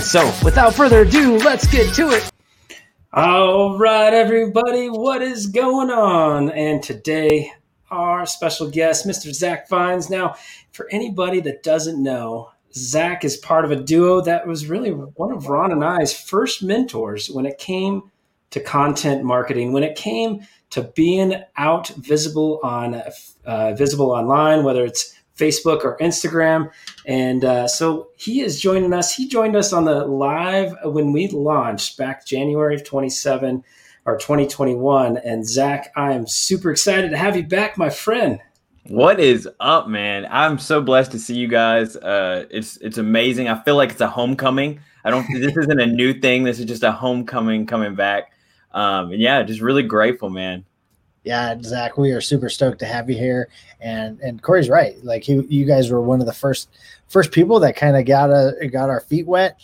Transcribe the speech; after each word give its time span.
So, 0.00 0.26
without 0.44 0.74
further 0.74 1.02
ado, 1.02 1.38
let's 1.38 1.66
get 1.66 1.94
to 1.94 2.10
it. 2.10 2.30
All 3.12 3.78
right, 3.78 4.12
everybody, 4.12 4.88
what 4.88 5.22
is 5.22 5.46
going 5.46 5.90
on? 5.90 6.50
And 6.50 6.82
today, 6.82 7.52
our 7.90 8.24
special 8.26 8.70
guest, 8.70 9.06
Mr. 9.06 9.32
Zach 9.32 9.68
Vines. 9.68 10.08
Now, 10.08 10.36
for 10.72 10.88
anybody 10.90 11.40
that 11.40 11.62
doesn't 11.62 12.02
know, 12.02 12.50
Zach 12.74 13.24
is 13.24 13.36
part 13.36 13.64
of 13.64 13.70
a 13.70 13.76
duo 13.76 14.22
that 14.22 14.46
was 14.46 14.66
really 14.66 14.90
one 14.90 15.30
of 15.30 15.48
Ron 15.48 15.72
and 15.72 15.84
I's 15.84 16.18
first 16.18 16.62
mentors 16.62 17.30
when 17.30 17.44
it 17.44 17.58
came 17.58 18.10
to 18.50 18.60
content 18.60 19.24
marketing, 19.24 19.72
when 19.72 19.82
it 19.82 19.96
came 19.96 20.46
to 20.70 20.82
being 20.82 21.34
out 21.56 21.88
visible 21.88 22.60
on 22.62 23.02
uh, 23.44 23.74
visible 23.74 24.10
online, 24.10 24.64
whether 24.64 24.84
it's 24.84 25.14
Facebook 25.36 25.84
or 25.84 25.96
Instagram. 25.98 26.70
And 27.06 27.44
uh, 27.44 27.68
so 27.68 28.08
he 28.16 28.40
is 28.40 28.60
joining 28.60 28.92
us. 28.92 29.14
He 29.14 29.28
joined 29.28 29.56
us 29.56 29.72
on 29.72 29.84
the 29.84 30.04
live 30.04 30.74
when 30.84 31.12
we 31.12 31.28
launched 31.28 31.96
back 31.96 32.26
January 32.26 32.74
of 32.74 32.84
27 32.84 33.64
or 34.04 34.16
2021. 34.16 35.18
And 35.18 35.46
Zach, 35.46 35.92
I 35.96 36.12
am 36.12 36.26
super 36.26 36.70
excited 36.70 37.10
to 37.10 37.16
have 37.16 37.36
you 37.36 37.44
back, 37.44 37.78
my 37.78 37.90
friend. 37.90 38.40
What 38.88 39.20
is 39.20 39.48
up, 39.60 39.86
man? 39.86 40.26
I'm 40.28 40.58
so 40.58 40.80
blessed 40.80 41.12
to 41.12 41.18
see 41.18 41.36
you 41.36 41.46
guys. 41.46 41.94
Uh, 41.96 42.46
it's 42.50 42.78
it's 42.78 42.98
amazing. 42.98 43.48
I 43.48 43.62
feel 43.62 43.76
like 43.76 43.92
it's 43.92 44.00
a 44.00 44.08
homecoming. 44.08 44.80
I 45.04 45.10
don't. 45.10 45.24
this 45.32 45.56
isn't 45.56 45.80
a 45.80 45.86
new 45.86 46.12
thing. 46.12 46.42
This 46.42 46.58
is 46.58 46.64
just 46.64 46.82
a 46.82 46.90
homecoming 46.90 47.66
coming 47.66 47.94
back. 47.94 48.32
Um, 48.72 49.12
and 49.12 49.20
yeah, 49.20 49.40
just 49.44 49.60
really 49.60 49.84
grateful, 49.84 50.30
man 50.30 50.64
yeah, 51.24 51.56
Zach, 51.62 51.96
we 51.96 52.10
are 52.10 52.20
super 52.20 52.48
stoked 52.48 52.78
to 52.80 52.86
have 52.86 53.08
you 53.08 53.16
here. 53.16 53.48
And 53.80 54.20
and 54.20 54.42
Corey's 54.42 54.68
right. 54.68 54.96
Like 55.04 55.28
you, 55.28 55.46
you 55.48 55.64
guys 55.64 55.90
were 55.90 56.00
one 56.00 56.20
of 56.20 56.26
the 56.26 56.32
first 56.32 56.68
first 57.08 57.30
people 57.32 57.60
that 57.60 57.76
kind 57.76 57.96
of 57.96 58.04
got 58.04 58.30
a 58.30 58.68
got 58.68 58.90
our 58.90 59.00
feet 59.00 59.26
wet 59.26 59.60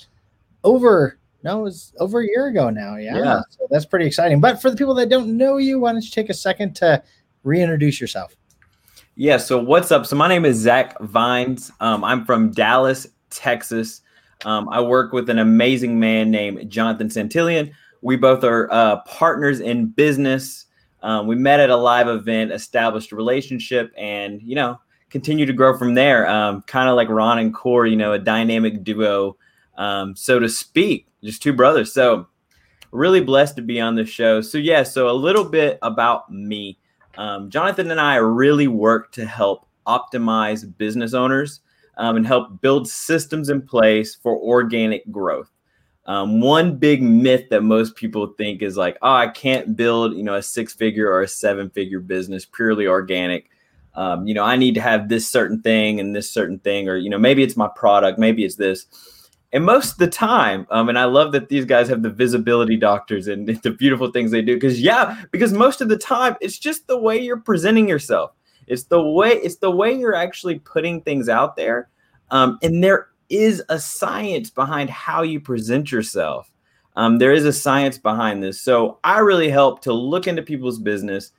over 0.65 1.19
no, 1.45 1.61
it 1.61 1.63
was 1.63 1.93
over 2.01 2.21
a 2.21 2.27
year 2.27 2.49
ago 2.49 2.69
now. 2.69 2.97
Yeah. 2.97 3.17
yeah. 3.17 3.41
So 3.51 3.67
that's 3.71 3.85
pretty 3.85 4.07
exciting. 4.07 4.41
But 4.41 4.61
for 4.61 4.71
the 4.71 4.77
people 4.77 4.95
that 4.95 5.09
don't 5.09 5.37
know 5.37 5.57
you, 5.59 5.79
why 5.79 5.93
don't 5.93 6.03
you 6.03 6.11
take 6.11 6.31
a 6.31 6.35
second 6.35 6.75
to 6.77 7.03
reintroduce 7.45 8.01
yourself? 8.01 8.35
Yeah. 9.15 9.37
So 9.37 9.63
what's 9.63 9.93
up? 9.93 10.07
So 10.07 10.17
my 10.17 10.29
name 10.29 10.45
is 10.45 10.57
Zach 10.57 10.99
Vines. 11.01 11.71
Um, 11.81 12.03
I'm 12.03 12.25
from 12.25 12.51
Dallas, 12.51 13.07
Texas. 13.31 14.03
Um, 14.45 14.69
I 14.69 14.81
work 14.81 15.13
with 15.13 15.31
an 15.31 15.39
amazing 15.39 15.99
man 15.99 16.31
named 16.31 16.71
Jonathan 16.71 17.09
Santillion. 17.09 17.73
We 18.03 18.17
both 18.17 18.45
are 18.45 18.73
uh, 18.73 19.01
partners 19.03 19.61
in 19.61 19.87
business. 19.87 20.67
Um, 21.03 21.27
we 21.27 21.37
met 21.37 21.61
at 21.61 21.71
a 21.71 21.77
live 21.77 22.09
event, 22.09 22.53
established 22.53 23.13
a 23.13 23.17
relationship, 23.17 23.93
and 23.97 24.43
you 24.43 24.55
know, 24.55 24.81
continue 25.11 25.47
to 25.47 25.53
grow 25.53 25.77
from 25.77 25.95
there. 25.95 26.29
Um, 26.29 26.63
kind 26.63 26.89
of 26.89 26.97
like 26.97 27.09
Ron 27.09 27.39
and 27.39 27.55
Corey, 27.55 27.91
you 27.91 27.97
know, 27.97 28.13
a 28.13 28.19
dynamic 28.19 28.83
duo, 28.83 29.37
um, 29.77 30.17
so 30.17 30.39
to 30.39 30.49
speak, 30.49 31.07
just 31.23 31.43
two 31.43 31.53
brothers. 31.53 31.93
So, 31.93 32.27
really 32.91 33.21
blessed 33.21 33.57
to 33.57 33.63
be 33.63 33.81
on 33.81 33.95
the 33.95 34.05
show. 34.05 34.41
So, 34.41 34.59
yeah, 34.59 34.83
so 34.83 35.09
a 35.09 35.13
little 35.13 35.45
bit 35.45 35.79
about 35.83 36.31
me. 36.33 36.79
Um, 37.17 37.51
Jonathan 37.51 37.91
and 37.91 38.01
I 38.01 38.17
really 38.17 38.69
work 38.69 39.13
to 39.13 39.27
help 39.27 39.67
optimize 39.87 40.77
business 40.79 41.15
owners 41.15 41.61
um, 41.97 42.17
and 42.17 42.27
help 42.27 42.61
build 42.61 42.89
systems 42.89 43.49
in 43.49 43.63
place 43.63 44.15
for 44.15 44.37
organic 44.37 45.11
growth. 45.11 45.51
Um, 46.09 46.41
one 46.41 46.79
big 46.79 47.03
myth 47.03 47.51
that 47.51 47.63
most 47.63 47.95
people 47.95 48.29
think 48.39 48.63
is 48.63 48.79
like, 48.79 48.97
oh, 49.03 49.13
I 49.13 49.29
can't 49.29 49.77
build, 49.77 50.15
you 50.15 50.23
know, 50.23 50.37
a 50.37 50.43
six 50.43 50.73
figure 50.73 51.13
or 51.13 51.21
a 51.21 51.29
seven 51.29 51.69
figure 51.69 52.01
business 52.01 52.47
purely 52.47 52.87
organic. 52.87 53.51
Um, 53.95 54.27
you 54.27 54.33
know, 54.33 54.43
I 54.43 54.57
need 54.57 54.75
to 54.77 54.81
have 54.81 55.11
this 55.11 55.31
certain 55.31 55.61
thing 55.61 56.01
and 56.01 56.17
this 56.17 56.31
certain 56.31 56.61
thing, 56.61 56.89
or, 56.89 56.97
you 56.97 57.11
know, 57.11 57.19
maybe 57.19 57.43
it's 57.43 57.59
my 57.59 57.69
product, 57.77 58.19
maybe 58.19 58.43
it's 58.43 58.57
this. 58.57 58.87
And 59.53 59.67
most 59.67 59.93
of 59.93 59.99
the 59.99 60.09
time, 60.09 60.67
um, 60.71 60.89
and 60.89 60.99
I 60.99 61.05
love 61.05 61.33
that 61.33 61.51
these 61.51 61.67
guys 61.67 61.89
have 61.89 62.03
the 62.03 62.11
visibility 62.11 62.77
doctors 62.77 63.29
and 63.29 63.47
the 63.63 63.71
beautiful 63.71 64.11
things 64.11 64.31
they 64.31 64.41
do. 64.41 64.55
Because 64.55 64.81
yeah, 64.81 65.25
because 65.31 65.53
most 65.53 65.83
of 65.83 65.91
the 65.91 65.99
time 65.99 66.37
it's 66.41 66.59
just 66.59 66.87
the 66.87 66.99
way 66.99 67.19
you're 67.19 67.41
presenting 67.41 67.87
yourself. 67.87 68.33
It's 68.67 68.85
the 68.85 69.03
way 69.03 69.33
it's 69.33 69.57
the 69.57 69.71
way 69.71 69.93
you're 69.93 70.15
actually 70.15 70.59
putting 70.61 71.03
things 71.03 71.29
out 71.29 71.57
there. 71.57 71.91
Um, 72.31 72.59
and 72.63 72.83
there 72.83 73.09
is 73.29 73.63
a 73.69 73.79
science 73.79 74.51
behind 74.51 74.91
how 74.91 75.23
you 75.23 75.41
present 75.41 75.93
yourself. 75.93 76.51
Um, 76.97 77.19
there 77.19 77.33
is 77.33 77.45
a 77.45 77.53
science 77.53 77.99
behind 77.99 78.43
this. 78.43 78.61
So 78.61 78.99
I 79.05 79.19
really 79.19 79.51
help 79.51 79.83
to 79.83 79.93
look 79.93 80.27
into 80.27 80.43
people's 80.43 80.81
business, 80.81 81.33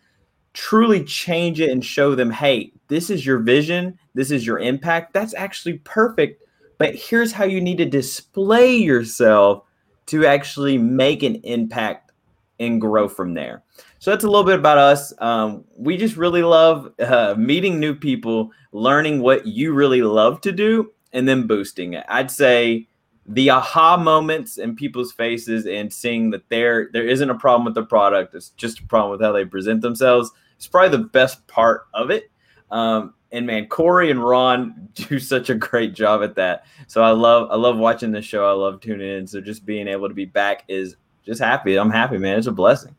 truly 0.53 1.03
change 1.03 1.59
it 1.59 1.69
and 1.69 1.83
show 1.83 2.15
them, 2.15 2.31
hey, 2.31 2.71
this 2.87 3.09
is 3.09 3.25
your 3.25 3.39
vision, 3.39 3.99
this 4.13 4.31
is 4.31 4.45
your 4.45 4.59
impact. 4.59 5.13
That's 5.13 5.33
actually 5.33 5.79
perfect. 5.79 6.43
But 6.77 6.95
here's 6.95 7.33
how 7.33 7.43
you 7.43 7.59
need 7.59 7.77
to 7.79 7.85
display 7.85 8.75
yourself 8.75 9.63
to 10.07 10.25
actually 10.25 10.77
make 10.77 11.23
an 11.23 11.35
impact 11.43 12.11
and 12.59 12.79
grow 12.79 13.07
from 13.07 13.33
there. 13.33 13.63
So 13.99 14.11
that's 14.11 14.23
a 14.23 14.27
little 14.27 14.45
bit 14.45 14.59
about 14.59 14.77
us. 14.77 15.13
Um, 15.19 15.65
we 15.77 15.97
just 15.97 16.17
really 16.17 16.41
love 16.41 16.93
uh, 16.99 17.35
meeting 17.37 17.79
new 17.79 17.95
people, 17.95 18.51
learning 18.71 19.21
what 19.21 19.45
you 19.45 19.73
really 19.73 20.01
love 20.01 20.41
to 20.41 20.51
do, 20.51 20.91
and 21.13 21.27
then 21.27 21.47
boosting 21.47 21.93
it. 21.93 22.05
I'd 22.07 22.31
say 22.31 22.87
the 23.25 23.49
aha 23.51 23.97
moments 23.97 24.57
in 24.57 24.75
people's 24.75 25.11
faces 25.11 25.65
and 25.67 25.93
seeing 25.93 26.31
that 26.31 26.49
there 26.49 26.89
there 26.93 27.07
isn't 27.07 27.29
a 27.29 27.35
problem 27.35 27.65
with 27.65 27.75
the 27.75 27.85
product, 27.85 28.33
it's 28.33 28.49
just 28.49 28.79
a 28.79 28.87
problem 28.87 29.11
with 29.11 29.21
how 29.21 29.31
they 29.31 29.45
present 29.45 29.81
themselves. 29.81 30.31
It's 30.57 30.67
probably 30.67 30.97
the 30.97 31.05
best 31.05 31.45
part 31.47 31.87
of 31.93 32.09
it. 32.09 32.31
Um, 32.71 33.13
and 33.31 33.45
man, 33.45 33.67
Corey 33.67 34.11
and 34.11 34.23
Ron 34.23 34.89
do 34.93 35.19
such 35.19 35.49
a 35.49 35.55
great 35.55 35.93
job 35.93 36.23
at 36.23 36.35
that. 36.35 36.65
So 36.87 37.03
I 37.03 37.11
love 37.11 37.49
I 37.51 37.55
love 37.55 37.77
watching 37.77 38.11
the 38.11 38.21
show. 38.21 38.45
I 38.45 38.53
love 38.53 38.81
tuning 38.81 39.07
in. 39.07 39.27
So 39.27 39.41
just 39.41 39.65
being 39.65 39.87
able 39.87 40.07
to 40.07 40.15
be 40.15 40.25
back 40.25 40.63
is 40.67 40.95
just 41.25 41.41
happy. 41.41 41.77
I'm 41.77 41.91
happy, 41.91 42.17
man. 42.17 42.37
It's 42.37 42.47
a 42.47 42.51
blessing. 42.51 42.95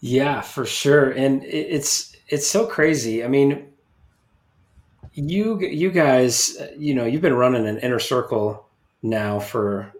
Yeah, 0.00 0.40
for 0.40 0.64
sure. 0.64 1.10
And 1.10 1.44
it's 1.44 2.16
it's 2.28 2.46
so 2.46 2.66
crazy. 2.66 3.24
I 3.24 3.28
mean, 3.28 3.71
you 5.14 5.60
you 5.60 5.90
guys, 5.90 6.56
you 6.76 6.94
know, 6.94 7.04
you've 7.04 7.22
been 7.22 7.34
running 7.34 7.66
an 7.66 7.78
inner 7.78 7.98
circle 7.98 8.66
now 9.02 9.38
for 9.40 9.92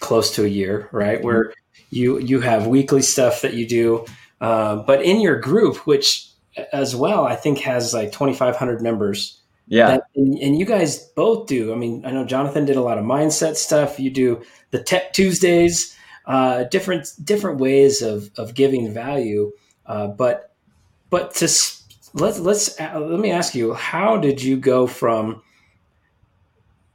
close 0.00 0.34
to 0.36 0.44
a 0.44 0.48
year, 0.48 0.88
right? 0.92 1.18
Mm-hmm. 1.18 1.26
Where 1.26 1.54
you 1.90 2.18
you 2.18 2.40
have 2.40 2.66
weekly 2.66 3.02
stuff 3.02 3.42
that 3.42 3.54
you 3.54 3.66
do, 3.66 4.04
uh, 4.40 4.76
but 4.76 5.02
in 5.02 5.20
your 5.20 5.40
group, 5.40 5.86
which 5.86 6.28
as 6.72 6.94
well, 6.94 7.26
I 7.26 7.36
think 7.36 7.60
has 7.60 7.94
like 7.94 8.12
twenty 8.12 8.34
five 8.34 8.56
hundred 8.56 8.82
members. 8.82 9.40
Yeah, 9.66 9.88
that, 9.88 10.04
and, 10.16 10.38
and, 10.38 10.58
you 10.58 10.64
guys 10.64 10.98
both 11.10 11.46
do. 11.46 11.74
I 11.74 11.76
mean, 11.76 12.02
I 12.06 12.10
know 12.10 12.24
Jonathan 12.24 12.64
did 12.64 12.76
a 12.76 12.80
lot 12.80 12.96
of 12.96 13.04
mindset 13.04 13.56
stuff. 13.56 14.00
You 14.00 14.10
do 14.10 14.42
the 14.70 14.82
Tech 14.82 15.12
Tuesdays, 15.12 15.94
uh, 16.24 16.64
different 16.64 17.08
different 17.22 17.60
ways 17.60 18.00
of 18.00 18.30
of 18.38 18.54
giving 18.54 18.92
value, 18.92 19.52
uh, 19.84 20.06
but 20.06 20.54
but 21.10 21.34
to 21.36 21.48
let's 22.14 22.38
let's 22.38 22.80
uh, 22.80 23.00
let 23.00 23.20
me 23.20 23.30
ask 23.30 23.54
you 23.54 23.74
how 23.74 24.16
did 24.16 24.42
you 24.42 24.56
go 24.56 24.86
from 24.86 25.42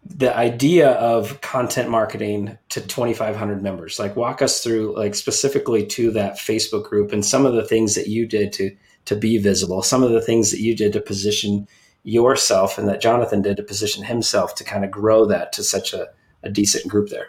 the 0.06 0.36
idea 0.36 0.92
of 0.92 1.40
content 1.42 1.90
marketing 1.90 2.58
to 2.70 2.82
2500 2.82 3.64
members? 3.64 4.00
Like 4.00 4.16
walk 4.16 4.42
us 4.42 4.62
through 4.62 4.96
like 4.98 5.16
specifically 5.16 5.86
to 5.88 6.12
that 6.12 6.38
facebook 6.38 6.90
group 6.90 7.12
and 7.12 7.26
some 7.26 7.46
of 7.46 7.54
the 7.54 7.66
things 7.66 7.96
that 7.96 8.08
you 8.08 8.26
did 8.26 8.52
to 8.54 8.76
to 9.06 9.16
be 9.16 9.38
visible 9.38 9.82
some 9.82 10.04
of 10.04 10.12
the 10.12 10.22
things 10.22 10.52
that 10.52 10.62
you 10.62 10.76
did 10.76 10.94
to 10.94 11.02
position 11.02 11.68
yourself 12.04 12.78
and 12.78 12.88
that 12.88 13.02
jonathan 13.02 13.42
did 13.42 13.58
to 13.58 13.64
position 13.64 14.04
himself 14.04 14.56
to 14.56 14.64
kind 14.64 14.86
of 14.86 14.92
grow 14.92 15.26
that 15.26 15.52
to 15.54 15.64
such 15.64 15.94
a, 15.94 16.08
a 16.42 16.50
decent 16.50 16.88
group 16.88 17.10
there. 17.10 17.28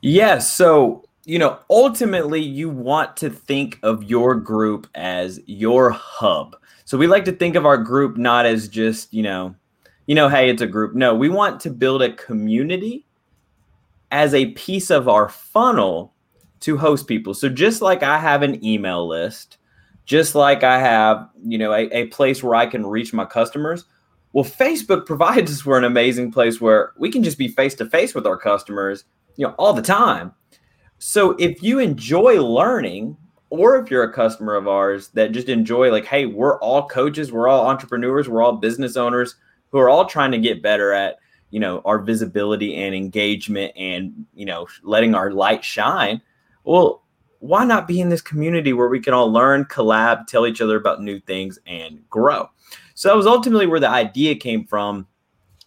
Yeah 0.00 0.38
so 0.38 1.04
you 1.24 1.38
know 1.38 1.58
ultimately 1.70 2.40
you 2.40 2.68
want 2.68 3.16
to 3.18 3.30
think 3.30 3.78
of 3.82 4.04
your 4.04 4.34
group 4.34 4.86
as 4.94 5.40
your 5.46 5.90
hub 5.90 6.56
so 6.84 6.98
we 6.98 7.06
like 7.06 7.24
to 7.24 7.32
think 7.32 7.56
of 7.56 7.64
our 7.64 7.78
group 7.78 8.16
not 8.16 8.46
as 8.46 8.68
just, 8.68 9.12
you 9.12 9.22
know, 9.22 9.54
you 10.06 10.14
know, 10.14 10.28
hey, 10.28 10.50
it's 10.50 10.62
a 10.62 10.66
group. 10.66 10.94
No, 10.94 11.14
we 11.14 11.28
want 11.28 11.60
to 11.60 11.70
build 11.70 12.02
a 12.02 12.12
community 12.12 13.06
as 14.10 14.34
a 14.34 14.52
piece 14.52 14.90
of 14.90 15.08
our 15.08 15.28
funnel 15.28 16.14
to 16.60 16.76
host 16.76 17.06
people. 17.06 17.32
So 17.34 17.48
just 17.48 17.80
like 17.80 18.02
I 18.02 18.18
have 18.18 18.42
an 18.42 18.62
email 18.64 19.08
list, 19.08 19.58
just 20.04 20.34
like 20.34 20.62
I 20.62 20.78
have, 20.78 21.28
you 21.42 21.56
know, 21.56 21.72
a, 21.72 21.88
a 21.90 22.06
place 22.08 22.42
where 22.42 22.54
I 22.54 22.66
can 22.66 22.86
reach 22.86 23.14
my 23.14 23.24
customers, 23.24 23.84
Well, 24.32 24.44
Facebook 24.44 25.06
provides 25.06 25.50
us 25.50 25.62
for 25.62 25.78
an 25.78 25.84
amazing 25.84 26.32
place 26.32 26.60
where 26.60 26.92
we 26.98 27.10
can 27.10 27.22
just 27.22 27.38
be 27.38 27.48
face 27.48 27.74
to 27.76 27.88
face 27.88 28.14
with 28.14 28.26
our 28.26 28.36
customers, 28.36 29.04
you 29.36 29.46
know, 29.46 29.54
all 29.58 29.72
the 29.72 29.82
time. 29.82 30.32
So 30.98 31.32
if 31.38 31.62
you 31.62 31.78
enjoy 31.78 32.42
learning, 32.42 33.16
or 33.50 33.76
if 33.76 33.90
you're 33.90 34.02
a 34.02 34.12
customer 34.12 34.54
of 34.54 34.66
ours 34.66 35.08
that 35.14 35.32
just 35.32 35.48
enjoy, 35.48 35.90
like, 35.90 36.06
hey, 36.06 36.26
we're 36.26 36.58
all 36.58 36.88
coaches, 36.88 37.30
we're 37.30 37.48
all 37.48 37.66
entrepreneurs, 37.66 38.28
we're 38.28 38.42
all 38.42 38.56
business 38.56 38.96
owners 38.96 39.36
who 39.70 39.78
are 39.78 39.88
all 39.88 40.06
trying 40.06 40.32
to 40.32 40.38
get 40.38 40.62
better 40.62 40.92
at, 40.92 41.18
you 41.50 41.60
know, 41.60 41.80
our 41.84 41.98
visibility 41.98 42.74
and 42.76 42.94
engagement 42.94 43.72
and, 43.76 44.26
you 44.34 44.44
know, 44.44 44.66
letting 44.82 45.14
our 45.14 45.30
light 45.30 45.64
shine. 45.64 46.20
Well, 46.64 47.02
why 47.38 47.64
not 47.64 47.86
be 47.86 48.00
in 48.00 48.08
this 48.08 48.22
community 48.22 48.72
where 48.72 48.88
we 48.88 49.00
can 49.00 49.12
all 49.12 49.30
learn, 49.30 49.66
collab, 49.66 50.26
tell 50.26 50.46
each 50.46 50.60
other 50.60 50.76
about 50.76 51.02
new 51.02 51.20
things, 51.20 51.58
and 51.66 52.02
grow? 52.08 52.48
So 52.94 53.08
that 53.08 53.16
was 53.16 53.26
ultimately 53.26 53.66
where 53.66 53.80
the 53.80 53.88
idea 53.88 54.34
came 54.34 54.64
from. 54.64 55.06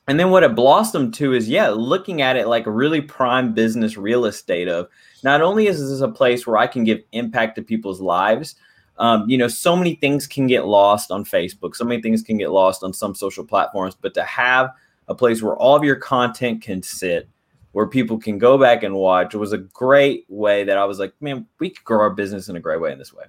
And 0.07 0.19
then 0.19 0.31
what 0.31 0.43
it 0.43 0.55
blossomed 0.55 1.13
to 1.15 1.33
is, 1.33 1.47
yeah, 1.49 1.69
looking 1.69 2.21
at 2.21 2.37
it 2.37 2.47
like 2.47 2.65
a 2.65 2.71
really 2.71 3.01
prime 3.01 3.53
business 3.53 3.97
real 3.97 4.25
estate 4.25 4.67
of 4.67 4.87
not 5.23 5.41
only 5.41 5.67
is 5.67 5.79
this 5.79 6.01
a 6.01 6.07
place 6.07 6.45
where 6.45 6.57
I 6.57 6.67
can 6.67 6.83
give 6.83 7.01
impact 7.11 7.55
to 7.55 7.61
people's 7.61 8.01
lives, 8.01 8.55
um, 8.97 9.29
you 9.29 9.37
know, 9.37 9.47
so 9.47 9.75
many 9.75 9.95
things 9.95 10.25
can 10.25 10.47
get 10.47 10.65
lost 10.65 11.11
on 11.11 11.23
Facebook, 11.23 11.75
so 11.75 11.85
many 11.85 12.01
things 12.01 12.21
can 12.21 12.37
get 12.37 12.51
lost 12.51 12.83
on 12.83 12.93
some 12.93 13.13
social 13.13 13.45
platforms, 13.45 13.95
but 13.95 14.13
to 14.15 14.23
have 14.23 14.71
a 15.07 15.15
place 15.15 15.41
where 15.41 15.55
all 15.55 15.75
of 15.75 15.83
your 15.83 15.95
content 15.95 16.61
can 16.61 16.81
sit, 16.81 17.29
where 17.73 17.87
people 17.87 18.17
can 18.17 18.37
go 18.37 18.57
back 18.57 18.83
and 18.83 18.95
watch, 18.95 19.35
was 19.35 19.53
a 19.53 19.59
great 19.59 20.25
way 20.29 20.63
that 20.63 20.77
I 20.77 20.85
was 20.85 20.99
like, 20.99 21.13
man, 21.21 21.45
we 21.59 21.69
could 21.69 21.83
grow 21.83 21.99
our 21.99 22.09
business 22.09 22.49
in 22.49 22.55
a 22.55 22.59
great 22.59 22.81
way 22.81 22.91
in 22.91 22.97
this 22.97 23.13
way. 23.13 23.25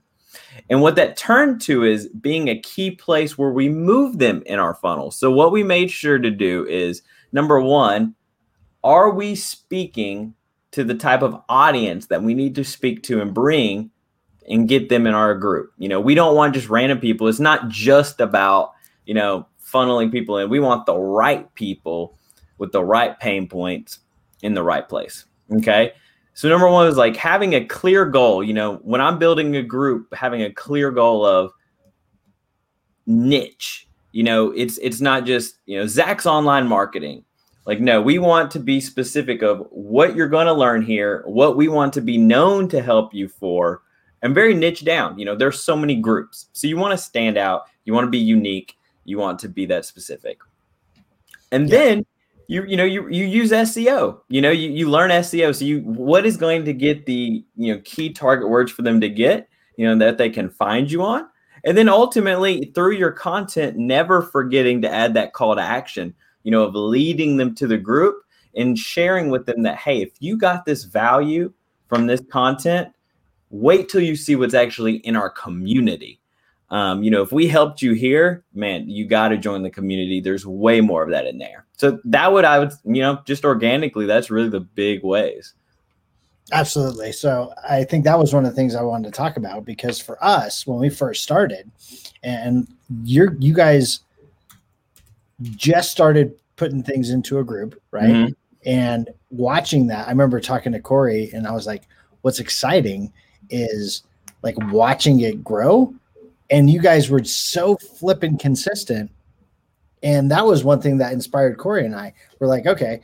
And 0.70 0.80
what 0.80 0.96
that 0.96 1.16
turned 1.16 1.60
to 1.62 1.84
is 1.84 2.08
being 2.08 2.48
a 2.48 2.60
key 2.60 2.90
place 2.90 3.36
where 3.36 3.50
we 3.50 3.68
move 3.68 4.18
them 4.18 4.42
in 4.46 4.58
our 4.58 4.74
funnel. 4.74 5.10
So, 5.10 5.30
what 5.30 5.52
we 5.52 5.62
made 5.62 5.90
sure 5.90 6.18
to 6.18 6.30
do 6.30 6.66
is 6.66 7.02
number 7.32 7.60
one, 7.60 8.14
are 8.84 9.10
we 9.10 9.34
speaking 9.34 10.34
to 10.72 10.84
the 10.84 10.94
type 10.94 11.22
of 11.22 11.40
audience 11.48 12.06
that 12.06 12.22
we 12.22 12.34
need 12.34 12.54
to 12.56 12.64
speak 12.64 13.02
to 13.04 13.20
and 13.20 13.32
bring 13.32 13.90
and 14.48 14.68
get 14.68 14.88
them 14.88 15.06
in 15.06 15.14
our 15.14 15.34
group? 15.34 15.72
You 15.78 15.88
know, 15.88 16.00
we 16.00 16.14
don't 16.14 16.36
want 16.36 16.54
just 16.54 16.68
random 16.68 16.98
people. 16.98 17.28
It's 17.28 17.40
not 17.40 17.68
just 17.68 18.20
about, 18.20 18.72
you 19.06 19.14
know, 19.14 19.46
funneling 19.62 20.10
people 20.10 20.38
in. 20.38 20.50
We 20.50 20.60
want 20.60 20.86
the 20.86 20.96
right 20.96 21.52
people 21.54 22.16
with 22.58 22.72
the 22.72 22.84
right 22.84 23.18
pain 23.18 23.48
points 23.48 24.00
in 24.42 24.54
the 24.54 24.62
right 24.62 24.88
place. 24.88 25.24
Okay. 25.52 25.92
So 26.34 26.48
number 26.48 26.68
one 26.68 26.86
is 26.86 26.96
like 26.96 27.16
having 27.16 27.54
a 27.54 27.64
clear 27.64 28.04
goal. 28.04 28.44
You 28.44 28.54
know, 28.54 28.76
when 28.76 29.00
I'm 29.00 29.18
building 29.18 29.56
a 29.56 29.62
group, 29.62 30.14
having 30.14 30.42
a 30.42 30.52
clear 30.52 30.90
goal 30.90 31.24
of 31.24 31.52
niche. 33.08 33.88
You 34.12 34.22
know, 34.22 34.52
it's 34.52 34.78
it's 34.78 35.00
not 35.00 35.24
just 35.26 35.58
you 35.66 35.78
know 35.78 35.86
Zach's 35.86 36.26
online 36.26 36.68
marketing. 36.68 37.24
Like 37.68 37.80
no, 37.80 38.00
we 38.00 38.18
want 38.18 38.50
to 38.52 38.60
be 38.60 38.80
specific 38.80 39.42
of 39.42 39.66
what 39.68 40.16
you're 40.16 40.26
going 40.26 40.46
to 40.46 40.54
learn 40.54 40.80
here, 40.80 41.22
what 41.26 41.54
we 41.54 41.68
want 41.68 41.92
to 41.92 42.00
be 42.00 42.16
known 42.16 42.66
to 42.70 42.80
help 42.80 43.12
you 43.12 43.28
for, 43.28 43.82
and 44.22 44.34
very 44.34 44.54
niche 44.54 44.86
down. 44.86 45.18
You 45.18 45.26
know, 45.26 45.36
there's 45.36 45.62
so 45.62 45.76
many 45.76 45.94
groups, 45.94 46.46
so 46.54 46.66
you 46.66 46.78
want 46.78 46.92
to 46.92 47.04
stand 47.04 47.36
out. 47.36 47.64
You 47.84 47.92
want 47.92 48.06
to 48.06 48.10
be 48.10 48.16
unique. 48.16 48.78
You 49.04 49.18
want 49.18 49.38
to 49.40 49.50
be 49.50 49.66
that 49.66 49.84
specific. 49.84 50.38
And 51.52 51.68
yeah. 51.68 51.76
then 51.76 52.06
you 52.46 52.64
you 52.64 52.78
know 52.78 52.86
you 52.86 53.06
you 53.10 53.26
use 53.26 53.50
SEO. 53.50 54.18
You 54.30 54.40
know 54.40 54.50
you 54.50 54.70
you 54.70 54.88
learn 54.88 55.10
SEO. 55.10 55.54
So 55.54 55.66
you 55.66 55.80
what 55.80 56.24
is 56.24 56.38
going 56.38 56.64
to 56.64 56.72
get 56.72 57.04
the 57.04 57.44
you 57.54 57.74
know 57.74 57.82
key 57.84 58.14
target 58.14 58.48
words 58.48 58.72
for 58.72 58.80
them 58.80 58.98
to 59.02 59.10
get 59.10 59.46
you 59.76 59.84
know 59.84 59.98
that 60.06 60.16
they 60.16 60.30
can 60.30 60.48
find 60.48 60.90
you 60.90 61.02
on, 61.02 61.28
and 61.66 61.76
then 61.76 61.90
ultimately 61.90 62.72
through 62.74 62.92
your 62.92 63.12
content, 63.12 63.76
never 63.76 64.22
forgetting 64.22 64.80
to 64.80 64.90
add 64.90 65.12
that 65.12 65.34
call 65.34 65.54
to 65.54 65.60
action. 65.60 66.14
You 66.42 66.50
know 66.50 66.64
of 66.64 66.74
leading 66.74 67.36
them 67.36 67.54
to 67.56 67.66
the 67.66 67.78
group 67.78 68.22
and 68.56 68.78
sharing 68.78 69.30
with 69.30 69.46
them 69.46 69.62
that 69.62 69.76
hey, 69.76 70.02
if 70.02 70.10
you 70.20 70.36
got 70.36 70.64
this 70.64 70.84
value 70.84 71.52
from 71.88 72.06
this 72.06 72.20
content, 72.30 72.88
wait 73.50 73.88
till 73.88 74.02
you 74.02 74.16
see 74.16 74.36
what's 74.36 74.54
actually 74.54 74.96
in 74.96 75.16
our 75.16 75.30
community. 75.30 76.20
Um, 76.70 77.02
you 77.02 77.10
know, 77.10 77.22
if 77.22 77.32
we 77.32 77.48
helped 77.48 77.80
you 77.80 77.94
here, 77.94 78.44
man, 78.52 78.90
you 78.90 79.06
got 79.06 79.28
to 79.28 79.38
join 79.38 79.62
the 79.62 79.70
community. 79.70 80.20
There's 80.20 80.44
way 80.44 80.82
more 80.82 81.02
of 81.02 81.10
that 81.10 81.26
in 81.26 81.38
there. 81.38 81.64
So 81.78 81.98
that 82.04 82.32
would 82.32 82.44
I 82.44 82.58
would 82.58 82.72
you 82.84 83.00
know 83.00 83.20
just 83.24 83.44
organically 83.44 84.06
that's 84.06 84.30
really 84.30 84.50
the 84.50 84.60
big 84.60 85.02
ways. 85.02 85.54
Absolutely. 86.50 87.12
So 87.12 87.52
I 87.68 87.84
think 87.84 88.04
that 88.04 88.18
was 88.18 88.32
one 88.32 88.46
of 88.46 88.50
the 88.50 88.56
things 88.56 88.74
I 88.74 88.82
wanted 88.82 89.12
to 89.12 89.16
talk 89.16 89.36
about 89.36 89.66
because 89.66 90.00
for 90.00 90.22
us 90.24 90.66
when 90.66 90.78
we 90.78 90.88
first 90.88 91.22
started, 91.22 91.70
and 92.22 92.66
you're 93.04 93.34
you 93.38 93.54
guys 93.54 94.00
just 95.42 95.90
started 95.90 96.34
putting 96.56 96.82
things 96.82 97.10
into 97.10 97.38
a 97.38 97.44
group, 97.44 97.80
right? 97.90 98.10
Mm-hmm. 98.10 98.32
And 98.66 99.10
watching 99.30 99.86
that, 99.88 100.06
I 100.06 100.10
remember 100.10 100.40
talking 100.40 100.72
to 100.72 100.80
Corey, 100.80 101.30
and 101.32 101.46
I 101.46 101.52
was 101.52 101.66
like, 101.66 101.84
"What's 102.22 102.40
exciting 102.40 103.12
is 103.50 104.02
like 104.42 104.56
watching 104.72 105.20
it 105.20 105.44
grow." 105.44 105.94
And 106.50 106.70
you 106.70 106.80
guys 106.80 107.10
were 107.10 107.22
so 107.24 107.76
flipping 107.76 108.38
consistent 108.38 109.10
and 110.02 110.30
that 110.30 110.44
was 110.44 110.64
one 110.64 110.80
thing 110.80 110.98
that 110.98 111.12
inspired 111.12 111.58
Corey 111.58 111.84
and 111.84 111.94
I. 111.94 112.14
We're 112.38 112.46
like, 112.46 112.66
okay, 112.66 113.00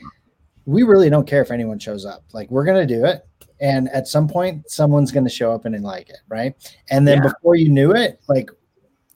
we 0.66 0.82
really 0.82 1.10
don't 1.10 1.26
care 1.26 1.42
if 1.42 1.50
anyone 1.50 1.78
shows 1.78 2.06
up. 2.06 2.24
Like, 2.32 2.50
we're 2.50 2.64
going 2.64 2.86
to 2.86 2.94
do 2.94 3.04
it. 3.04 3.26
And 3.60 3.88
at 3.90 4.08
some 4.08 4.28
point, 4.28 4.70
someone's 4.70 5.12
going 5.12 5.24
to 5.24 5.30
show 5.30 5.52
up 5.52 5.64
and 5.64 5.82
like 5.82 6.08
it. 6.08 6.18
Right. 6.28 6.54
And 6.90 7.06
then 7.06 7.18
yeah. 7.18 7.30
before 7.32 7.54
you 7.56 7.68
knew 7.68 7.92
it, 7.92 8.20
like 8.28 8.50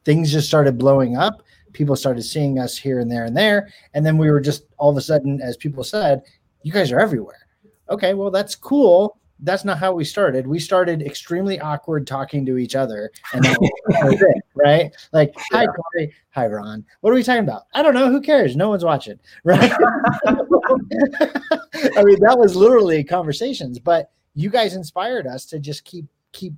things 0.04 0.32
just 0.32 0.48
started 0.48 0.78
blowing 0.78 1.16
up. 1.16 1.42
People 1.72 1.96
started 1.96 2.22
seeing 2.22 2.58
us 2.58 2.76
here 2.76 3.00
and 3.00 3.10
there 3.10 3.24
and 3.24 3.36
there. 3.36 3.68
And 3.94 4.04
then 4.04 4.18
we 4.18 4.30
were 4.30 4.40
just 4.40 4.64
all 4.78 4.90
of 4.90 4.96
a 4.96 5.00
sudden, 5.00 5.40
as 5.40 5.56
people 5.56 5.84
said, 5.84 6.22
you 6.62 6.72
guys 6.72 6.92
are 6.92 7.00
everywhere. 7.00 7.46
Okay, 7.90 8.14
well, 8.14 8.30
that's 8.30 8.54
cool 8.54 9.18
that's 9.40 9.64
not 9.64 9.78
how 9.78 9.92
we 9.92 10.04
started. 10.04 10.46
We 10.46 10.58
started 10.58 11.02
extremely 11.02 11.60
awkward 11.60 12.06
talking 12.06 12.44
to 12.46 12.58
each 12.58 12.74
other, 12.74 13.10
and 13.32 13.44
that 13.44 13.58
was 13.60 14.20
it, 14.20 14.44
right? 14.54 14.90
Like, 15.12 15.32
hi 15.52 15.66
Corey, 15.66 16.12
hi 16.30 16.46
Ron. 16.46 16.84
What 17.00 17.10
are 17.10 17.14
we 17.14 17.22
talking 17.22 17.44
about? 17.44 17.62
I 17.74 17.82
don't 17.82 17.94
know. 17.94 18.10
Who 18.10 18.20
cares? 18.20 18.56
No 18.56 18.68
one's 18.68 18.84
watching, 18.84 19.18
right? 19.44 19.72
I 20.26 20.34
mean, 22.02 22.18
that 22.20 22.36
was 22.38 22.56
literally 22.56 23.04
conversations, 23.04 23.78
but 23.78 24.10
you 24.34 24.50
guys 24.50 24.74
inspired 24.74 25.26
us 25.26 25.44
to 25.46 25.58
just 25.58 25.84
keep 25.84 26.06
keep 26.32 26.54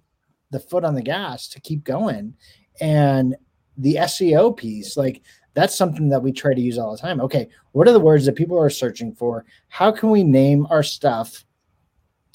the 0.50 0.60
foot 0.60 0.84
on 0.84 0.94
the 0.94 1.02
gas 1.02 1.48
to 1.48 1.60
keep 1.60 1.84
going, 1.84 2.34
and 2.80 3.36
the 3.80 3.96
SEO 3.96 4.56
piece, 4.56 4.96
like 4.96 5.22
that's 5.54 5.74
something 5.74 6.08
that 6.08 6.22
we 6.22 6.32
try 6.32 6.54
to 6.54 6.60
use 6.60 6.78
all 6.78 6.92
the 6.92 6.98
time. 6.98 7.20
Okay, 7.20 7.48
what 7.72 7.88
are 7.88 7.92
the 7.92 8.00
words 8.00 8.26
that 8.26 8.36
people 8.36 8.58
are 8.58 8.70
searching 8.70 9.12
for? 9.12 9.44
How 9.68 9.90
can 9.90 10.10
we 10.10 10.22
name 10.22 10.66
our 10.70 10.82
stuff? 10.82 11.44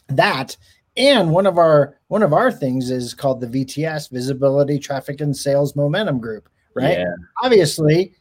that 0.09 0.55
and 0.97 1.31
one 1.31 1.45
of 1.45 1.57
our 1.57 1.97
one 2.07 2.23
of 2.23 2.33
our 2.33 2.51
things 2.51 2.89
is 2.89 3.13
called 3.13 3.41
the 3.41 3.47
VTS 3.47 4.11
visibility 4.11 4.79
traffic 4.79 5.21
and 5.21 5.35
sales 5.35 5.75
momentum 5.75 6.19
group 6.19 6.49
right 6.73 6.99
yeah. 6.99 7.13
obviously 7.43 8.13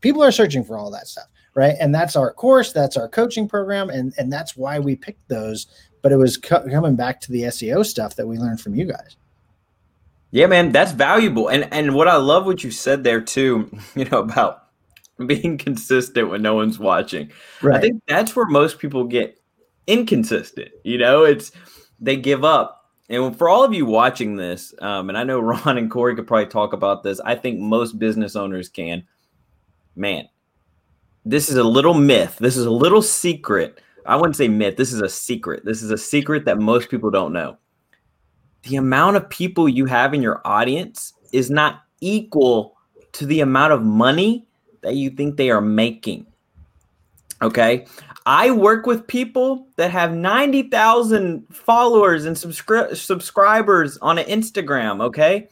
people 0.00 0.22
are 0.22 0.32
searching 0.32 0.64
for 0.64 0.78
all 0.78 0.90
that 0.90 1.06
stuff 1.06 1.26
right 1.54 1.76
and 1.80 1.94
that's 1.94 2.16
our 2.16 2.32
course 2.32 2.72
that's 2.72 2.96
our 2.96 3.08
coaching 3.08 3.48
program 3.48 3.90
and 3.90 4.12
and 4.18 4.32
that's 4.32 4.56
why 4.56 4.78
we 4.78 4.94
picked 4.94 5.26
those 5.28 5.66
but 6.02 6.12
it 6.12 6.16
was 6.16 6.36
co- 6.36 6.66
coming 6.68 6.94
back 6.94 7.20
to 7.20 7.32
the 7.32 7.42
SEO 7.42 7.84
stuff 7.84 8.14
that 8.14 8.26
we 8.26 8.38
learned 8.38 8.60
from 8.60 8.74
you 8.74 8.84
guys 8.84 9.16
yeah 10.30 10.46
man 10.46 10.72
that's 10.72 10.92
valuable 10.92 11.48
and 11.48 11.68
and 11.72 11.94
what 11.94 12.08
I 12.08 12.16
love 12.16 12.46
what 12.46 12.62
you 12.64 12.70
said 12.70 13.04
there 13.04 13.20
too 13.20 13.70
you 13.94 14.04
know 14.06 14.18
about 14.18 14.64
being 15.26 15.58
consistent 15.58 16.30
when 16.30 16.42
no 16.42 16.54
one's 16.54 16.78
watching 16.78 17.30
right. 17.62 17.76
I 17.76 17.80
think 17.80 18.02
that's 18.06 18.36
where 18.36 18.46
most 18.46 18.78
people 18.78 19.04
get 19.04 19.38
inconsistent. 19.88 20.68
You 20.84 20.98
know, 20.98 21.24
it's 21.24 21.50
they 21.98 22.14
give 22.14 22.44
up. 22.44 22.76
And 23.08 23.36
for 23.36 23.48
all 23.48 23.64
of 23.64 23.72
you 23.74 23.86
watching 23.86 24.36
this, 24.36 24.72
um, 24.80 25.08
and 25.08 25.18
I 25.18 25.24
know 25.24 25.40
Ron 25.40 25.78
and 25.78 25.90
Corey 25.90 26.14
could 26.14 26.28
probably 26.28 26.46
talk 26.46 26.72
about 26.72 27.02
this. 27.02 27.18
I 27.20 27.34
think 27.34 27.58
most 27.58 27.98
business 27.98 28.36
owners 28.36 28.68
can. 28.68 29.04
Man, 29.96 30.28
this 31.24 31.48
is 31.48 31.56
a 31.56 31.64
little 31.64 31.94
myth. 31.94 32.36
This 32.38 32.56
is 32.56 32.66
a 32.66 32.70
little 32.70 33.02
secret. 33.02 33.80
I 34.06 34.14
wouldn't 34.14 34.36
say 34.36 34.46
myth. 34.46 34.76
This 34.76 34.92
is 34.92 35.00
a 35.00 35.08
secret. 35.08 35.64
This 35.64 35.82
is 35.82 35.90
a 35.90 35.98
secret 35.98 36.44
that 36.44 36.58
most 36.58 36.88
people 36.88 37.10
don't 37.10 37.32
know. 37.32 37.58
The 38.62 38.76
amount 38.76 39.16
of 39.16 39.28
people 39.30 39.68
you 39.68 39.86
have 39.86 40.14
in 40.14 40.22
your 40.22 40.40
audience 40.44 41.14
is 41.32 41.50
not 41.50 41.82
equal 42.00 42.76
to 43.12 43.26
the 43.26 43.40
amount 43.40 43.72
of 43.72 43.82
money 43.82 44.46
that 44.82 44.94
you 44.94 45.10
think 45.10 45.36
they 45.36 45.50
are 45.50 45.60
making. 45.60 46.26
Okay. 47.42 47.86
I 48.26 48.50
work 48.50 48.84
with 48.84 49.06
people 49.06 49.66
that 49.76 49.90
have 49.90 50.14
90,000 50.14 51.46
followers 51.50 52.26
and 52.26 52.36
subscri- 52.36 52.94
subscribers 52.94 53.96
on 53.98 54.18
an 54.18 54.26
Instagram. 54.26 55.00
Okay. 55.02 55.48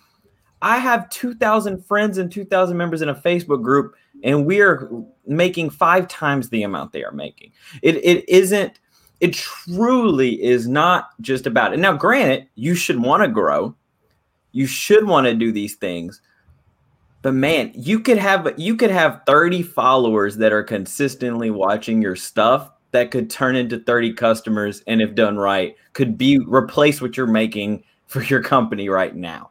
I 0.63 0.79
have 0.79 1.09
2,000 1.11 1.85
friends 1.85 2.19
and 2.19 2.31
2,000 2.31 2.77
members 2.77 3.03
in 3.03 3.09
a 3.09 3.15
Facebook 3.15 3.63
group, 3.63 3.95
and 4.23 4.47
we 4.47 4.61
are 4.61 4.91
making 5.27 5.71
five 5.71 6.09
times 6.09 6.49
the 6.49 6.63
amount 6.63 6.93
they 6.93 7.05
are 7.05 7.13
making. 7.13 7.53
It, 7.83 7.97
it 7.97 8.29
isn't, 8.29 8.81
it 9.21 9.33
truly 9.35 10.43
is 10.43 10.69
not 10.69 11.11
just 11.21 11.47
about 11.47 11.73
it. 11.73 11.79
Now, 11.79 11.93
granted, 11.95 12.49
you 12.55 12.75
should 12.75 13.01
want 13.01 13.23
to 13.23 13.29
grow, 13.29 13.75
you 14.53 14.67
should 14.67 15.07
want 15.07 15.27
to 15.27 15.35
do 15.35 15.53
these 15.53 15.75
things, 15.77 16.21
But 17.23 17.35
man, 17.35 17.73
you 17.75 17.99
could 18.01 18.19
have 18.19 18.55
you 18.57 18.77
could 18.77 18.91
have 18.91 19.23
30 19.27 19.63
followers 19.63 20.37
that 20.37 20.53
are 20.53 20.63
consistently 20.63 21.51
watching 21.51 22.01
your 22.01 22.15
stuff 22.15 22.71
that 22.93 23.11
could 23.11 23.29
turn 23.29 23.57
into 23.57 23.81
30 23.81 24.13
customers 24.13 24.83
and 24.87 25.03
if 25.03 25.15
done 25.17 25.37
right 25.37 25.75
could 25.93 26.17
be 26.17 26.39
replace 26.39 27.03
what 27.03 27.17
you're 27.17 27.27
making 27.27 27.83
for 28.07 28.23
your 28.23 28.43
company 28.43 28.89
right 28.89 29.17
now. 29.17 29.51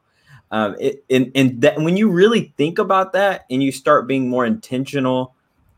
Um, 0.52 0.76
it, 0.80 1.04
and 1.10 1.32
and 1.36 1.62
that 1.62 1.78
when 1.78 1.98
you 1.98 2.10
really 2.10 2.54
think 2.58 2.80
about 2.80 3.12
that 3.14 3.46
and 3.52 3.62
you 3.62 3.72
start 3.74 4.08
being 4.08 4.30
more 4.30 4.46
intentional 4.46 5.36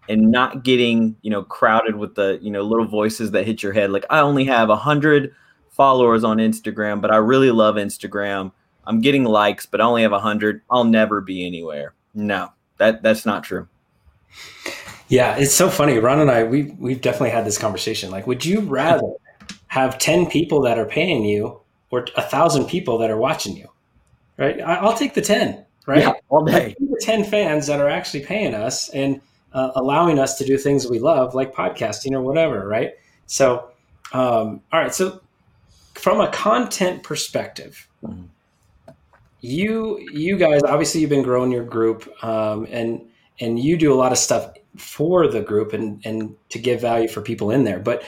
and 0.10 0.32
not 0.32 0.64
getting 0.64 1.16
you 1.22 1.30
know 1.30 1.44
crowded 1.44 1.96
with 1.96 2.16
the 2.16 2.40
you 2.42 2.52
know 2.52 2.62
little 2.62 2.88
voices 2.88 3.32
that 3.32 3.46
hit 3.46 3.62
your 3.62 3.74
head 3.74 3.92
like 3.92 4.06
I 4.10 4.20
only 4.20 4.46
have 4.46 4.70
a 4.70 4.76
hundred 4.76 5.34
followers 5.78 6.24
on 6.24 6.38
Instagram, 6.38 7.02
but 7.02 7.12
I 7.12 7.18
really 7.18 7.52
love 7.52 7.76
Instagram. 7.76 8.52
I'm 8.86 9.00
getting 9.00 9.24
likes, 9.24 9.66
but 9.66 9.80
I 9.80 9.86
only 9.86 10.02
have 10.02 10.12
a 10.12 10.20
hundred. 10.20 10.62
I'll 10.70 10.84
never 10.84 11.22
be 11.22 11.46
anywhere. 11.46 11.94
No, 12.14 12.52
that 12.78 13.04
that's 13.04 13.26
not 13.26 13.44
true. 13.44 13.68
Yeah, 15.08 15.38
it's 15.38 15.54
so 15.54 15.70
funny. 15.70 16.00
Ron 16.00 16.20
and 16.20 16.32
I, 16.32 16.44
we 16.44 16.76
we've 16.80 17.00
definitely 17.00 17.30
had 17.30 17.46
this 17.46 17.58
conversation. 17.58 18.12
Like, 18.12 18.28
would 18.28 18.44
you 18.44 18.62
rather 18.62 19.08
have 19.68 20.00
ten 20.00 20.26
people 20.26 20.62
that 20.62 20.78
are 20.80 20.86
paying 20.86 21.24
you 21.24 21.62
or 21.92 22.08
a 22.18 22.22
thousand 22.24 22.66
people 22.66 22.98
that 22.98 23.12
are 23.12 23.18
watching 23.18 23.56
you? 23.56 23.70
Right? 24.38 24.60
I, 24.60 24.84
will 24.84 24.94
take 24.94 25.14
the 25.14 25.22
ten. 25.22 25.64
Right? 25.86 26.00
Yeah, 26.00 26.14
all 26.28 26.44
day. 26.44 26.76
The 26.80 27.00
ten 27.02 27.24
fans 27.24 27.68
that 27.68 27.80
are 27.80 27.90
actually 27.90 28.26
paying 28.26 28.54
us 28.54 28.90
and 28.90 29.22
uh, 29.54 29.72
allowing 29.76 30.20
us 30.20 30.38
to 30.38 30.46
do 30.46 30.58
things 30.58 30.88
we 30.88 31.00
love, 31.00 31.36
like 31.36 31.54
podcasting 31.54 32.14
or 32.14 32.22
whatever. 32.22 32.68
Right? 32.68 32.94
So, 33.26 33.72
um, 34.14 34.62
all 34.72 34.80
right. 34.82 34.94
So, 34.94 35.22
from 35.96 36.22
a 36.22 36.32
content 36.32 37.04
perspective. 37.04 37.88
Mm-hmm 38.04 38.26
you 39.42 40.00
you 40.12 40.38
guys 40.38 40.64
obviously 40.64 41.02
you've 41.02 41.10
been 41.10 41.24
growing 41.24 41.52
your 41.52 41.64
group 41.64 42.12
um, 42.24 42.68
and 42.72 43.02
and 43.40 43.60
you 43.60 43.78
do 43.78 43.94
a 43.94 43.96
lot 43.96 44.12
of 44.12 44.18
stuff 44.18 44.54
for 44.78 45.28
the 45.28 45.42
group 45.42 45.74
and 45.74 46.02
and 46.06 46.36
to 46.50 46.60
give 46.60 46.82
value 46.82 47.08
for 47.08 47.22
people 47.22 47.52
in 47.52 47.64
there 47.64 47.80
but 47.80 48.04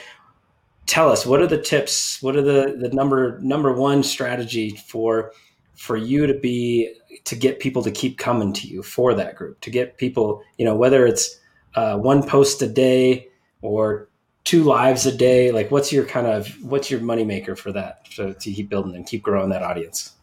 tell 0.86 1.10
us 1.10 1.24
what 1.24 1.40
are 1.40 1.46
the 1.46 1.60
tips 1.60 2.20
what 2.22 2.36
are 2.36 2.42
the 2.42 2.76
the 2.80 2.88
number 2.92 3.38
number 3.40 3.72
one 3.72 4.02
strategy 4.02 4.70
for 4.70 5.32
for 5.80 5.96
you 5.96 6.26
to 6.26 6.34
be 6.34 6.94
to 7.24 7.34
get 7.34 7.58
people 7.58 7.82
to 7.82 7.90
keep 7.90 8.18
coming 8.18 8.52
to 8.52 8.66
you 8.66 8.82
for 8.82 9.14
that 9.14 9.34
group 9.34 9.60
to 9.60 9.70
get 9.70 9.96
people 9.98 10.42
you 10.58 10.64
know 10.64 10.74
whether 10.74 11.06
it's 11.06 11.40
uh, 11.74 11.96
one 11.96 12.22
post 12.22 12.62
a 12.62 12.68
day 12.68 13.28
or 13.62 14.08
two 14.44 14.62
lives 14.62 15.06
a 15.06 15.16
day 15.16 15.50
like 15.52 15.70
what's 15.70 15.92
your 15.92 16.04
kind 16.04 16.26
of 16.26 16.48
what's 16.62 16.90
your 16.90 17.00
moneymaker 17.00 17.56
for 17.56 17.72
that 17.72 18.04
to, 18.10 18.34
to 18.34 18.52
keep 18.52 18.68
building 18.68 18.94
and 18.94 19.06
keep 19.06 19.22
growing 19.22 19.50
that 19.50 19.62
audience 19.62 20.16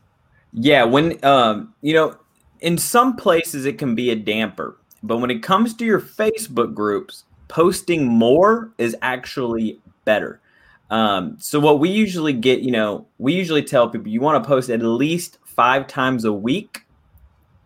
yeah, 0.54 0.84
when 0.84 1.24
um, 1.24 1.74
you 1.82 1.94
know, 1.94 2.16
in 2.60 2.78
some 2.78 3.16
places 3.16 3.66
it 3.66 3.78
can 3.78 3.96
be 3.96 4.10
a 4.10 4.16
damper, 4.16 4.78
but 5.04 5.18
when 5.18 5.30
it 5.30 5.44
comes 5.44 5.74
to 5.76 5.86
your 5.86 6.02
Facebook 6.02 6.74
groups, 6.74 7.26
posting 7.48 8.08
more 8.08 8.72
is 8.78 8.96
actually 9.02 9.80
better. 10.06 10.42
Um, 10.90 11.36
so 11.40 11.60
what 11.60 11.80
we 11.80 11.90
usually 11.90 12.34
get, 12.34 12.62
you 12.62 12.72
know, 12.72 13.06
we 13.18 13.34
usually 13.34 13.62
tell 13.62 13.90
people 13.90 14.08
you 14.08 14.22
want 14.22 14.42
to 14.42 14.48
post 14.48 14.70
at 14.70 14.82
least 14.82 15.38
five 15.58 15.88
times 15.88 16.24
a 16.24 16.32
week 16.32 16.84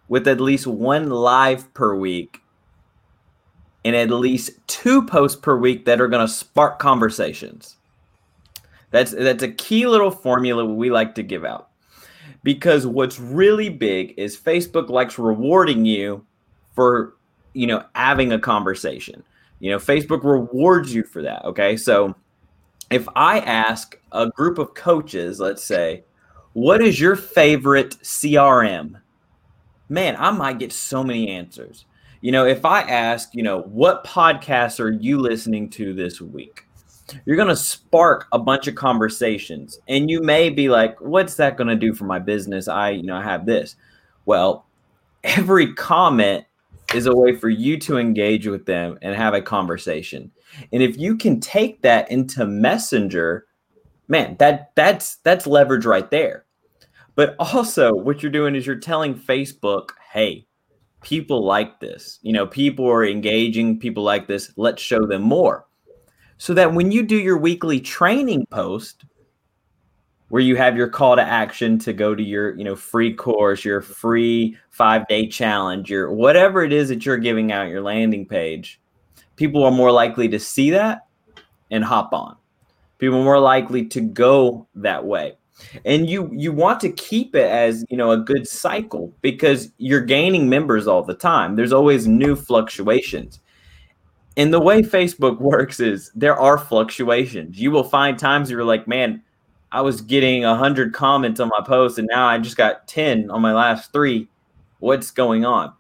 with 0.08 0.28
at 0.28 0.42
least 0.42 0.66
one 0.66 1.12
live 1.12 1.72
per 1.76 1.94
week 1.94 2.42
and 3.86 3.96
at 3.96 4.10
least 4.10 4.52
two 4.66 5.06
posts 5.06 5.40
per 5.40 5.56
week 5.56 5.86
that 5.86 6.02
are 6.02 6.08
going 6.08 6.26
to 6.26 6.34
spark 6.34 6.80
conversations. 6.80 7.78
That's 8.90 9.12
that's 9.12 9.44
a 9.44 9.52
key 9.52 9.86
little 9.88 10.12
formula 10.12 10.66
we 10.66 10.90
like 10.90 11.16
to 11.16 11.24
give 11.24 11.46
out 11.46 11.70
because 12.44 12.88
what's 12.88 13.20
really 13.20 13.70
big 13.70 14.14
is 14.18 14.38
Facebook 14.38 14.90
likes 14.90 15.20
rewarding 15.20 15.86
you 15.86 16.26
for 16.74 17.16
you 17.54 17.68
know 17.68 17.84
having 17.96 18.32
a 18.32 18.40
conversation. 18.40 19.24
You 19.60 19.72
know, 19.72 19.78
Facebook 19.78 20.24
rewards 20.24 20.94
you 20.94 21.04
for 21.04 21.22
that. 21.22 21.46
Okay, 21.46 21.78
so 21.78 22.16
if 22.90 23.08
I 23.16 23.40
ask 23.40 23.98
a 24.12 24.30
group 24.30 24.58
of 24.58 24.74
coaches, 24.74 25.40
let's 25.40 25.64
say, 25.64 26.04
what 26.54 26.82
is 26.82 27.00
your 27.00 27.16
favorite 27.16 27.98
CRM? 28.02 29.00
Man, 29.90 30.16
I 30.18 30.32
might 30.32 30.60
get 30.60 30.72
so 30.72 31.04
many 31.04 31.30
answers. 31.30 31.86
You 32.22 32.32
know, 32.32 32.46
if 32.46 32.66
I 32.66 32.82
ask, 32.82 33.30
you 33.34 33.44
know, 33.44 33.62
what 33.62 34.06
podcasts 34.06 34.80
are 34.80 34.92
you 34.92 35.20
listening 35.20 35.70
to 35.72 35.94
this 35.94 36.22
week? 36.22 36.66
you're 37.26 37.36
going 37.36 37.48
to 37.48 37.56
spark 37.56 38.28
a 38.32 38.40
bunch 38.40 38.68
of 38.68 38.76
conversations 38.76 39.80
and 39.88 40.10
you 40.10 40.22
may 40.22 40.50
be 40.50 40.70
like 40.70 41.00
what's 41.02 41.36
that 41.36 41.58
going 41.58 41.68
to 41.68 41.76
do 41.76 41.94
for 41.94 42.06
my 42.06 42.20
business 42.20 42.68
i 42.68 42.90
you 42.90 43.04
know 43.04 43.16
i 43.16 43.24
have 43.24 43.46
this 43.46 43.76
well 44.26 44.66
every 45.24 45.74
comment 45.74 46.46
is 46.94 47.06
a 47.06 47.16
way 47.16 47.36
for 47.36 47.50
you 47.50 47.78
to 47.78 47.98
engage 47.98 48.48
with 48.48 48.66
them 48.66 48.98
and 49.02 49.16
have 49.16 49.34
a 49.34 49.42
conversation 49.42 50.32
and 50.72 50.84
if 50.84 50.98
you 50.98 51.18
can 51.18 51.40
take 51.40 51.82
that 51.82 52.10
into 52.12 52.46
messenger 52.46 53.46
man 54.12 54.36
that 54.38 54.72
that's 54.76 55.16
that's 55.18 55.48
leverage 55.48 55.86
right 55.86 56.12
there. 56.12 56.46
But 57.16 57.36
also 57.40 57.94
what 57.94 58.22
you're 58.22 58.32
doing 58.32 58.56
is 58.56 58.68
you're 58.68 58.76
telling 58.76 59.16
facebook 59.16 59.92
hey 60.12 60.46
people 61.02 61.44
like 61.44 61.80
this. 61.80 62.20
You 62.22 62.34
know 62.34 62.46
people 62.46 62.88
are 62.88 63.06
engaging 63.06 63.80
people 63.80 64.04
like 64.04 64.28
this. 64.28 64.52
Let's 64.58 64.82
show 64.82 65.06
them 65.08 65.24
more. 65.24 65.66
So 66.38 66.54
that 66.56 66.74
when 66.74 66.92
you 66.92 67.04
do 67.04 67.18
your 67.18 67.38
weekly 67.38 67.80
training 67.80 68.46
post 68.50 69.06
where 70.32 70.42
you 70.42 70.56
have 70.56 70.78
your 70.78 70.88
call 70.88 71.18
to 71.18 71.22
action 71.22 71.78
to 71.78 71.92
go 71.92 72.16
to 72.16 72.24
your 72.24 72.56
you 72.56 72.64
know 72.64 72.76
free 72.76 73.14
course 73.14 73.66
your 73.66 73.82
free 73.82 74.58
five 74.70 75.06
day 75.08 75.28
challenge 75.28 75.90
your 75.90 76.12
whatever 76.12 76.64
it 76.64 76.72
is 76.72 76.88
that 76.88 77.06
you're 77.06 77.18
giving 77.18 77.52
out 77.52 77.68
your 77.68 77.82
landing 77.82 78.26
page 78.26 78.80
people 79.36 79.62
are 79.64 79.72
more 79.72 79.92
likely 79.92 80.30
to 80.30 80.40
see 80.40 80.70
that 80.72 81.06
and 81.70 81.84
hop 81.84 82.14
on 82.14 82.38
people 83.02 83.22
more 83.22 83.40
likely 83.40 83.86
to 83.86 84.00
go 84.00 84.66
that 84.74 85.04
way 85.06 85.34
and 85.86 86.10
you 86.10 86.30
you 86.34 86.52
want 86.52 86.80
to 86.80 86.90
keep 86.94 87.36
it 87.36 87.46
as 87.52 87.86
you 87.90 87.98
know 87.98 88.12
a 88.12 88.18
good 88.18 88.48
cycle 88.48 89.14
because 89.22 89.72
you're 89.78 90.02
gaining 90.02 90.48
members 90.48 90.88
all 90.88 91.04
the 91.04 91.14
time 91.14 91.56
there's 91.56 91.74
always 91.74 92.08
new 92.08 92.36
fluctuations 92.36 93.42
and 94.38 94.54
the 94.54 94.60
way 94.60 94.82
Facebook 94.82 95.40
works 95.42 95.80
is 95.80 96.12
there 96.16 96.40
are 96.40 96.58
fluctuations. 96.58 97.60
You 97.60 97.72
will 97.72 97.84
find 97.84 98.18
times 98.18 98.50
you're 98.50 98.64
like, 98.64 98.88
man, 98.88 99.22
I 99.72 99.82
was 99.82 100.02
getting 100.02 100.44
100 100.44 100.94
comments 100.94 101.40
on 101.40 101.50
my 101.50 101.64
post 101.66 101.98
and 101.98 102.08
now 102.12 102.28
I 102.28 102.38
just 102.38 102.58
got 102.58 102.88
10 102.88 103.30
on 103.32 103.42
my 103.42 103.54
last 103.54 103.92
three. 103.94 104.28
What's 104.80 105.12
going 105.12 105.46
on? 105.46 105.74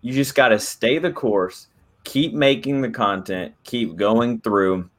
You 0.00 0.12
just 0.12 0.34
got 0.34 0.48
to 0.48 0.58
stay 0.58 0.98
the 0.98 1.12
course, 1.12 1.68
keep 2.04 2.34
making 2.34 2.80
the 2.80 2.90
content, 2.90 3.54
keep 3.62 3.94
going 3.96 4.40
through, 4.40 4.90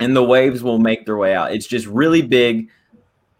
and 0.00 0.16
the 0.16 0.22
waves 0.22 0.62
will 0.62 0.78
make 0.78 1.06
their 1.06 1.16
way 1.16 1.34
out. 1.34 1.52
It's 1.52 1.66
just 1.66 1.86
really 1.86 2.22
big 2.22 2.68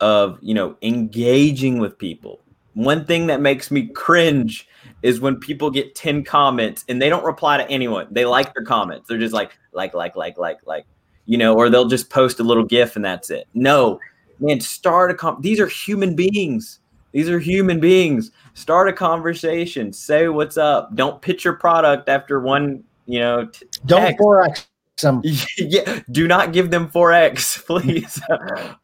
of, 0.01 0.39
you 0.41 0.55
know, 0.55 0.77
engaging 0.83 1.79
with 1.79 1.99
people. 1.99 2.41
One 2.75 3.05
thing 3.05 3.27
that 3.29 3.41
makes 3.41 3.71
me 3.71 3.89
cringe 3.89 4.69
is 5.03 5.21
when 5.21 5.37
people 5.37 5.71
get 5.71 5.95
10 5.95 6.25
comments 6.25 6.85
and 6.89 7.01
they 7.01 7.09
don't 7.09 7.25
reply 7.25 7.57
to 7.57 7.69
anyone. 7.71 8.07
They 8.11 8.25
like 8.25 8.53
their 8.55 8.65
comments. 8.65 9.09
They're 9.09 9.19
just 9.19 9.35
like, 9.35 9.57
like, 9.73 9.95
like, 9.95 10.17
like, 10.17 10.39
like, 10.39 10.59
like, 10.67 10.87
you 11.27 11.39
know, 11.39 11.55
or 11.55 11.71
they'll 11.71 11.89
just 11.89 12.11
post 12.11 12.41
a 12.41 12.43
little 12.43 12.65
GIF 12.65 12.97
and 12.97 13.05
that's 13.05 13.31
it. 13.31 13.47
No, 13.55 13.99
man, 14.41 14.61
start 14.61 15.11
a 15.11 15.15
com- 15.15 15.41
these 15.41 15.61
are 15.61 15.67
human 15.67 16.15
beings. 16.15 16.81
These 17.13 17.31
are 17.31 17.39
human 17.39 17.81
beings. 17.81 18.31
Start 18.55 18.89
a 18.89 18.93
conversation. 18.93 19.93
Say 19.93 20.29
what's 20.29 20.57
up. 20.57 20.95
Don't 20.95 21.21
pitch 21.23 21.45
your 21.45 21.55
product 21.55 22.09
after 22.09 22.41
one, 22.41 22.85
you 23.07 23.21
know, 23.21 23.47
t- 23.47 23.67
don't 23.87 24.19
forex 24.19 24.67
some. 24.97 25.23
yeah, 25.59 26.01
do 26.11 26.27
not 26.27 26.53
give 26.53 26.71
them 26.71 26.89
forex 26.89 27.65
please. 27.67 28.21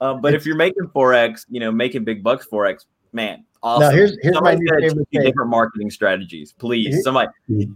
um, 0.00 0.20
but 0.20 0.34
if 0.34 0.46
you're 0.46 0.56
making 0.56 0.84
forex 0.94 1.44
you 1.48 1.60
know, 1.60 1.72
making 1.72 2.04
big 2.04 2.22
bucks 2.22 2.46
forex 2.50 2.84
man, 3.12 3.44
Awesome. 3.62 3.88
Now 3.88 3.90
here's 3.94 4.18
here's 4.22 4.34
Somebody 4.34 4.56
my 4.56 4.76
new 4.76 4.88
favorite 4.88 5.08
thing. 5.12 5.22
different 5.22 5.50
marketing 5.50 5.90
strategies, 5.90 6.52
please. 6.52 7.04
Somebody 7.04 7.30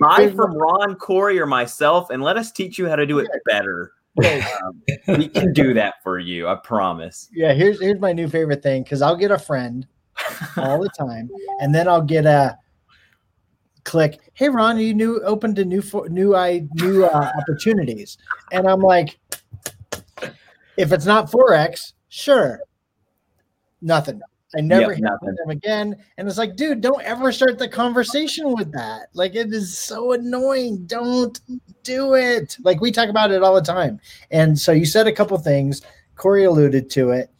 buy 0.00 0.30
from 0.30 0.56
Ron, 0.56 0.94
Corey, 0.94 1.40
or 1.40 1.46
myself, 1.46 2.10
and 2.10 2.22
let 2.22 2.36
us 2.36 2.52
teach 2.52 2.78
you 2.78 2.88
how 2.88 2.94
to 2.94 3.04
do 3.04 3.18
it 3.18 3.28
better. 3.44 3.92
Um, 4.18 4.82
we 5.08 5.28
can 5.28 5.52
do 5.52 5.74
that 5.74 5.94
for 6.04 6.20
you, 6.20 6.46
I 6.46 6.54
promise. 6.56 7.28
Yeah, 7.32 7.52
here's 7.52 7.80
here's 7.80 8.00
my 8.00 8.12
new 8.12 8.28
favorite 8.28 8.62
thing 8.62 8.84
because 8.84 9.02
I'll 9.02 9.16
get 9.16 9.32
a 9.32 9.38
friend 9.38 9.86
all 10.56 10.80
the 10.80 10.90
time, 10.90 11.30
and 11.60 11.74
then 11.74 11.88
I'll 11.88 12.02
get 12.02 12.24
a 12.24 12.56
click. 13.88 14.20
Hey, 14.34 14.50
Ron, 14.50 14.76
are 14.76 14.80
you 14.80 14.94
new 14.94 15.20
open 15.22 15.54
to 15.54 15.64
new 15.64 15.82
new 16.10 16.36
I 16.36 16.68
new 16.74 17.06
uh, 17.06 17.32
opportunities? 17.38 18.18
And 18.52 18.68
I'm 18.68 18.80
like, 18.80 19.18
if 20.76 20.92
it's 20.92 21.06
not 21.06 21.30
forex, 21.30 21.94
sure, 22.08 22.60
nothing. 23.80 24.20
I 24.56 24.60
never 24.60 24.92
yep, 24.92 24.98
hear 24.98 25.34
them 25.36 25.50
again. 25.50 25.96
And 26.16 26.28
it's 26.28 26.38
like, 26.38 26.56
dude, 26.56 26.80
don't 26.80 27.02
ever 27.02 27.32
start 27.32 27.58
the 27.58 27.68
conversation 27.68 28.54
with 28.54 28.72
that. 28.72 29.08
Like, 29.12 29.34
it 29.34 29.52
is 29.52 29.76
so 29.76 30.12
annoying. 30.12 30.86
Don't 30.86 31.38
do 31.82 32.14
it. 32.14 32.56
Like, 32.62 32.80
we 32.80 32.90
talk 32.90 33.10
about 33.10 33.30
it 33.30 33.42
all 33.42 33.54
the 33.54 33.60
time. 33.60 34.00
And 34.30 34.58
so 34.58 34.72
you 34.72 34.86
said 34.86 35.06
a 35.06 35.12
couple 35.12 35.36
things. 35.36 35.82
Corey 36.16 36.44
alluded 36.44 36.88
to 36.90 37.10
it. 37.10 37.30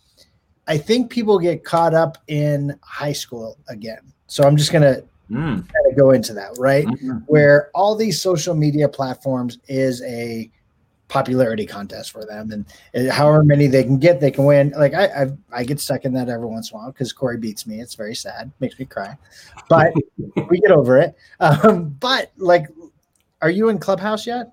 I 0.66 0.76
think 0.76 1.10
people 1.10 1.38
get 1.38 1.64
caught 1.64 1.94
up 1.94 2.18
in 2.26 2.78
high 2.82 3.14
school 3.14 3.56
again. 3.68 4.12
So 4.26 4.44
I'm 4.44 4.58
just 4.58 4.70
going 4.70 4.82
to 4.82 5.02
mm. 5.30 5.96
go 5.96 6.10
into 6.10 6.32
that, 6.34 6.56
right? 6.58 6.86
Mm-hmm. 6.86 7.18
Where 7.26 7.70
all 7.74 7.94
these 7.96 8.20
social 8.20 8.54
media 8.54 8.88
platforms 8.88 9.58
is 9.68 10.02
a 10.02 10.50
popularity 11.08 11.66
contest 11.66 12.12
for 12.12 12.24
them, 12.24 12.50
and, 12.50 12.66
and 12.94 13.10
however 13.10 13.42
many 13.42 13.66
they 13.66 13.82
can 13.82 13.98
get, 13.98 14.20
they 14.20 14.30
can 14.30 14.44
win. 14.44 14.72
Like 14.76 14.94
I, 14.94 15.06
I, 15.06 15.26
I 15.52 15.64
get 15.64 15.80
stuck 15.80 16.04
in 16.04 16.12
that 16.14 16.28
every 16.28 16.46
once 16.46 16.70
in 16.70 16.76
a 16.76 16.80
while 16.80 16.92
because 16.92 17.12
Corey 17.12 17.38
beats 17.38 17.66
me. 17.66 17.80
It's 17.80 17.94
very 17.94 18.14
sad, 18.14 18.52
makes 18.60 18.78
me 18.78 18.84
cry, 18.84 19.16
but 19.68 19.92
we 20.50 20.60
get 20.60 20.70
over 20.70 20.98
it. 20.98 21.16
Um, 21.40 21.96
but 22.00 22.32
like, 22.36 22.66
are 23.42 23.50
you 23.50 23.68
in 23.68 23.78
Clubhouse 23.78 24.26
yet? 24.26 24.50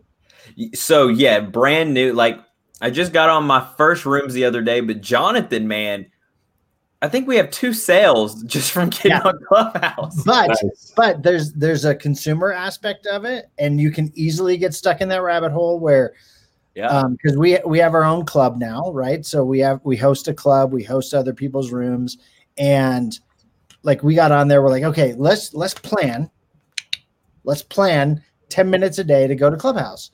So 0.73 1.07
yeah, 1.07 1.39
brand 1.39 1.93
new. 1.93 2.13
Like 2.13 2.39
I 2.81 2.89
just 2.89 3.13
got 3.13 3.29
on 3.29 3.45
my 3.45 3.65
first 3.77 4.05
rooms 4.05 4.33
the 4.33 4.45
other 4.45 4.61
day, 4.61 4.79
but 4.81 5.01
Jonathan, 5.01 5.67
man, 5.67 6.07
I 7.05 7.09
think 7.09 7.27
we 7.27 7.37
have 7.37 7.51
two 7.51 7.71
sales 7.73 8.43
just 8.43 8.71
from 8.71 8.89
getting 8.89 9.11
yeah. 9.11 9.21
on 9.21 9.39
Clubhouse. 9.47 10.23
But 10.23 10.47
nice. 10.47 10.93
but 10.95 11.23
there's 11.23 11.53
there's 11.53 11.85
a 11.85 11.93
consumer 11.95 12.51
aspect 12.51 13.05
of 13.05 13.25
it, 13.25 13.45
and 13.57 13.79
you 13.79 13.91
can 13.91 14.11
easily 14.15 14.57
get 14.57 14.73
stuck 14.73 15.01
in 15.01 15.07
that 15.09 15.21
rabbit 15.21 15.51
hole 15.51 15.79
where 15.79 16.13
yeah 16.75 17.07
because 17.09 17.33
um, 17.33 17.39
we 17.39 17.57
we 17.65 17.79
have 17.79 17.93
our 17.93 18.03
own 18.03 18.25
club 18.25 18.57
now 18.57 18.91
right 18.91 19.25
so 19.25 19.43
we 19.43 19.59
have 19.59 19.79
we 19.83 19.95
host 19.95 20.27
a 20.27 20.33
club 20.33 20.71
we 20.71 20.83
host 20.83 21.13
other 21.13 21.33
people's 21.33 21.71
rooms 21.71 22.17
and 22.57 23.19
like 23.83 24.03
we 24.03 24.13
got 24.13 24.31
on 24.31 24.47
there 24.47 24.61
we're 24.61 24.69
like 24.69 24.83
okay 24.83 25.13
let's 25.17 25.53
let's 25.53 25.73
plan 25.73 26.29
let's 27.43 27.61
plan 27.63 28.21
10 28.49 28.69
minutes 28.69 28.99
a 28.99 29.03
day 29.03 29.25
to 29.25 29.35
go 29.35 29.49
to 29.49 29.57
clubhouse 29.57 30.11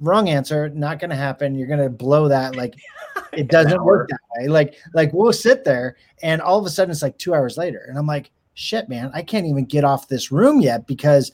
wrong 0.00 0.28
answer 0.28 0.68
not 0.70 0.98
going 0.98 1.10
to 1.10 1.16
happen 1.16 1.54
you're 1.54 1.68
going 1.68 1.80
to 1.80 1.88
blow 1.88 2.28
that 2.28 2.54
like 2.54 2.74
it 3.32 3.48
doesn't 3.48 3.84
work 3.84 4.08
that 4.08 4.20
way. 4.36 4.48
Like 4.48 4.76
like 4.92 5.12
we'll 5.12 5.32
sit 5.32 5.64
there 5.64 5.96
and 6.22 6.40
all 6.40 6.58
of 6.58 6.66
a 6.66 6.70
sudden 6.70 6.90
it's 6.90 7.02
like 7.02 7.18
two 7.18 7.34
hours 7.34 7.56
later 7.56 7.84
and 7.88 7.98
i'm 7.98 8.06
like 8.06 8.30
shit 8.54 8.88
man 8.88 9.10
i 9.14 9.20
can't 9.20 9.46
even 9.46 9.64
get 9.64 9.82
off 9.82 10.06
this 10.06 10.30
room 10.30 10.60
yet 10.60 10.86
because 10.86 11.32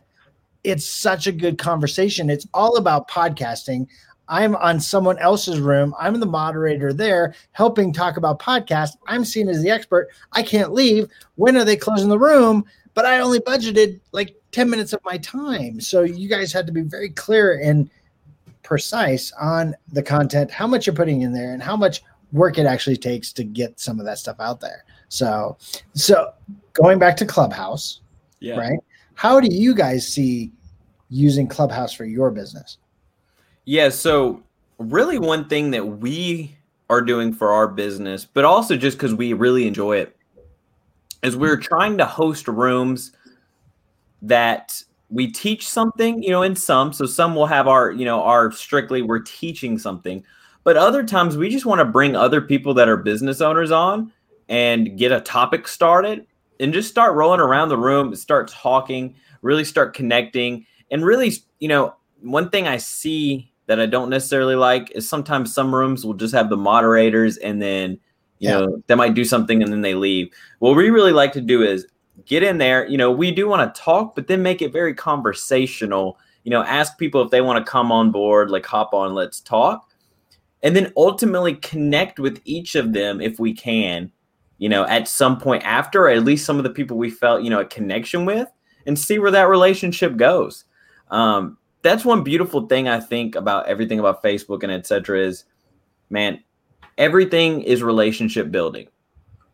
it's 0.64 0.84
such 0.84 1.26
a 1.26 1.32
good 1.32 1.58
conversation. 1.58 2.30
It's 2.30 2.46
all 2.52 2.76
about 2.76 3.08
podcasting. 3.08 3.86
I'm 4.28 4.54
on 4.56 4.78
someone 4.78 5.18
else's 5.18 5.58
room. 5.58 5.94
I'm 5.98 6.20
the 6.20 6.26
moderator 6.26 6.92
there 6.92 7.34
helping 7.52 7.92
talk 7.92 8.16
about 8.16 8.38
podcast 8.38 8.90
i'm 9.06 9.24
seen 9.24 9.48
as 9.48 9.62
the 9.62 9.70
expert. 9.70 10.08
I 10.32 10.42
can't 10.42 10.72
leave. 10.72 11.08
When 11.34 11.56
are 11.56 11.64
they 11.64 11.76
closing 11.76 12.08
the 12.08 12.18
room? 12.18 12.64
But 12.94 13.06
i 13.06 13.20
only 13.20 13.40
budgeted 13.40 14.00
like 14.12 14.36
10 14.52 14.68
minutes 14.68 14.92
of 14.92 15.00
my 15.04 15.16
time. 15.18 15.80
So 15.80 16.02
you 16.02 16.28
guys 16.28 16.52
had 16.52 16.66
to 16.66 16.72
be 16.72 16.82
very 16.82 17.10
clear 17.10 17.60
and 17.60 17.90
precise 18.62 19.32
on 19.40 19.74
the 19.92 20.02
content, 20.02 20.50
how 20.50 20.66
much 20.66 20.86
you're 20.86 20.94
putting 20.94 21.22
in 21.22 21.32
there, 21.32 21.52
and 21.52 21.62
how 21.62 21.76
much 21.76 22.02
work 22.32 22.58
it 22.58 22.66
actually 22.66 22.96
takes 22.96 23.32
to 23.32 23.44
get 23.44 23.80
some 23.80 23.98
of 23.98 24.06
that 24.06 24.18
stuff 24.18 24.36
out 24.40 24.60
there. 24.60 24.84
So, 25.08 25.56
so 25.94 26.32
going 26.72 26.98
back 26.98 27.16
to 27.18 27.26
Clubhouse, 27.26 28.00
yeah. 28.40 28.56
right? 28.56 28.78
How 29.14 29.40
do 29.40 29.48
you 29.50 29.74
guys 29.74 30.06
see 30.06 30.52
using 31.08 31.48
Clubhouse 31.48 31.92
for 31.92 32.04
your 32.04 32.30
business? 32.30 32.78
Yeah, 33.64 33.88
so 33.88 34.42
really 34.78 35.18
one 35.18 35.48
thing 35.48 35.70
that 35.72 35.84
we 35.84 36.56
are 36.88 37.00
doing 37.00 37.32
for 37.32 37.52
our 37.52 37.68
business, 37.68 38.24
but 38.24 38.44
also 38.44 38.76
just 38.76 38.96
because 38.96 39.14
we 39.14 39.32
really 39.32 39.66
enjoy 39.66 39.98
it, 39.98 40.16
is 41.22 41.36
we're 41.36 41.56
trying 41.56 41.98
to 41.98 42.06
host 42.06 42.48
rooms 42.48 43.12
that 44.22 44.82
we 45.10 45.30
teach 45.30 45.68
something, 45.68 46.22
you 46.22 46.30
know, 46.30 46.42
in 46.42 46.54
some. 46.54 46.92
So 46.92 47.04
some 47.04 47.34
will 47.34 47.46
have 47.46 47.66
our, 47.66 47.90
you 47.90 48.04
know, 48.04 48.22
our 48.22 48.52
strictly 48.52 49.02
we're 49.02 49.18
teaching 49.18 49.76
something. 49.76 50.24
But 50.62 50.76
other 50.76 51.04
times 51.04 51.36
we 51.36 51.50
just 51.50 51.66
want 51.66 51.80
to 51.80 51.84
bring 51.84 52.14
other 52.14 52.40
people 52.40 52.74
that 52.74 52.88
are 52.88 52.96
business 52.96 53.40
owners 53.40 53.70
on 53.70 54.12
and 54.48 54.96
get 54.96 55.10
a 55.10 55.20
topic 55.20 55.66
started 55.66 56.26
and 56.60 56.72
just 56.72 56.88
start 56.88 57.14
rolling 57.14 57.40
around 57.40 57.70
the 57.70 57.78
room, 57.78 58.14
start 58.14 58.48
talking, 58.48 59.14
really 59.42 59.64
start 59.64 59.94
connecting. 59.94 60.66
And 60.90 61.04
really, 61.04 61.32
you 61.58 61.68
know, 61.68 61.94
one 62.20 62.50
thing 62.50 62.68
I 62.68 62.76
see 62.76 63.50
that 63.66 63.80
I 63.80 63.86
don't 63.86 64.10
necessarily 64.10 64.54
like 64.54 64.90
is 64.92 65.08
sometimes 65.08 65.54
some 65.54 65.74
rooms 65.74 66.04
will 66.04 66.14
just 66.14 66.34
have 66.34 66.50
the 66.50 66.56
moderators 66.56 67.36
and 67.38 67.60
then, 67.60 67.92
you 68.38 68.48
yeah. 68.48 68.60
know, 68.60 68.82
they 68.86 68.94
might 68.94 69.14
do 69.14 69.24
something 69.24 69.62
and 69.62 69.72
then 69.72 69.80
they 69.80 69.94
leave. 69.94 70.30
What 70.58 70.76
we 70.76 70.90
really 70.90 71.12
like 71.12 71.32
to 71.32 71.40
do 71.40 71.62
is 71.62 71.86
get 72.26 72.42
in 72.42 72.58
there. 72.58 72.86
You 72.86 72.98
know, 72.98 73.10
we 73.10 73.30
do 73.30 73.48
want 73.48 73.74
to 73.74 73.80
talk, 73.80 74.14
but 74.14 74.26
then 74.26 74.42
make 74.42 74.62
it 74.62 74.72
very 74.72 74.94
conversational. 74.94 76.18
You 76.44 76.50
know, 76.50 76.62
ask 76.62 76.98
people 76.98 77.22
if 77.22 77.30
they 77.30 77.40
want 77.40 77.64
to 77.64 77.70
come 77.70 77.92
on 77.92 78.10
board, 78.10 78.50
like 78.50 78.66
hop 78.66 78.94
on, 78.94 79.14
let's 79.14 79.40
talk. 79.40 79.88
And 80.62 80.76
then 80.76 80.92
ultimately 80.96 81.54
connect 81.54 82.18
with 82.18 82.40
each 82.44 82.74
of 82.74 82.92
them 82.92 83.20
if 83.20 83.38
we 83.38 83.54
can, 83.54 84.12
you 84.58 84.68
know, 84.68 84.84
at 84.86 85.08
some 85.08 85.38
point 85.38 85.64
after, 85.64 86.04
or 86.04 86.10
at 86.10 86.24
least 86.24 86.44
some 86.44 86.58
of 86.58 86.64
the 86.64 86.70
people 86.70 86.98
we 86.98 87.10
felt, 87.10 87.42
you 87.42 87.50
know, 87.50 87.60
a 87.60 87.64
connection 87.64 88.26
with 88.26 88.48
and 88.86 88.98
see 88.98 89.18
where 89.18 89.30
that 89.30 89.48
relationship 89.48 90.16
goes. 90.16 90.64
Um, 91.10 91.56
that's 91.82 92.04
one 92.04 92.22
beautiful 92.22 92.66
thing 92.66 92.88
I 92.88 93.00
think 93.00 93.34
about 93.36 93.66
everything 93.66 93.98
about 93.98 94.22
Facebook 94.22 94.62
and 94.62 94.70
etc. 94.70 95.20
is 95.20 95.44
man, 96.10 96.42
everything 96.98 97.62
is 97.62 97.82
relationship 97.82 98.50
building. 98.50 98.88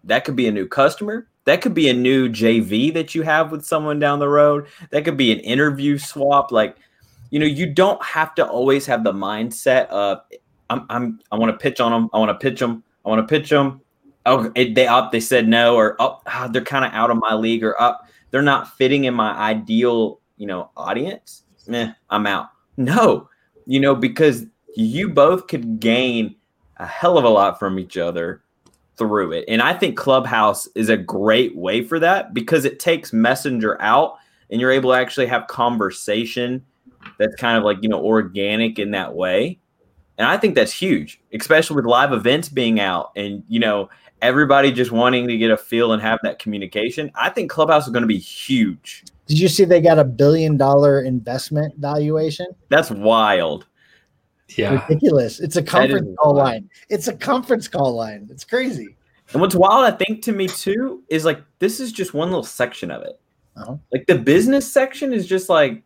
That 0.05 0.25
could 0.25 0.37
be 0.37 0.49
a 0.49 0.53
new 0.53 0.67
customer, 0.67 1.29
that 1.47 1.63
could 1.63 1.75
be 1.75 1.89
a 1.89 1.95
new 1.95 2.29
JV 2.29 2.93
that 2.93 3.15
you 3.15 3.23
have 3.23 3.51
with 3.51 3.65
someone 3.65 3.99
down 3.99 4.19
the 4.19 4.29
road. 4.29 4.67
That 4.91 5.05
could 5.05 5.17
be 5.17 5.33
an 5.33 5.39
interview 5.41 5.97
swap. 5.97 6.51
Like, 6.53 6.77
you 7.31 7.39
know, 7.39 7.47
you 7.47 7.73
don't 7.73 8.03
have 8.05 8.35
to 8.35 8.47
always 8.47 8.85
have 8.87 9.05
the 9.05 9.13
mindset 9.13 9.87
of 9.87 10.21
I'm, 10.69 10.87
I'm 10.91 11.21
I 11.31 11.37
want 11.37 11.53
to 11.53 11.59
pitch 11.59 11.81
on 11.81 11.93
them. 11.93 12.11
I 12.13 12.19
want 12.19 12.29
to 12.29 12.51
pitch 12.51 12.59
them. 12.59 12.83
I 13.05 13.09
want 13.09 13.27
to 13.27 13.33
pitch 13.33 13.49
them. 13.49 13.81
Oh, 14.27 14.51
it, 14.57 14.75
they 14.75 14.89
up. 14.89 15.13
They 15.13 15.21
said 15.21 15.47
no, 15.47 15.77
or 15.77 16.01
up. 16.03 16.23
Oh, 16.27 16.31
ah, 16.31 16.49
they're 16.49 16.63
kind 16.63 16.85
of 16.85 16.93
out 16.93 17.11
of 17.11 17.19
my 17.19 17.35
league, 17.35 17.63
or 17.63 17.81
up. 17.81 18.09
They're 18.33 18.43
not 18.43 18.77
fitting 18.77 19.05
in 19.05 19.15
my 19.15 19.33
ideal, 19.33 20.21
you 20.37 20.49
know, 20.49 20.71
audience. 20.77 21.45
Meh, 21.69 21.93
I'm 22.11 22.27
out. 22.27 22.49
No, 22.77 23.29
you 23.67 23.79
know, 23.79 23.95
because 23.95 24.47
you 24.75 25.09
both 25.09 25.47
could 25.47 25.79
gain 25.79 26.35
a 26.79 26.87
hell 26.87 27.17
of 27.17 27.25
a 27.25 27.29
lot 27.29 27.59
from 27.59 27.79
each 27.79 27.97
other 27.97 28.43
through 28.97 29.33
it. 29.33 29.45
And 29.49 29.63
I 29.63 29.75
think 29.75 29.97
Clubhouse 29.97 30.67
is 30.75 30.89
a 30.89 30.97
great 30.97 31.57
way 31.57 31.83
for 31.83 31.99
that 31.99 32.35
because 32.35 32.65
it 32.65 32.81
takes 32.81 33.13
Messenger 33.13 33.81
out 33.81 34.17
and 34.51 34.61
you're 34.61 34.73
able 34.73 34.91
to 34.93 34.97
actually 34.97 35.27
have 35.27 35.47
conversation 35.47 36.65
that's 37.19 37.37
kind 37.37 37.59
of 37.59 37.65
like, 37.65 37.79
you 37.83 37.89
know, 37.89 38.03
organic 38.03 38.79
in 38.79 38.93
that 38.93 39.15
way. 39.15 39.59
And 40.19 40.27
I 40.27 40.39
think 40.39 40.55
that's 40.55 40.73
huge, 40.73 41.21
especially 41.33 41.77
with 41.77 41.85
live 41.85 42.13
events 42.13 42.49
being 42.49 42.81
out 42.81 43.13
and, 43.17 43.45
you 43.49 43.61
know, 43.61 43.91
everybody 44.23 44.73
just 44.73 44.91
wanting 44.91 45.29
to 45.29 45.37
get 45.37 45.51
a 45.51 45.57
feel 45.57 45.93
and 45.93 46.01
have 46.01 46.19
that 46.23 46.39
communication. 46.39 47.11
I 47.15 47.29
think 47.31 47.51
Clubhouse 47.51 47.87
is 47.87 47.93
going 47.93 48.03
to 48.03 48.09
be 48.09 48.19
huge. 48.19 49.05
Did 49.27 49.39
you 49.39 49.49
see 49.49 49.65
they 49.65 49.81
got 49.81 49.99
a 49.99 50.05
billion 50.05 50.57
dollar 50.57 51.03
investment 51.03 51.75
valuation? 51.77 52.47
That's 52.71 52.91
wild. 52.91 53.67
Yeah. 54.51 54.87
Ridiculous. 54.87 55.41
It's 55.41 55.57
a 55.57 55.63
conference 55.63 56.17
call 56.21 56.35
wild. 56.35 56.47
line. 56.47 56.71
It's 56.89 57.09
a 57.09 57.17
conference 57.17 57.69
call 57.69 57.95
line. 57.95 58.29
It's 58.31 58.45
crazy. 58.45 58.97
And 59.33 59.41
what's 59.41 59.55
wild, 59.55 59.85
I 59.85 59.97
think, 59.97 60.23
to 60.23 60.33
me 60.33 60.47
too, 60.47 61.03
is 61.09 61.25
like 61.25 61.43
this 61.59 61.81
is 61.81 61.93
just 61.93 62.15
one 62.15 62.29
little 62.29 62.45
section 62.45 62.91
of 62.91 63.03
it. 63.03 63.21
Uh-huh. 63.57 63.77
Like 63.93 64.07
the 64.07 64.19
business 64.19 64.71
section 64.71 65.13
is 65.13 65.27
just 65.27 65.49
like 65.49 65.83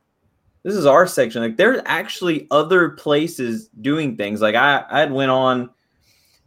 this 0.62 0.74
is 0.74 0.86
our 0.86 1.06
section. 1.06 1.40
Like 1.40 1.56
there's 1.56 1.80
actually 1.86 2.46
other 2.50 2.90
places 2.90 3.68
doing 3.80 4.16
things. 4.16 4.42
Like 4.42 4.54
I 4.54 4.84
I 4.90 5.00
had 5.00 5.12
went 5.12 5.30
on 5.30 5.70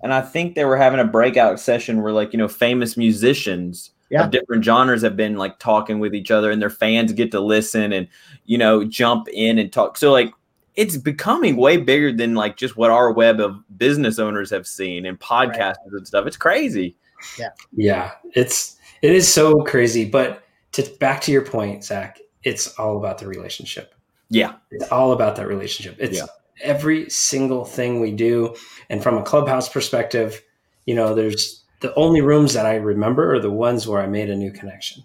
and 0.03 0.13
I 0.13 0.21
think 0.21 0.53
they 0.53 0.65
were 0.65 0.77
having 0.77 0.99
a 0.99 1.05
breakout 1.05 1.59
session 1.59 2.01
where 2.01 2.11
like, 2.11 2.33
you 2.33 2.37
know, 2.37 2.47
famous 2.47 2.95
musicians 2.95 3.91
yeah. 4.09 4.25
of 4.25 4.31
different 4.31 4.63
genres 4.63 5.01
have 5.01 5.15
been 5.15 5.37
like 5.37 5.57
talking 5.59 5.99
with 5.99 6.13
each 6.13 6.29
other 6.29 6.51
and 6.51 6.61
their 6.61 6.69
fans 6.69 7.13
get 7.13 7.31
to 7.31 7.39
listen 7.39 7.91
and 7.91 8.07
you 8.45 8.57
know 8.57 8.83
jump 8.83 9.27
in 9.29 9.57
and 9.57 9.73
talk. 9.73 9.97
So 9.97 10.11
like 10.11 10.31
it's 10.75 10.97
becoming 10.97 11.55
way 11.55 11.77
bigger 11.77 12.11
than 12.11 12.35
like 12.35 12.57
just 12.57 12.75
what 12.75 12.91
our 12.91 13.11
web 13.11 13.39
of 13.39 13.63
business 13.77 14.19
owners 14.19 14.49
have 14.49 14.65
seen 14.65 15.05
and 15.05 15.19
podcasters 15.19 15.75
right. 15.75 15.93
and 15.93 16.07
stuff. 16.07 16.25
It's 16.25 16.37
crazy. 16.37 16.95
Yeah. 17.37 17.49
Yeah. 17.75 18.11
It's 18.33 18.77
it 19.01 19.11
is 19.11 19.31
so 19.31 19.63
crazy. 19.63 20.05
But 20.05 20.43
to 20.73 20.83
back 20.99 21.21
to 21.21 21.31
your 21.31 21.43
point, 21.43 21.83
Zach, 21.83 22.19
it's 22.43 22.67
all 22.79 22.97
about 22.97 23.19
the 23.19 23.27
relationship. 23.27 23.93
Yeah. 24.29 24.53
It's 24.71 24.89
all 24.91 25.11
about 25.11 25.35
that 25.35 25.47
relationship. 25.47 25.95
It's 25.99 26.17
yeah. 26.17 26.25
every 26.61 27.09
single 27.09 27.65
thing 27.65 27.99
we 27.99 28.11
do. 28.11 28.55
And 28.89 29.03
from 29.03 29.17
a 29.17 29.23
clubhouse 29.23 29.69
perspective, 29.69 30.41
you 30.85 30.95
know, 30.95 31.13
there's 31.13 31.63
the 31.81 31.93
only 31.95 32.21
rooms 32.21 32.53
that 32.53 32.65
I 32.65 32.75
remember 32.75 33.35
are 33.35 33.39
the 33.39 33.51
ones 33.51 33.87
where 33.87 34.01
I 34.01 34.07
made 34.07 34.29
a 34.29 34.35
new 34.35 34.51
connection. 34.51 35.03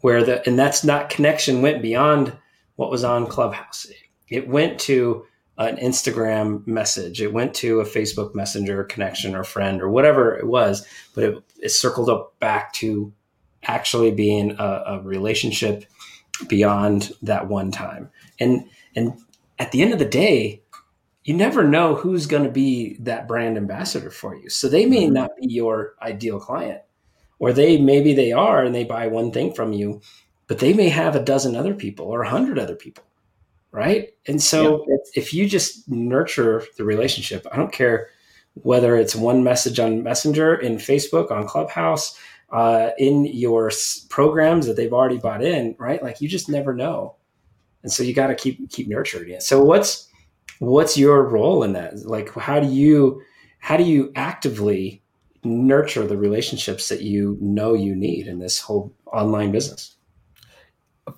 Where 0.00 0.22
the 0.22 0.46
and 0.46 0.58
that's 0.58 0.84
not 0.84 1.08
connection 1.08 1.62
went 1.62 1.82
beyond 1.82 2.36
what 2.76 2.90
was 2.90 3.04
on 3.04 3.26
Clubhouse 3.26 3.86
it 4.28 4.48
went 4.48 4.78
to 4.80 5.26
an 5.56 5.76
Instagram 5.76 6.66
message, 6.66 7.22
it 7.22 7.32
went 7.32 7.54
to 7.54 7.80
a 7.80 7.84
Facebook 7.84 8.34
Messenger 8.34 8.84
connection 8.84 9.34
or 9.34 9.44
friend 9.44 9.80
or 9.80 9.88
whatever 9.88 10.36
it 10.36 10.46
was, 10.46 10.86
but 11.14 11.24
it, 11.24 11.44
it 11.62 11.68
circled 11.68 12.10
up 12.10 12.38
back 12.40 12.72
to 12.74 13.12
actually 13.62 14.10
being 14.10 14.56
a, 14.58 14.82
a 14.86 15.00
relationship 15.02 15.84
beyond 16.48 17.12
that 17.22 17.48
one 17.48 17.70
time. 17.70 18.10
And 18.40 18.68
and 18.96 19.14
at 19.58 19.72
the 19.72 19.82
end 19.82 19.92
of 19.92 19.98
the 19.98 20.04
day, 20.04 20.62
you 21.24 21.34
never 21.34 21.64
know 21.64 21.94
who's 21.94 22.26
going 22.26 22.44
to 22.44 22.50
be 22.50 22.96
that 23.00 23.28
brand 23.28 23.56
ambassador 23.56 24.10
for 24.10 24.36
you. 24.36 24.50
So 24.50 24.68
they 24.68 24.86
may 24.86 25.04
mm-hmm. 25.04 25.14
not 25.14 25.30
be 25.40 25.46
your 25.48 25.94
ideal 26.02 26.40
client, 26.40 26.82
or 27.38 27.52
they 27.52 27.78
maybe 27.78 28.12
they 28.12 28.32
are 28.32 28.62
and 28.64 28.74
they 28.74 28.84
buy 28.84 29.06
one 29.06 29.30
thing 29.30 29.54
from 29.54 29.72
you, 29.72 30.00
but 30.46 30.58
they 30.58 30.72
may 30.72 30.88
have 30.88 31.14
a 31.14 31.24
dozen 31.24 31.56
other 31.56 31.74
people 31.74 32.06
or 32.06 32.22
a 32.22 32.30
hundred 32.30 32.58
other 32.58 32.76
people. 32.76 33.04
Right. 33.74 34.14
And 34.28 34.40
so 34.40 34.86
yeah. 34.88 34.96
if 35.16 35.34
you 35.34 35.48
just 35.48 35.88
nurture 35.88 36.62
the 36.76 36.84
relationship, 36.84 37.44
I 37.50 37.56
don't 37.56 37.72
care 37.72 38.08
whether 38.62 38.94
it's 38.94 39.16
one 39.16 39.42
message 39.42 39.80
on 39.80 40.04
Messenger, 40.04 40.54
in 40.54 40.76
Facebook, 40.76 41.32
on 41.32 41.48
Clubhouse, 41.48 42.16
uh, 42.52 42.90
in 42.98 43.24
your 43.24 43.72
programs 44.10 44.68
that 44.68 44.76
they've 44.76 44.92
already 44.92 45.18
bought 45.18 45.42
in, 45.42 45.74
right? 45.76 46.00
Like 46.00 46.20
you 46.20 46.28
just 46.28 46.48
never 46.48 46.72
know, 46.72 47.16
and 47.82 47.90
so 47.90 48.04
you 48.04 48.14
got 48.14 48.28
to 48.28 48.36
keep 48.36 48.70
keep 48.70 48.86
nurturing 48.86 49.30
it. 49.30 49.42
So 49.42 49.64
what's 49.64 50.08
what's 50.60 50.96
your 50.96 51.24
role 51.24 51.64
in 51.64 51.72
that? 51.72 52.06
Like 52.06 52.32
how 52.34 52.60
do 52.60 52.68
you 52.68 53.22
how 53.58 53.76
do 53.76 53.82
you 53.82 54.12
actively 54.14 55.02
nurture 55.42 56.06
the 56.06 56.16
relationships 56.16 56.88
that 56.90 57.02
you 57.02 57.36
know 57.40 57.74
you 57.74 57.96
need 57.96 58.28
in 58.28 58.38
this 58.38 58.60
whole 58.60 58.94
online 59.06 59.50
business? 59.50 59.96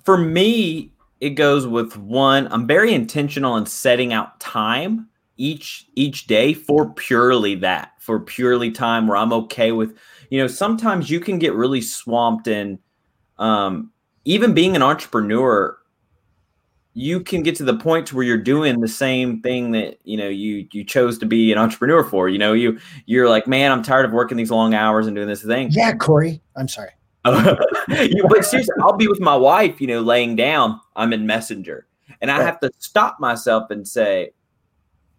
For 0.03 0.17
me, 0.17 0.91
it 1.19 1.31
goes 1.31 1.67
with 1.67 1.97
one. 1.97 2.47
I'm 2.51 2.67
very 2.67 2.93
intentional 2.93 3.57
in 3.57 3.65
setting 3.65 4.13
out 4.13 4.39
time 4.39 5.09
each 5.37 5.87
each 5.95 6.27
day 6.27 6.53
for 6.53 6.89
purely 6.93 7.55
that 7.55 7.91
for 7.99 8.19
purely 8.19 8.71
time 8.71 9.07
where 9.07 9.17
i'm 9.17 9.31
okay 9.31 9.71
with 9.71 9.95
you 10.29 10.39
know 10.39 10.47
sometimes 10.47 11.09
you 11.09 11.19
can 11.19 11.37
get 11.37 11.53
really 11.53 11.81
swamped 11.81 12.47
in 12.47 12.79
um 13.37 13.91
even 14.25 14.53
being 14.53 14.75
an 14.75 14.81
entrepreneur 14.81 15.77
you 16.93 17.19
can 17.19 17.43
get 17.43 17.55
to 17.55 17.63
the 17.63 17.77
point 17.77 18.11
where 18.11 18.23
you're 18.23 18.37
doing 18.37 18.81
the 18.81 18.87
same 18.87 19.39
thing 19.41 19.71
that 19.71 19.99
you 20.03 20.17
know 20.17 20.27
you 20.27 20.67
you 20.71 20.83
chose 20.83 21.19
to 21.19 21.25
be 21.27 21.51
an 21.51 21.59
entrepreneur 21.59 22.03
for 22.03 22.27
you 22.27 22.39
know 22.39 22.53
you 22.53 22.79
you're 23.05 23.29
like 23.29 23.47
man 23.47 23.71
i'm 23.71 23.83
tired 23.83 24.05
of 24.05 24.11
working 24.11 24.37
these 24.37 24.51
long 24.51 24.73
hours 24.73 25.05
and 25.05 25.15
doing 25.15 25.27
this 25.27 25.43
thing 25.43 25.69
yeah 25.71 25.93
corey 25.93 26.41
i'm 26.55 26.67
sorry 26.67 26.89
but 28.29 28.45
seriously 28.45 28.75
i'll 28.81 28.97
be 28.97 29.07
with 29.07 29.19
my 29.19 29.35
wife 29.35 29.79
you 29.81 29.87
know 29.87 30.01
laying 30.01 30.35
down 30.35 30.79
i'm 30.95 31.13
in 31.13 31.25
messenger 31.25 31.87
and 32.21 32.31
i 32.31 32.37
right. 32.37 32.45
have 32.45 32.59
to 32.59 32.69
stop 32.79 33.19
myself 33.19 33.69
and 33.71 33.87
say 33.87 34.31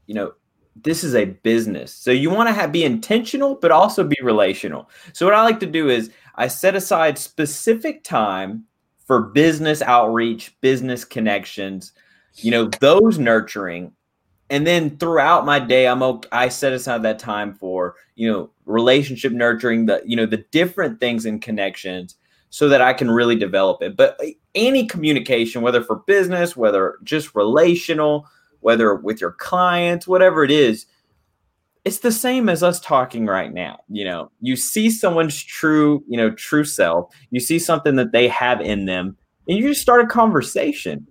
you 0.08 0.14
know, 0.14 0.32
this 0.74 1.04
is 1.04 1.14
a 1.14 1.26
business. 1.26 1.92
So 1.92 2.10
you 2.10 2.30
want 2.30 2.48
to 2.48 2.52
have, 2.52 2.72
be 2.72 2.84
intentional, 2.84 3.54
but 3.54 3.70
also 3.70 4.02
be 4.02 4.16
relational. 4.22 4.90
So 5.12 5.26
what 5.26 5.34
I 5.34 5.42
like 5.42 5.60
to 5.60 5.66
do 5.66 5.88
is 5.88 6.10
I 6.34 6.48
set 6.48 6.74
aside 6.74 7.18
specific 7.18 8.02
time 8.02 8.64
for 9.06 9.20
business 9.20 9.82
outreach, 9.82 10.58
business 10.60 11.04
connections, 11.04 11.92
you 12.36 12.50
know, 12.50 12.66
those 12.80 13.18
nurturing. 13.18 13.92
And 14.50 14.66
then 14.66 14.96
throughout 14.96 15.44
my 15.44 15.58
day, 15.58 15.86
I'm 15.86 16.02
I 16.32 16.48
set 16.48 16.72
aside 16.72 17.02
that 17.02 17.18
time 17.18 17.54
for, 17.54 17.96
you 18.14 18.30
know, 18.30 18.50
relationship 18.64 19.32
nurturing, 19.32 19.86
the, 19.86 20.02
you 20.06 20.16
know, 20.16 20.26
the 20.26 20.44
different 20.50 21.00
things 21.00 21.26
and 21.26 21.42
connections 21.42 22.16
so 22.50 22.68
that 22.68 22.80
I 22.80 22.94
can 22.94 23.10
really 23.10 23.36
develop 23.36 23.82
it. 23.82 23.96
But 23.96 24.18
any 24.54 24.86
communication, 24.86 25.62
whether 25.62 25.82
for 25.82 25.96
business, 26.06 26.56
whether 26.56 26.98
just 27.04 27.34
relational, 27.34 28.26
whether 28.60 28.94
with 28.94 29.20
your 29.20 29.32
clients, 29.32 30.06
whatever 30.06 30.44
it 30.44 30.50
is, 30.50 30.86
it's 31.84 31.98
the 31.98 32.12
same 32.12 32.48
as 32.48 32.62
us 32.62 32.80
talking 32.80 33.26
right 33.26 33.52
now. 33.52 33.78
You 33.88 34.04
know, 34.04 34.30
you 34.40 34.56
see 34.56 34.90
someone's 34.90 35.42
true, 35.42 36.02
you 36.08 36.16
know, 36.16 36.30
true 36.30 36.64
self, 36.64 37.14
you 37.30 37.40
see 37.40 37.58
something 37.58 37.96
that 37.96 38.12
they 38.12 38.28
have 38.28 38.60
in 38.60 38.86
them, 38.86 39.16
and 39.46 39.58
you 39.58 39.68
just 39.68 39.82
start 39.82 40.04
a 40.04 40.06
conversation 40.06 41.06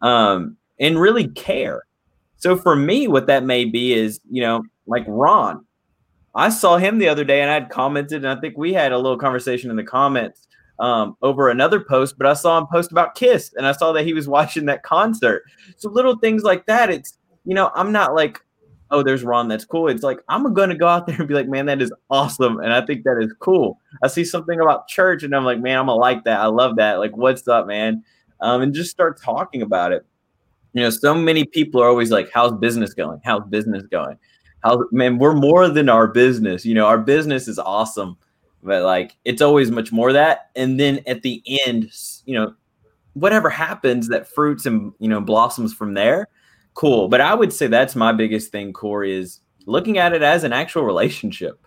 um, 0.00 0.56
and 0.78 1.00
really 1.00 1.28
care. 1.28 1.82
So 2.42 2.56
for 2.56 2.74
me, 2.74 3.06
what 3.06 3.28
that 3.28 3.44
may 3.44 3.64
be 3.64 3.94
is, 3.94 4.20
you 4.28 4.42
know, 4.42 4.64
like 4.86 5.04
Ron, 5.06 5.64
I 6.34 6.48
saw 6.48 6.76
him 6.76 6.98
the 6.98 7.08
other 7.08 7.22
day 7.22 7.40
and 7.40 7.48
I 7.48 7.54
had 7.54 7.70
commented, 7.70 8.24
and 8.24 8.36
I 8.36 8.40
think 8.40 8.58
we 8.58 8.72
had 8.72 8.90
a 8.90 8.98
little 8.98 9.16
conversation 9.16 9.70
in 9.70 9.76
the 9.76 9.84
comments 9.84 10.48
um, 10.80 11.16
over 11.22 11.50
another 11.50 11.78
post, 11.78 12.18
but 12.18 12.26
I 12.26 12.32
saw 12.32 12.58
him 12.58 12.66
post 12.66 12.90
about 12.90 13.14
Kiss 13.14 13.54
and 13.56 13.64
I 13.64 13.70
saw 13.70 13.92
that 13.92 14.04
he 14.04 14.12
was 14.12 14.26
watching 14.36 14.66
that 14.66 14.82
concert. 14.82 15.44
So 15.76 15.88
little 15.88 16.16
things 16.16 16.42
like 16.42 16.66
that. 16.66 16.90
It's, 16.90 17.16
you 17.44 17.54
know, 17.54 17.70
I'm 17.76 17.92
not 17.92 18.12
like, 18.16 18.40
oh, 18.90 19.04
there's 19.04 19.22
Ron, 19.22 19.46
that's 19.46 19.64
cool. 19.64 19.86
It's 19.86 20.02
like, 20.02 20.18
I'm 20.28 20.52
going 20.52 20.70
to 20.70 20.74
go 20.74 20.88
out 20.88 21.06
there 21.06 21.16
and 21.16 21.28
be 21.28 21.34
like, 21.34 21.48
man, 21.48 21.66
that 21.66 21.80
is 21.80 21.92
awesome. 22.10 22.58
And 22.58 22.72
I 22.72 22.84
think 22.84 23.04
that 23.04 23.18
is 23.22 23.32
cool. 23.38 23.78
I 24.02 24.08
see 24.08 24.24
something 24.24 24.58
about 24.58 24.88
church 24.88 25.22
and 25.22 25.32
I'm 25.32 25.44
like, 25.44 25.60
man, 25.60 25.78
I'm 25.78 25.86
going 25.86 25.96
to 25.96 26.00
like 26.00 26.24
that. 26.24 26.40
I 26.40 26.46
love 26.46 26.74
that. 26.76 26.98
Like, 26.98 27.16
what's 27.16 27.46
up, 27.46 27.68
man? 27.68 28.02
Um, 28.40 28.62
and 28.62 28.74
just 28.74 28.90
start 28.90 29.22
talking 29.22 29.62
about 29.62 29.92
it. 29.92 30.04
You 30.72 30.82
know, 30.82 30.90
so 30.90 31.14
many 31.14 31.44
people 31.44 31.82
are 31.82 31.88
always 31.88 32.10
like, 32.10 32.30
how's 32.32 32.52
business 32.58 32.94
going? 32.94 33.20
How's 33.24 33.44
business 33.48 33.84
going? 33.90 34.18
How, 34.62 34.84
man, 34.92 35.18
we're 35.18 35.34
more 35.34 35.68
than 35.68 35.88
our 35.88 36.06
business. 36.06 36.64
You 36.64 36.74
know, 36.74 36.86
our 36.86 36.98
business 36.98 37.48
is 37.48 37.58
awesome 37.58 38.16
but 38.62 38.82
like 38.82 39.16
it's 39.24 39.42
always 39.42 39.70
much 39.70 39.92
more 39.92 40.12
that 40.12 40.50
and 40.56 40.78
then 40.78 41.00
at 41.06 41.22
the 41.22 41.42
end 41.66 41.90
you 42.24 42.34
know 42.34 42.54
whatever 43.14 43.50
happens 43.50 44.08
that 44.08 44.26
fruits 44.26 44.66
and 44.66 44.92
you 44.98 45.08
know 45.08 45.20
blossoms 45.20 45.74
from 45.74 45.94
there 45.94 46.28
cool 46.74 47.08
but 47.08 47.20
i 47.20 47.34
would 47.34 47.52
say 47.52 47.66
that's 47.66 47.96
my 47.96 48.12
biggest 48.12 48.52
thing 48.52 48.72
corey 48.72 49.12
is 49.12 49.40
looking 49.66 49.98
at 49.98 50.12
it 50.12 50.22
as 50.22 50.44
an 50.44 50.52
actual 50.52 50.84
relationship 50.84 51.58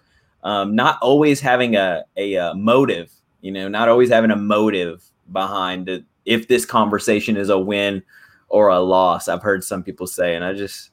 um, 0.44 0.76
not 0.76 1.00
always 1.02 1.42
having 1.42 1.76
a, 1.76 2.04
a, 2.18 2.36
a 2.36 2.54
motive 2.54 3.12
you 3.42 3.52
know 3.52 3.68
not 3.68 3.90
always 3.90 4.10
having 4.10 4.32
a 4.32 4.36
motive 4.36 5.04
behind 5.32 5.90
it 5.90 6.04
if 6.26 6.48
this 6.48 6.66
conversation 6.66 7.36
is 7.38 7.50
a 7.50 7.60
win 7.60 8.02
or 8.50 8.70
a 8.70 8.80
loss 8.80 9.28
i've 9.28 9.42
heard 9.42 9.64
some 9.64 9.84
people 9.84 10.08
say 10.08 10.36
and 10.36 10.44
i 10.44 10.54
just 10.54 10.92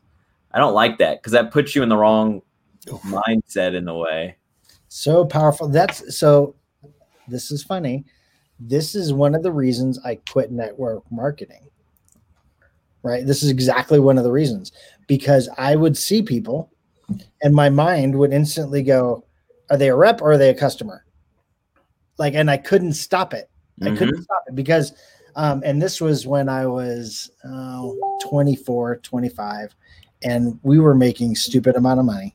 i 0.52 0.58
don't 0.58 0.74
like 0.74 0.98
that 0.98 1.20
because 1.20 1.32
that 1.32 1.50
puts 1.50 1.74
you 1.74 1.82
in 1.82 1.88
the 1.88 1.96
wrong 1.96 2.42
mindset 2.86 3.74
in 3.74 3.86
a 3.88 3.96
way 3.96 4.36
so 4.92 5.24
powerful. 5.24 5.68
That's 5.68 6.18
so. 6.18 6.54
This 7.26 7.50
is 7.50 7.62
funny. 7.62 8.04
This 8.60 8.94
is 8.94 9.14
one 9.14 9.34
of 9.34 9.42
the 9.42 9.50
reasons 9.50 9.98
I 10.04 10.16
quit 10.16 10.52
network 10.52 11.02
marketing. 11.10 11.66
Right. 13.02 13.26
This 13.26 13.42
is 13.42 13.48
exactly 13.48 13.98
one 13.98 14.18
of 14.18 14.24
the 14.24 14.30
reasons 14.30 14.70
because 15.06 15.48
I 15.56 15.76
would 15.76 15.96
see 15.96 16.22
people 16.22 16.70
and 17.42 17.54
my 17.54 17.70
mind 17.70 18.16
would 18.16 18.34
instantly 18.34 18.82
go, 18.82 19.24
are 19.70 19.78
they 19.78 19.88
a 19.88 19.96
rep 19.96 20.20
or 20.20 20.32
are 20.32 20.38
they 20.38 20.50
a 20.50 20.54
customer? 20.54 21.06
Like, 22.18 22.34
and 22.34 22.50
I 22.50 22.58
couldn't 22.58 22.92
stop 22.92 23.32
it. 23.32 23.50
Mm-hmm. 23.80 23.94
I 23.94 23.96
couldn't 23.96 24.22
stop 24.22 24.44
it 24.46 24.54
because, 24.54 24.92
um, 25.36 25.62
and 25.64 25.80
this 25.80 26.00
was 26.00 26.26
when 26.26 26.48
I 26.48 26.66
was 26.66 27.30
uh, 27.44 27.88
24, 28.22 28.96
25, 28.98 29.74
and 30.24 30.58
we 30.62 30.78
were 30.78 30.94
making 30.94 31.34
stupid 31.36 31.76
amount 31.76 32.00
of 32.00 32.06
money 32.06 32.34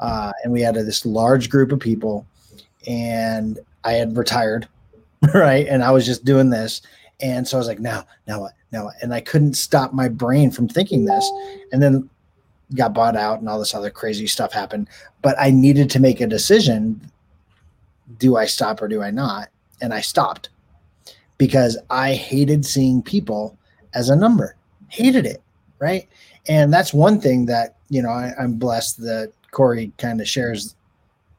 uh, 0.00 0.32
and 0.42 0.52
we 0.52 0.62
had 0.62 0.76
a, 0.76 0.82
this 0.82 1.06
large 1.06 1.50
group 1.50 1.72
of 1.72 1.78
people, 1.78 2.26
and 2.86 3.58
I 3.84 3.92
had 3.92 4.16
retired, 4.16 4.66
right? 5.34 5.66
And 5.68 5.84
I 5.84 5.90
was 5.90 6.06
just 6.06 6.24
doing 6.24 6.50
this, 6.50 6.82
and 7.20 7.46
so 7.46 7.56
I 7.56 7.60
was 7.60 7.68
like, 7.68 7.80
now, 7.80 8.06
now 8.26 8.40
what, 8.40 8.52
now 8.72 8.86
what? 8.86 8.94
And 9.02 9.14
I 9.14 9.20
couldn't 9.20 9.54
stop 9.54 9.92
my 9.92 10.08
brain 10.08 10.50
from 10.50 10.68
thinking 10.68 11.04
this, 11.04 11.30
and 11.70 11.82
then 11.82 12.08
got 12.74 12.94
bought 12.94 13.14
out, 13.14 13.40
and 13.40 13.48
all 13.48 13.58
this 13.58 13.74
other 13.74 13.90
crazy 13.90 14.26
stuff 14.26 14.52
happened. 14.52 14.88
But 15.22 15.36
I 15.38 15.50
needed 15.50 15.90
to 15.90 16.00
make 16.00 16.20
a 16.20 16.26
decision: 16.26 17.00
do 18.18 18.36
I 18.36 18.46
stop 18.46 18.80
or 18.80 18.88
do 18.88 19.02
I 19.02 19.10
not? 19.10 19.48
And 19.82 19.92
I 19.92 20.00
stopped 20.00 20.48
because 21.40 21.78
I 21.88 22.12
hated 22.12 22.66
seeing 22.66 23.00
people 23.00 23.56
as 23.94 24.10
a 24.10 24.14
number, 24.14 24.56
hated 24.88 25.24
it, 25.24 25.42
right? 25.78 26.06
And 26.48 26.70
that's 26.70 26.92
one 26.92 27.18
thing 27.18 27.46
that 27.46 27.76
you 27.88 28.02
know 28.02 28.10
I, 28.10 28.34
I'm 28.38 28.56
blessed 28.56 29.00
that 29.04 29.32
Corey 29.50 29.90
kind 29.96 30.20
of 30.20 30.28
shares 30.28 30.76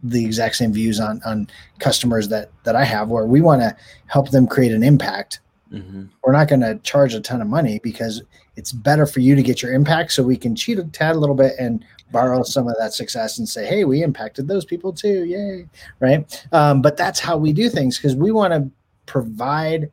the 0.01 0.25
exact 0.25 0.55
same 0.55 0.73
views 0.73 0.99
on 0.99 1.21
on 1.23 1.47
customers 1.77 2.29
that 2.29 2.49
that 2.63 2.75
I 2.75 2.83
have, 2.83 3.09
where 3.09 3.27
we 3.27 3.41
want 3.41 3.61
to 3.61 3.77
help 4.07 4.31
them 4.31 4.47
create 4.47 4.71
an 4.71 4.81
impact. 4.81 5.39
Mm-hmm. 5.71 6.05
We're 6.23 6.33
not 6.33 6.47
going 6.47 6.61
to 6.61 6.79
charge 6.79 7.13
a 7.13 7.21
ton 7.21 7.39
of 7.39 7.47
money 7.47 7.79
because 7.83 8.23
it's 8.55 8.71
better 8.71 9.05
for 9.05 9.19
you 9.19 9.35
to 9.35 9.43
get 9.43 9.61
your 9.61 9.71
impact, 9.71 10.13
so 10.13 10.23
we 10.23 10.35
can 10.35 10.55
cheat 10.55 10.79
a 10.79 10.83
tad 10.85 11.15
a 11.15 11.19
little 11.19 11.35
bit 11.35 11.53
and 11.59 11.85
borrow 12.11 12.41
some 12.41 12.67
of 12.67 12.75
that 12.79 12.93
success 12.93 13.37
and 13.37 13.47
say, 13.47 13.67
"Hey, 13.67 13.85
we 13.85 14.01
impacted 14.01 14.47
those 14.47 14.65
people 14.65 14.93
too, 14.93 15.25
yay!" 15.25 15.67
Right? 15.99 16.47
Um, 16.51 16.81
but 16.81 16.97
that's 16.97 17.19
how 17.19 17.37
we 17.37 17.53
do 17.53 17.69
things 17.69 17.97
because 17.97 18.15
we 18.15 18.31
want 18.31 18.51
to 18.51 18.71
provide 19.05 19.91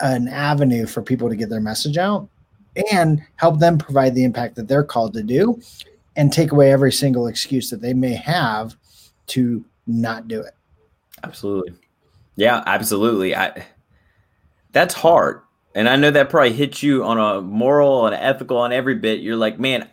an 0.00 0.28
avenue 0.28 0.86
for 0.86 1.02
people 1.02 1.28
to 1.28 1.36
get 1.36 1.48
their 1.48 1.60
message 1.60 1.96
out 1.96 2.28
and 2.92 3.22
help 3.36 3.58
them 3.60 3.78
provide 3.78 4.14
the 4.14 4.24
impact 4.24 4.56
that 4.56 4.68
they're 4.68 4.84
called 4.84 5.14
to 5.14 5.22
do 5.22 5.60
and 6.16 6.32
take 6.32 6.52
away 6.52 6.72
every 6.72 6.92
single 6.92 7.26
excuse 7.26 7.70
that 7.70 7.80
they 7.80 7.94
may 7.94 8.14
have 8.14 8.76
to 9.26 9.64
not 9.86 10.28
do 10.28 10.40
it. 10.40 10.54
Absolutely. 11.22 11.74
Yeah, 12.36 12.62
absolutely. 12.66 13.34
I 13.34 13.64
that's 14.72 14.94
hard. 14.94 15.40
And 15.74 15.88
I 15.88 15.96
know 15.96 16.10
that 16.10 16.30
probably 16.30 16.52
hits 16.52 16.82
you 16.82 17.04
on 17.04 17.18
a 17.18 17.40
moral 17.40 18.06
and 18.06 18.14
ethical 18.14 18.58
on 18.58 18.72
every 18.72 18.94
bit. 18.96 19.20
You're 19.20 19.36
like, 19.36 19.58
man, 19.58 19.88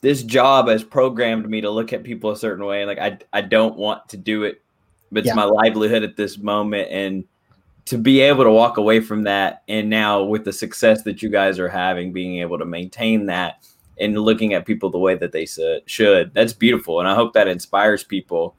this 0.00 0.22
job 0.22 0.68
has 0.68 0.84
programmed 0.84 1.48
me 1.48 1.60
to 1.62 1.70
look 1.70 1.92
at 1.92 2.04
people 2.04 2.30
a 2.30 2.36
certain 2.36 2.64
way. 2.66 2.84
Like 2.84 2.98
I 2.98 3.18
I 3.32 3.40
don't 3.40 3.76
want 3.76 4.08
to 4.10 4.16
do 4.16 4.42
it, 4.42 4.62
but 5.10 5.20
it's 5.20 5.28
yeah. 5.28 5.34
my 5.34 5.44
livelihood 5.44 6.02
at 6.02 6.16
this 6.16 6.38
moment. 6.38 6.88
And 6.90 7.24
to 7.86 7.98
be 7.98 8.20
able 8.20 8.44
to 8.44 8.50
walk 8.50 8.78
away 8.78 9.00
from 9.00 9.24
that 9.24 9.62
and 9.68 9.90
now 9.90 10.22
with 10.22 10.44
the 10.44 10.52
success 10.52 11.02
that 11.02 11.22
you 11.22 11.28
guys 11.28 11.58
are 11.58 11.68
having, 11.68 12.12
being 12.12 12.40
able 12.40 12.58
to 12.58 12.64
maintain 12.64 13.26
that 13.26 13.66
and 14.00 14.18
looking 14.18 14.54
at 14.54 14.66
people 14.66 14.90
the 14.90 14.98
way 14.98 15.14
that 15.14 15.32
they 15.32 15.46
should. 15.86 16.32
That's 16.34 16.52
beautiful, 16.52 16.98
and 17.00 17.08
I 17.08 17.14
hope 17.14 17.32
that 17.34 17.46
inspires 17.46 18.02
people 18.02 18.56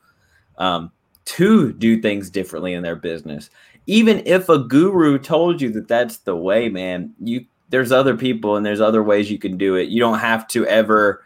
um, 0.58 0.92
to 1.26 1.74
do 1.74 2.02
things 2.02 2.30
differently 2.30 2.74
in 2.74 2.84
their 2.84 2.96
business. 2.96 3.50
even 3.88 4.22
if 4.26 4.50
a 4.50 4.60
guru 4.60 5.18
told 5.20 5.62
you 5.62 5.70
that 5.72 5.88
that's 5.88 6.18
the 6.18 6.36
way, 6.36 6.70
man, 6.70 7.14
you 7.20 7.46
there's 7.70 7.92
other 7.92 8.16
people 8.16 8.56
and 8.56 8.66
there's 8.66 8.82
other 8.82 9.04
ways 9.04 9.30
you 9.30 9.40
can 9.40 9.58
do 9.58 9.76
it. 9.76 9.90
You 9.90 10.00
don't 10.00 10.20
have 10.20 10.48
to 10.50 10.66
ever, 10.68 11.24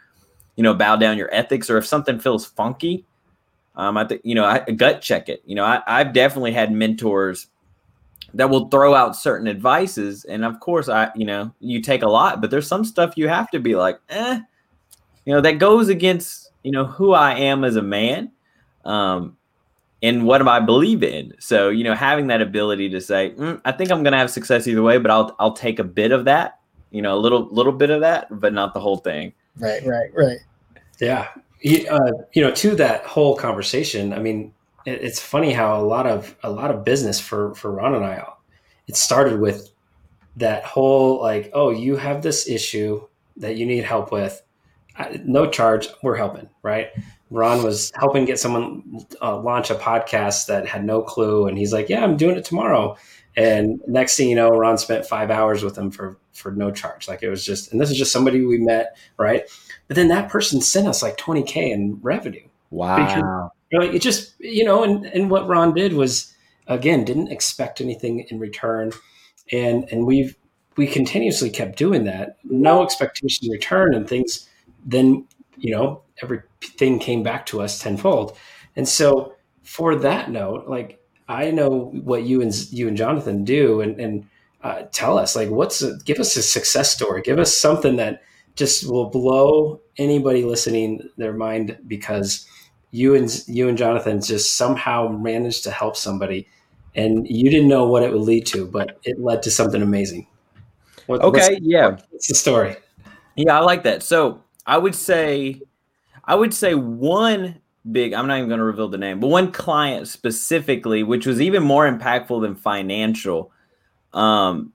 you 0.56 0.62
know, 0.62 0.74
bow 0.74 0.96
down 0.96 1.18
your 1.18 1.32
ethics 1.34 1.68
or 1.68 1.76
if 1.76 1.86
something 1.86 2.18
feels 2.18 2.46
funky, 2.46 3.04
um, 3.76 3.96
I 3.96 4.04
think, 4.04 4.22
you 4.24 4.34
know, 4.34 4.44
I 4.44 4.58
gut 4.60 5.02
check 5.02 5.28
it. 5.28 5.42
You 5.44 5.54
know, 5.54 5.64
I, 5.64 5.82
I've 5.86 6.12
definitely 6.12 6.52
had 6.52 6.72
mentors 6.72 7.46
that 8.34 8.50
will 8.50 8.68
throw 8.68 8.94
out 8.94 9.16
certain 9.16 9.48
advices. 9.48 10.24
And 10.24 10.44
of 10.44 10.60
course, 10.60 10.88
I, 10.88 11.10
you 11.14 11.24
know, 11.24 11.52
you 11.60 11.80
take 11.80 12.02
a 12.02 12.08
lot, 12.08 12.40
but 12.40 12.50
there's 12.50 12.66
some 12.66 12.84
stuff 12.84 13.14
you 13.16 13.28
have 13.28 13.50
to 13.50 13.58
be 13.58 13.74
like, 13.76 13.98
eh, 14.08 14.40
you 15.24 15.34
know, 15.34 15.40
that 15.40 15.58
goes 15.58 15.88
against, 15.88 16.50
you 16.62 16.72
know, 16.72 16.84
who 16.84 17.12
I 17.12 17.34
am 17.34 17.64
as 17.64 17.76
a 17.76 17.82
man. 17.82 18.32
Um, 18.84 19.36
and 20.02 20.24
what 20.24 20.38
do 20.38 20.48
I 20.48 20.60
believe 20.60 21.02
in? 21.02 21.34
So, 21.38 21.68
you 21.68 21.84
know, 21.84 21.94
having 21.94 22.28
that 22.28 22.40
ability 22.40 22.88
to 22.90 23.00
say, 23.00 23.34
mm, 23.36 23.60
I 23.64 23.72
think 23.72 23.90
I'm 23.90 24.02
going 24.02 24.12
to 24.12 24.18
have 24.18 24.30
success 24.30 24.66
either 24.66 24.82
way, 24.82 24.98
but 24.98 25.10
I'll, 25.10 25.36
I'll 25.38 25.52
take 25.52 25.78
a 25.78 25.84
bit 25.84 26.12
of 26.12 26.24
that, 26.24 26.58
you 26.90 27.02
know, 27.02 27.14
a 27.14 27.20
little, 27.20 27.48
little 27.50 27.72
bit 27.72 27.90
of 27.90 28.00
that, 28.00 28.28
but 28.30 28.54
not 28.54 28.72
the 28.72 28.80
whole 28.80 28.96
thing. 28.96 29.32
Right, 29.58 29.84
right, 29.84 30.10
right. 30.14 30.38
Yeah. 31.00 31.28
Uh, 31.90 32.12
you 32.32 32.42
know, 32.42 32.50
to 32.52 32.74
that 32.76 33.04
whole 33.04 33.36
conversation, 33.36 34.14
I 34.14 34.18
mean, 34.20 34.54
it, 34.86 35.02
it's 35.02 35.20
funny 35.20 35.52
how 35.52 35.80
a 35.80 35.84
lot 35.84 36.06
of, 36.06 36.36
a 36.42 36.50
lot 36.50 36.70
of 36.70 36.84
business 36.84 37.20
for, 37.20 37.54
for 37.54 37.72
Ron 37.72 37.94
and 37.94 38.04
I, 38.04 38.24
it 38.86 38.96
started 38.96 39.40
with 39.40 39.70
that 40.36 40.64
whole 40.64 41.20
like, 41.20 41.50
oh, 41.52 41.70
you 41.70 41.96
have 41.96 42.22
this 42.22 42.48
issue 42.48 43.06
that 43.36 43.56
you 43.56 43.66
need 43.66 43.84
help 43.84 44.12
with. 44.12 44.42
No 45.24 45.48
charge, 45.48 45.88
we're 46.02 46.16
helping, 46.16 46.48
right? 46.62 46.88
Ron 47.30 47.62
was 47.62 47.92
helping 47.94 48.24
get 48.24 48.38
someone 48.38 49.06
uh, 49.22 49.38
launch 49.38 49.70
a 49.70 49.76
podcast 49.76 50.46
that 50.46 50.66
had 50.66 50.84
no 50.84 51.00
clue, 51.00 51.46
and 51.46 51.56
he's 51.56 51.72
like, 51.72 51.88
"Yeah, 51.88 52.02
I'm 52.02 52.16
doing 52.16 52.36
it 52.36 52.44
tomorrow." 52.44 52.96
And 53.36 53.80
next 53.86 54.16
thing 54.16 54.28
you 54.28 54.34
know, 54.34 54.50
Ron 54.50 54.76
spent 54.76 55.06
five 55.06 55.30
hours 55.30 55.62
with 55.62 55.78
him 55.78 55.90
for 55.90 56.18
for 56.32 56.50
no 56.50 56.70
charge. 56.70 57.06
Like 57.06 57.22
it 57.22 57.30
was 57.30 57.44
just, 57.44 57.70
and 57.70 57.80
this 57.80 57.90
is 57.90 57.96
just 57.96 58.12
somebody 58.12 58.44
we 58.44 58.58
met, 58.58 58.96
right? 59.16 59.44
But 59.86 59.94
then 59.94 60.08
that 60.08 60.28
person 60.28 60.60
sent 60.60 60.88
us 60.88 61.02
like 61.02 61.16
20k 61.16 61.70
in 61.70 61.98
revenue. 62.02 62.46
Wow! 62.70 63.52
Like 63.72 63.94
it 63.94 64.02
just, 64.02 64.34
you 64.40 64.64
know, 64.64 64.82
and 64.82 65.06
and 65.06 65.30
what 65.30 65.46
Ron 65.46 65.74
did 65.74 65.92
was 65.92 66.34
again 66.66 67.04
didn't 67.04 67.28
expect 67.28 67.80
anything 67.80 68.26
in 68.28 68.38
return, 68.38 68.92
and 69.52 69.84
and 69.90 70.06
we've 70.06 70.36
we 70.76 70.86
continuously 70.86 71.50
kept 71.50 71.76
doing 71.78 72.04
that, 72.04 72.38
no 72.44 72.82
expectation 72.82 73.46
in 73.46 73.52
return, 73.52 73.94
and 73.94 74.08
things. 74.08 74.48
Then 74.84 75.26
you 75.56 75.70
know 75.72 76.02
everything 76.22 76.98
came 76.98 77.22
back 77.22 77.46
to 77.46 77.60
us 77.60 77.78
tenfold. 77.78 78.36
And 78.76 78.88
so 78.88 79.34
for 79.62 79.96
that 79.96 80.30
note, 80.30 80.68
like 80.68 81.00
I 81.28 81.50
know 81.50 81.90
what 82.02 82.24
you 82.24 82.42
and 82.42 82.52
you 82.72 82.88
and 82.88 82.96
Jonathan 82.96 83.44
do, 83.44 83.80
and 83.80 84.00
and 84.00 84.26
uh, 84.62 84.82
tell 84.92 85.18
us 85.18 85.36
like 85.36 85.48
what's 85.50 85.82
a, 85.82 85.96
give 86.04 86.18
us 86.18 86.36
a 86.36 86.42
success 86.42 86.92
story, 86.92 87.22
give 87.22 87.38
us 87.38 87.56
something 87.56 87.96
that 87.96 88.22
just 88.56 88.90
will 88.90 89.08
blow 89.10 89.80
anybody 89.96 90.44
listening 90.44 91.08
their 91.16 91.32
mind 91.32 91.78
because 91.86 92.46
you 92.90 93.14
and 93.14 93.30
you 93.46 93.68
and 93.68 93.78
Jonathan 93.78 94.20
just 94.20 94.56
somehow 94.56 95.08
managed 95.08 95.64
to 95.64 95.70
help 95.70 95.96
somebody, 95.96 96.48
and 96.94 97.26
you 97.28 97.50
didn't 97.50 97.68
know 97.68 97.86
what 97.86 98.02
it 98.02 98.12
would 98.12 98.22
lead 98.22 98.46
to, 98.46 98.66
but 98.66 98.98
it 99.04 99.20
led 99.20 99.42
to 99.44 99.50
something 99.50 99.82
amazing. 99.82 100.26
What, 101.06 101.22
okay, 101.22 101.54
what's, 101.54 101.60
yeah, 101.62 101.96
what's 102.10 102.28
the 102.28 102.34
story? 102.34 102.76
Yeah, 103.36 103.58
I 103.58 103.60
like 103.60 103.84
that. 103.84 104.02
So 104.02 104.42
I 104.66 104.78
would 104.78 104.94
say 104.94 105.60
I 106.24 106.34
would 106.34 106.54
say 106.54 106.74
one 106.74 107.60
big, 107.90 108.12
I'm 108.12 108.26
not 108.26 108.36
even 108.36 108.48
going 108.48 108.58
to 108.58 108.64
reveal 108.64 108.88
the 108.88 108.98
name, 108.98 109.20
but 109.20 109.28
one 109.28 109.52
client 109.52 110.06
specifically, 110.06 111.02
which 111.02 111.26
was 111.26 111.40
even 111.40 111.62
more 111.62 111.90
impactful 111.90 112.40
than 112.42 112.54
financial, 112.54 113.50
um, 114.12 114.72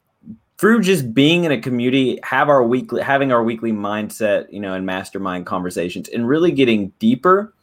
through 0.58 0.82
just 0.82 1.14
being 1.14 1.44
in 1.44 1.52
a 1.52 1.62
community, 1.62 2.20
have 2.24 2.50
our 2.50 2.64
weekly, 2.64 3.02
having 3.02 3.32
our 3.32 3.44
weekly 3.44 3.72
mindset, 3.72 4.52
you 4.52 4.60
know, 4.60 4.74
and 4.74 4.86
mastermind 4.86 5.46
conversations 5.46 6.10
and 6.10 6.28
really 6.28 6.52
getting 6.52 6.90
deeper. 7.00 7.54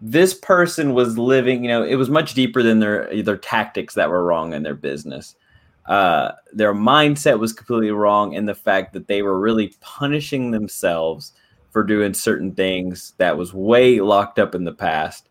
This 0.00 0.34
person 0.34 0.94
was 0.94 1.18
living, 1.18 1.64
you 1.64 1.68
know, 1.68 1.82
it 1.82 1.96
was 1.96 2.08
much 2.08 2.34
deeper 2.34 2.62
than 2.62 2.78
their 2.78 3.22
their 3.22 3.36
tactics 3.36 3.94
that 3.94 4.10
were 4.10 4.24
wrong 4.24 4.52
in 4.52 4.62
their 4.62 4.74
business. 4.74 5.34
Uh, 5.86 6.32
their 6.52 6.74
mindset 6.74 7.38
was 7.38 7.52
completely 7.52 7.90
wrong, 7.90 8.36
and 8.36 8.48
the 8.48 8.54
fact 8.54 8.92
that 8.92 9.08
they 9.08 9.22
were 9.22 9.40
really 9.40 9.74
punishing 9.80 10.50
themselves 10.50 11.32
for 11.70 11.82
doing 11.82 12.14
certain 12.14 12.54
things 12.54 13.14
that 13.18 13.36
was 13.36 13.54
way 13.54 14.00
locked 14.00 14.38
up 14.38 14.54
in 14.54 14.64
the 14.64 14.72
past. 14.72 15.28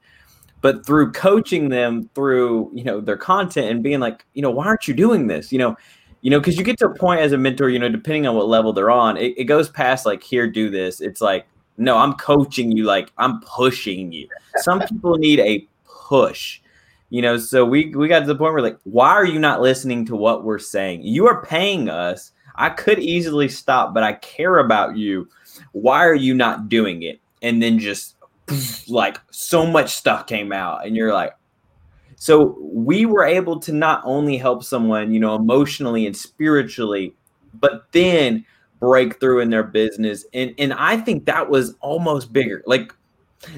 But 0.61 0.85
through 0.85 1.11
coaching 1.11 1.69
them 1.69 2.09
through 2.15 2.71
you 2.73 2.83
know 2.83 2.99
their 2.99 3.17
content 3.17 3.69
and 3.69 3.83
being 3.83 3.99
like 3.99 4.25
you 4.33 4.41
know 4.41 4.51
why 4.51 4.65
aren't 4.65 4.87
you 4.87 4.93
doing 4.93 5.27
this? 5.27 5.51
You 5.51 5.59
know 5.59 5.77
you 6.21 6.31
know 6.31 6.39
because 6.39 6.57
you 6.57 6.63
get 6.63 6.79
to 6.79 6.87
a 6.87 6.95
point 6.95 7.21
as 7.21 7.31
a 7.31 7.37
mentor 7.37 7.69
you 7.69 7.77
know 7.79 7.89
depending 7.89 8.25
on 8.25 8.35
what 8.35 8.47
level 8.47 8.73
they're 8.73 8.89
on 8.89 9.17
it, 9.17 9.35
it 9.37 9.43
goes 9.43 9.69
past 9.69 10.05
like 10.05 10.23
here 10.23 10.49
do 10.49 10.69
this. 10.69 10.99
It's 10.99 11.21
like 11.21 11.45
no 11.77 11.97
i'm 11.97 12.13
coaching 12.13 12.71
you 12.71 12.83
like 12.83 13.11
i'm 13.17 13.39
pushing 13.41 14.11
you. 14.11 14.27
Some 14.57 14.79
people 14.81 15.17
need 15.17 15.39
a 15.39 15.67
push 15.85 16.61
you 17.09 17.21
know 17.21 17.37
so 17.37 17.63
we 17.63 17.93
we 17.95 18.07
got 18.07 18.19
to 18.21 18.25
the 18.25 18.35
point 18.35 18.53
where 18.53 18.61
like 18.61 18.79
why 18.83 19.09
are 19.09 19.25
you 19.25 19.39
not 19.39 19.61
listening 19.61 20.05
to 20.05 20.15
what 20.15 20.43
we're 20.43 20.59
saying? 20.59 21.03
You 21.03 21.27
are 21.27 21.43
paying 21.43 21.89
us. 21.89 22.31
I 22.55 22.69
could 22.69 22.99
easily 22.99 23.49
stop 23.49 23.93
but 23.93 24.03
i 24.03 24.13
care 24.13 24.59
about 24.59 24.97
you. 24.97 25.29
Why 25.71 26.05
are 26.05 26.15
you 26.15 26.33
not 26.33 26.69
doing 26.69 27.03
it? 27.03 27.19
And 27.41 27.61
then 27.61 27.79
just 27.79 28.15
like 28.87 29.19
so 29.31 29.65
much 29.65 29.93
stuff 29.93 30.27
came 30.27 30.51
out, 30.51 30.85
and 30.85 30.95
you're 30.95 31.13
like, 31.13 31.33
so 32.15 32.57
we 32.61 33.05
were 33.05 33.23
able 33.23 33.59
to 33.59 33.73
not 33.73 34.01
only 34.03 34.37
help 34.37 34.63
someone, 34.63 35.13
you 35.13 35.19
know, 35.19 35.35
emotionally 35.35 36.07
and 36.07 36.15
spiritually, 36.15 37.13
but 37.53 37.91
then 37.91 38.45
break 38.79 39.19
through 39.19 39.39
in 39.39 39.49
their 39.49 39.63
business. 39.63 40.25
And 40.33 40.53
and 40.57 40.73
I 40.73 40.97
think 40.97 41.25
that 41.25 41.49
was 41.49 41.75
almost 41.79 42.31
bigger. 42.33 42.63
Like 42.65 42.93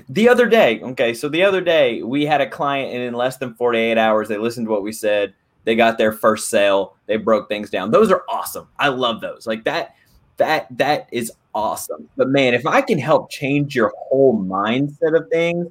the 0.09 0.29
other 0.29 0.47
day, 0.47 0.81
okay, 0.81 1.13
so 1.13 1.29
the 1.29 1.43
other 1.43 1.61
day 1.61 2.03
we 2.03 2.25
had 2.25 2.41
a 2.41 2.49
client 2.49 2.93
and 2.93 3.03
in 3.03 3.13
less 3.13 3.37
than 3.37 3.53
48 3.53 3.97
hours 3.97 4.27
they 4.27 4.37
listened 4.37 4.67
to 4.67 4.71
what 4.71 4.83
we 4.83 4.91
said. 4.91 5.33
They 5.65 5.75
got 5.75 5.97
their 5.97 6.13
first 6.13 6.49
sale. 6.49 6.95
They 7.05 7.17
broke 7.17 7.49
things 7.49 7.69
down. 7.69 7.91
Those 7.91 8.11
are 8.11 8.23
awesome. 8.29 8.67
I 8.77 8.87
love 8.89 9.21
those. 9.21 9.45
Like 9.45 9.63
that 9.65 9.95
that 10.37 10.67
that 10.77 11.09
is 11.11 11.31
awesome. 11.53 12.09
But 12.15 12.29
man, 12.29 12.53
if 12.53 12.65
I 12.65 12.81
can 12.81 12.97
help 12.97 13.29
change 13.29 13.75
your 13.75 13.93
whole 13.97 14.37
mindset 14.37 15.15
of 15.15 15.29
things 15.29 15.67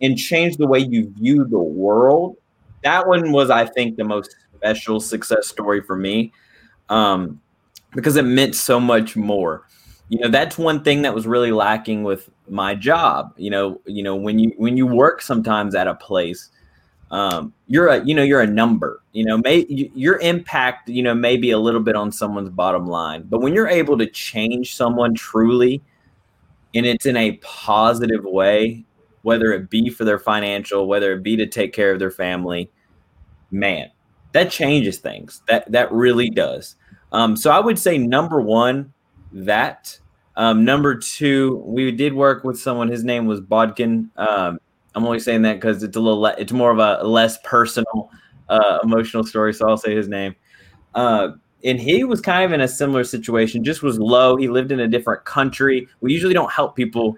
and 0.00 0.16
change 0.16 0.56
the 0.56 0.66
way 0.66 0.78
you 0.78 1.12
view 1.18 1.44
the 1.44 1.58
world, 1.58 2.36
that 2.82 3.06
one 3.06 3.32
was, 3.32 3.50
I 3.50 3.66
think, 3.66 3.96
the 3.96 4.04
most 4.04 4.34
special 4.56 5.00
success 5.00 5.48
story 5.48 5.82
for 5.82 5.96
me 5.96 6.32
um, 6.90 7.40
because 7.94 8.16
it 8.16 8.24
meant 8.24 8.54
so 8.54 8.80
much 8.80 9.16
more. 9.16 9.66
You 10.08 10.18
know, 10.18 10.28
that's 10.28 10.58
one 10.58 10.82
thing 10.82 11.02
that 11.02 11.14
was 11.14 11.26
really 11.26 11.52
lacking 11.52 12.02
with 12.02 12.28
my 12.48 12.74
job. 12.74 13.32
You 13.36 13.50
know, 13.50 13.80
you 13.86 14.02
know 14.02 14.16
when 14.16 14.38
you 14.38 14.52
when 14.56 14.76
you 14.76 14.86
work 14.86 15.22
sometimes 15.22 15.74
at 15.74 15.86
a 15.86 15.94
place 15.94 16.50
um, 17.10 17.52
you're 17.66 17.88
a 17.88 18.04
you 18.04 18.14
know 18.14 18.22
you're 18.22 18.40
a 18.40 18.46
number 18.46 19.02
you 19.12 19.24
know 19.24 19.38
may 19.38 19.66
your 19.68 20.18
impact 20.20 20.88
you 20.88 21.02
know 21.02 21.14
may 21.14 21.36
be 21.36 21.50
a 21.50 21.58
little 21.58 21.80
bit 21.80 21.96
on 21.96 22.12
someone's 22.12 22.50
bottom 22.50 22.86
line 22.86 23.24
but 23.28 23.40
when 23.40 23.52
you're 23.52 23.68
able 23.68 23.98
to 23.98 24.06
change 24.06 24.74
someone 24.74 25.14
truly 25.14 25.82
and 26.74 26.86
it's 26.86 27.06
in 27.06 27.16
a 27.16 27.32
positive 27.38 28.24
way 28.24 28.84
whether 29.22 29.52
it 29.52 29.68
be 29.68 29.90
for 29.90 30.04
their 30.04 30.18
financial 30.18 30.86
whether 30.86 31.12
it 31.12 31.22
be 31.22 31.36
to 31.36 31.46
take 31.46 31.72
care 31.72 31.92
of 31.92 31.98
their 31.98 32.12
family 32.12 32.70
man 33.50 33.90
that 34.32 34.50
changes 34.50 34.98
things 34.98 35.42
that 35.48 35.70
that 35.70 35.90
really 35.90 36.30
does 36.30 36.76
um, 37.12 37.36
so 37.36 37.50
i 37.50 37.60
would 37.60 37.78
say 37.78 37.98
number 37.98 38.40
one 38.40 38.92
that 39.32 39.98
um, 40.36 40.64
number 40.64 40.94
two 40.94 41.56
we 41.66 41.90
did 41.90 42.14
work 42.14 42.44
with 42.44 42.58
someone 42.58 42.88
his 42.88 43.04
name 43.04 43.26
was 43.26 43.40
bodkin 43.40 44.10
um, 44.16 44.58
I'm 44.94 45.04
only 45.04 45.20
saying 45.20 45.42
that 45.42 45.54
because 45.54 45.82
it's 45.82 45.96
a 45.96 46.00
little, 46.00 46.20
le- 46.20 46.34
it's 46.38 46.52
more 46.52 46.70
of 46.70 46.78
a 46.78 47.06
less 47.06 47.38
personal, 47.44 48.10
uh, 48.48 48.78
emotional 48.82 49.24
story. 49.24 49.54
So 49.54 49.68
I'll 49.68 49.76
say 49.76 49.94
his 49.94 50.08
name. 50.08 50.34
Uh, 50.94 51.30
and 51.62 51.78
he 51.78 52.04
was 52.04 52.20
kind 52.20 52.44
of 52.44 52.52
in 52.52 52.60
a 52.62 52.68
similar 52.68 53.04
situation, 53.04 53.62
just 53.62 53.82
was 53.82 53.98
low. 53.98 54.36
He 54.36 54.48
lived 54.48 54.72
in 54.72 54.80
a 54.80 54.88
different 54.88 55.24
country. 55.24 55.86
We 56.00 56.12
usually 56.12 56.34
don't 56.34 56.50
help 56.50 56.74
people. 56.74 57.16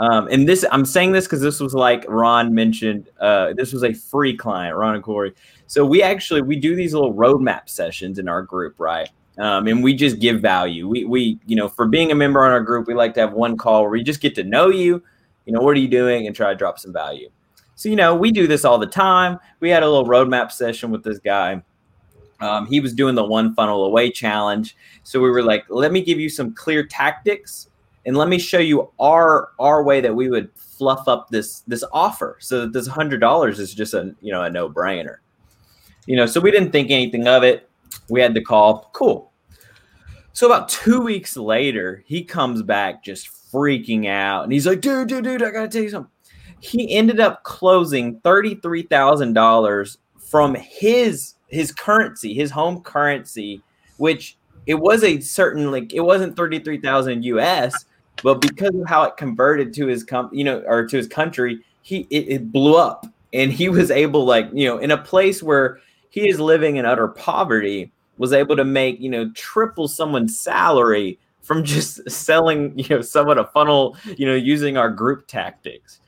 Um, 0.00 0.26
and 0.28 0.48
this, 0.48 0.64
I'm 0.72 0.84
saying 0.84 1.12
this 1.12 1.26
because 1.26 1.40
this 1.40 1.60
was 1.60 1.74
like 1.74 2.04
Ron 2.08 2.52
mentioned, 2.52 3.10
uh, 3.20 3.52
this 3.52 3.72
was 3.72 3.84
a 3.84 3.92
free 3.92 4.36
client, 4.36 4.76
Ron 4.76 4.96
and 4.96 5.04
Corey. 5.04 5.34
So 5.66 5.84
we 5.84 6.02
actually, 6.02 6.42
we 6.42 6.56
do 6.56 6.74
these 6.74 6.94
little 6.94 7.14
roadmap 7.14 7.68
sessions 7.68 8.18
in 8.18 8.28
our 8.28 8.42
group, 8.42 8.80
right? 8.80 9.08
Um, 9.36 9.66
and 9.66 9.82
we 9.82 9.94
just 9.94 10.20
give 10.20 10.40
value. 10.40 10.86
We, 10.88 11.04
we, 11.04 11.40
you 11.46 11.56
know, 11.56 11.68
for 11.68 11.86
being 11.86 12.12
a 12.12 12.14
member 12.14 12.44
on 12.44 12.52
our 12.52 12.60
group, 12.60 12.86
we 12.86 12.94
like 12.94 13.14
to 13.14 13.20
have 13.20 13.32
one 13.32 13.56
call 13.56 13.82
where 13.82 13.90
we 13.90 14.02
just 14.02 14.20
get 14.20 14.34
to 14.36 14.44
know 14.44 14.68
you 14.68 15.02
you 15.44 15.52
know, 15.52 15.60
what 15.60 15.76
are 15.76 15.80
you 15.80 15.88
doing? 15.88 16.26
And 16.26 16.34
try 16.34 16.50
to 16.50 16.56
drop 16.56 16.78
some 16.78 16.92
value. 16.92 17.30
So, 17.76 17.88
you 17.88 17.96
know, 17.96 18.14
we 18.14 18.30
do 18.30 18.46
this 18.46 18.64
all 18.64 18.78
the 18.78 18.86
time. 18.86 19.38
We 19.60 19.68
had 19.70 19.82
a 19.82 19.88
little 19.88 20.06
roadmap 20.06 20.52
session 20.52 20.90
with 20.90 21.02
this 21.02 21.18
guy. 21.18 21.62
Um, 22.40 22.66
he 22.66 22.80
was 22.80 22.94
doing 22.94 23.14
the 23.14 23.24
one 23.24 23.54
funnel 23.54 23.84
away 23.84 24.10
challenge. 24.10 24.76
So 25.02 25.20
we 25.20 25.30
were 25.30 25.42
like, 25.42 25.64
let 25.68 25.92
me 25.92 26.02
give 26.02 26.18
you 26.18 26.28
some 26.28 26.54
clear 26.54 26.84
tactics 26.84 27.68
and 28.06 28.16
let 28.16 28.28
me 28.28 28.38
show 28.38 28.58
you 28.58 28.90
our 28.98 29.50
our 29.58 29.82
way 29.82 30.00
that 30.02 30.14
we 30.14 30.28
would 30.28 30.50
fluff 30.54 31.08
up 31.08 31.30
this 31.30 31.60
this 31.60 31.82
offer 31.90 32.36
so 32.38 32.60
that 32.60 32.72
this 32.72 32.86
hundred 32.86 33.20
dollars 33.20 33.58
is 33.58 33.72
just 33.72 33.94
a 33.94 34.14
you 34.20 34.30
know 34.30 34.42
a 34.42 34.50
no 34.50 34.68
brainer. 34.68 35.18
You 36.06 36.16
know, 36.16 36.26
so 36.26 36.38
we 36.38 36.50
didn't 36.50 36.70
think 36.70 36.90
anything 36.90 37.26
of 37.26 37.44
it. 37.44 37.68
We 38.08 38.20
had 38.20 38.34
the 38.34 38.42
call. 38.42 38.90
Cool. 38.92 39.32
So 40.32 40.46
about 40.46 40.68
two 40.68 41.00
weeks 41.00 41.36
later, 41.36 42.02
he 42.06 42.24
comes 42.24 42.62
back 42.62 43.04
just 43.04 43.28
freaking 43.52 44.08
out. 44.08 44.42
And 44.44 44.52
he's 44.52 44.66
like, 44.66 44.80
dude, 44.80 45.08
dude, 45.08 45.24
dude, 45.24 45.42
I 45.42 45.50
gotta 45.50 45.68
tell 45.68 45.82
you 45.82 45.90
something. 45.90 46.10
He 46.60 46.94
ended 46.94 47.20
up 47.20 47.44
closing 47.44 48.20
$33,000 48.20 49.96
from 50.18 50.54
his 50.56 51.34
his 51.46 51.70
currency, 51.70 52.34
his 52.34 52.50
home 52.50 52.80
currency, 52.80 53.62
which 53.98 54.36
it 54.66 54.74
was 54.74 55.04
a 55.04 55.20
certain 55.20 55.70
like 55.70 55.92
it 55.92 56.00
wasn't 56.00 56.36
33,000 56.36 57.22
US, 57.24 57.84
but 58.22 58.40
because 58.40 58.74
of 58.74 58.88
how 58.88 59.04
it 59.04 59.16
converted 59.16 59.72
to 59.74 59.86
his 59.86 60.02
com, 60.02 60.30
you 60.32 60.42
know, 60.42 60.62
or 60.66 60.86
to 60.86 60.96
his 60.96 61.06
country, 61.06 61.60
he 61.82 62.06
it, 62.10 62.28
it 62.28 62.52
blew 62.52 62.76
up 62.76 63.06
and 63.32 63.52
he 63.52 63.68
was 63.68 63.90
able 63.90 64.24
like, 64.24 64.48
you 64.52 64.66
know, 64.66 64.78
in 64.78 64.90
a 64.90 64.98
place 64.98 65.42
where 65.42 65.78
he 66.10 66.28
is 66.28 66.40
living 66.40 66.76
in 66.76 66.86
utter 66.86 67.08
poverty, 67.08 67.92
was 68.18 68.32
able 68.32 68.56
to 68.56 68.64
make, 68.64 69.00
you 69.00 69.10
know, 69.10 69.30
triple 69.34 69.88
someone's 69.88 70.38
salary 70.38 71.18
from 71.42 71.64
just 71.64 72.08
selling, 72.10 72.78
you 72.78 72.86
know, 72.88 73.00
someone 73.00 73.38
a 73.38 73.46
funnel, 73.46 73.96
you 74.16 74.26
know, 74.26 74.34
using 74.34 74.76
our 74.76 74.90
group 74.90 75.26
tactics. 75.26 76.00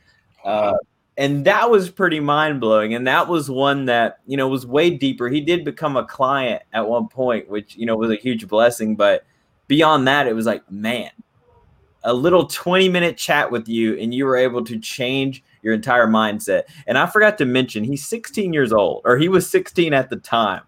Uh, 0.45 0.77
and 1.19 1.45
that 1.45 1.71
was 1.71 1.91
pretty 1.91 2.21
mind 2.21 2.61
blowing. 2.61 2.95
And 2.95 3.07
that 3.07 3.27
was 3.27 3.51
one 3.51 3.87
that, 3.87 4.19
you 4.27 4.37
know, 4.37 4.49
was 4.49 4.67
way 4.67 4.91
deeper. 4.91 5.29
He 5.29 5.41
did 5.41 5.65
become 5.65 5.97
a 5.97 6.05
client 6.05 6.63
at 6.73 6.87
one 6.87 7.09
point, 7.09 7.49
which, 7.49 7.75
you 7.77 7.87
know, 7.87 7.97
was 7.97 8.11
a 8.11 8.17
huge 8.17 8.47
blessing. 8.47 8.97
But 8.97 9.25
beyond 9.67 10.07
that, 10.09 10.27
it 10.27 10.35
was 10.35 10.47
like, 10.47 10.71
man, 10.71 11.11
a 12.05 12.13
little 12.13 12.47
20 12.47 12.89
minute 12.89 13.17
chat 13.17 13.51
with 13.51 13.67
you, 13.67 13.99
and 13.99 14.15
you 14.15 14.27
were 14.27 14.37
able 14.37 14.63
to 14.65 14.79
change 14.79 15.43
your 15.63 15.75
entire 15.75 16.07
mindset. 16.07 16.65
And 16.87 16.97
I 16.97 17.07
forgot 17.07 17.39
to 17.39 17.45
mention, 17.45 17.83
he's 17.83 18.07
16 18.07 18.53
years 18.53 18.73
old, 18.73 19.03
or 19.05 19.17
he 19.17 19.29
was 19.29 19.49
16 19.49 19.93
at 19.93 20.11
the 20.11 20.17
time. 20.17 20.63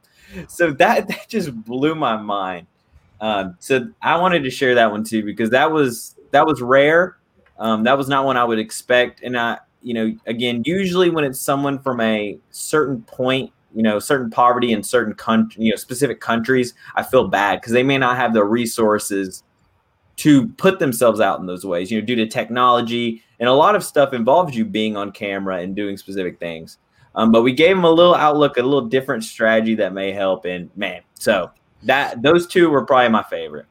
So 0.48 0.70
that, 0.72 1.08
that 1.08 1.26
just 1.28 1.54
blew 1.64 1.94
my 1.94 2.16
mind. 2.16 2.66
Um, 3.20 3.56
so 3.58 3.88
I 4.02 4.16
wanted 4.18 4.44
to 4.44 4.50
share 4.50 4.74
that 4.76 4.90
one 4.90 5.04
too 5.04 5.24
because 5.24 5.50
that 5.50 5.70
was 5.72 6.14
that 6.30 6.46
was 6.46 6.62
rare. 6.62 7.16
Um, 7.58 7.82
that 7.84 7.98
was 7.98 8.08
not 8.08 8.24
one 8.24 8.36
I 8.36 8.44
would 8.44 8.60
expect, 8.60 9.22
and 9.22 9.36
I, 9.36 9.58
you 9.82 9.92
know, 9.92 10.14
again, 10.26 10.62
usually 10.64 11.10
when 11.10 11.24
it's 11.24 11.40
someone 11.40 11.80
from 11.80 12.00
a 12.00 12.38
certain 12.50 13.02
point, 13.02 13.50
you 13.74 13.82
know, 13.82 13.98
certain 13.98 14.30
poverty 14.30 14.70
in 14.72 14.84
certain 14.84 15.14
country, 15.14 15.64
you 15.64 15.70
know, 15.72 15.76
specific 15.76 16.20
countries, 16.20 16.74
I 16.94 17.02
feel 17.02 17.26
bad 17.26 17.60
because 17.60 17.72
they 17.72 17.82
may 17.82 17.98
not 17.98 18.16
have 18.16 18.32
the 18.32 18.44
resources 18.44 19.42
to 20.16 20.48
put 20.50 20.78
themselves 20.78 21.20
out 21.20 21.40
in 21.40 21.46
those 21.46 21.64
ways, 21.64 21.90
you 21.90 22.00
know, 22.00 22.06
due 22.06 22.16
to 22.16 22.26
technology 22.26 23.22
and 23.40 23.48
a 23.48 23.52
lot 23.52 23.74
of 23.74 23.84
stuff 23.84 24.12
involves 24.12 24.56
you 24.56 24.64
being 24.64 24.96
on 24.96 25.12
camera 25.12 25.58
and 25.58 25.76
doing 25.76 25.96
specific 25.96 26.38
things. 26.40 26.78
Um, 27.14 27.32
but 27.32 27.42
we 27.42 27.52
gave 27.52 27.74
them 27.74 27.84
a 27.84 27.90
little 27.90 28.14
outlook, 28.14 28.56
a 28.56 28.62
little 28.62 28.86
different 28.86 29.24
strategy 29.24 29.74
that 29.76 29.92
may 29.92 30.12
help. 30.12 30.44
And 30.44 30.70
man, 30.76 31.02
so 31.14 31.50
that 31.82 32.22
those 32.22 32.46
two 32.46 32.70
were 32.70 32.84
probably 32.84 33.08
my 33.08 33.22
favorite. 33.24 33.66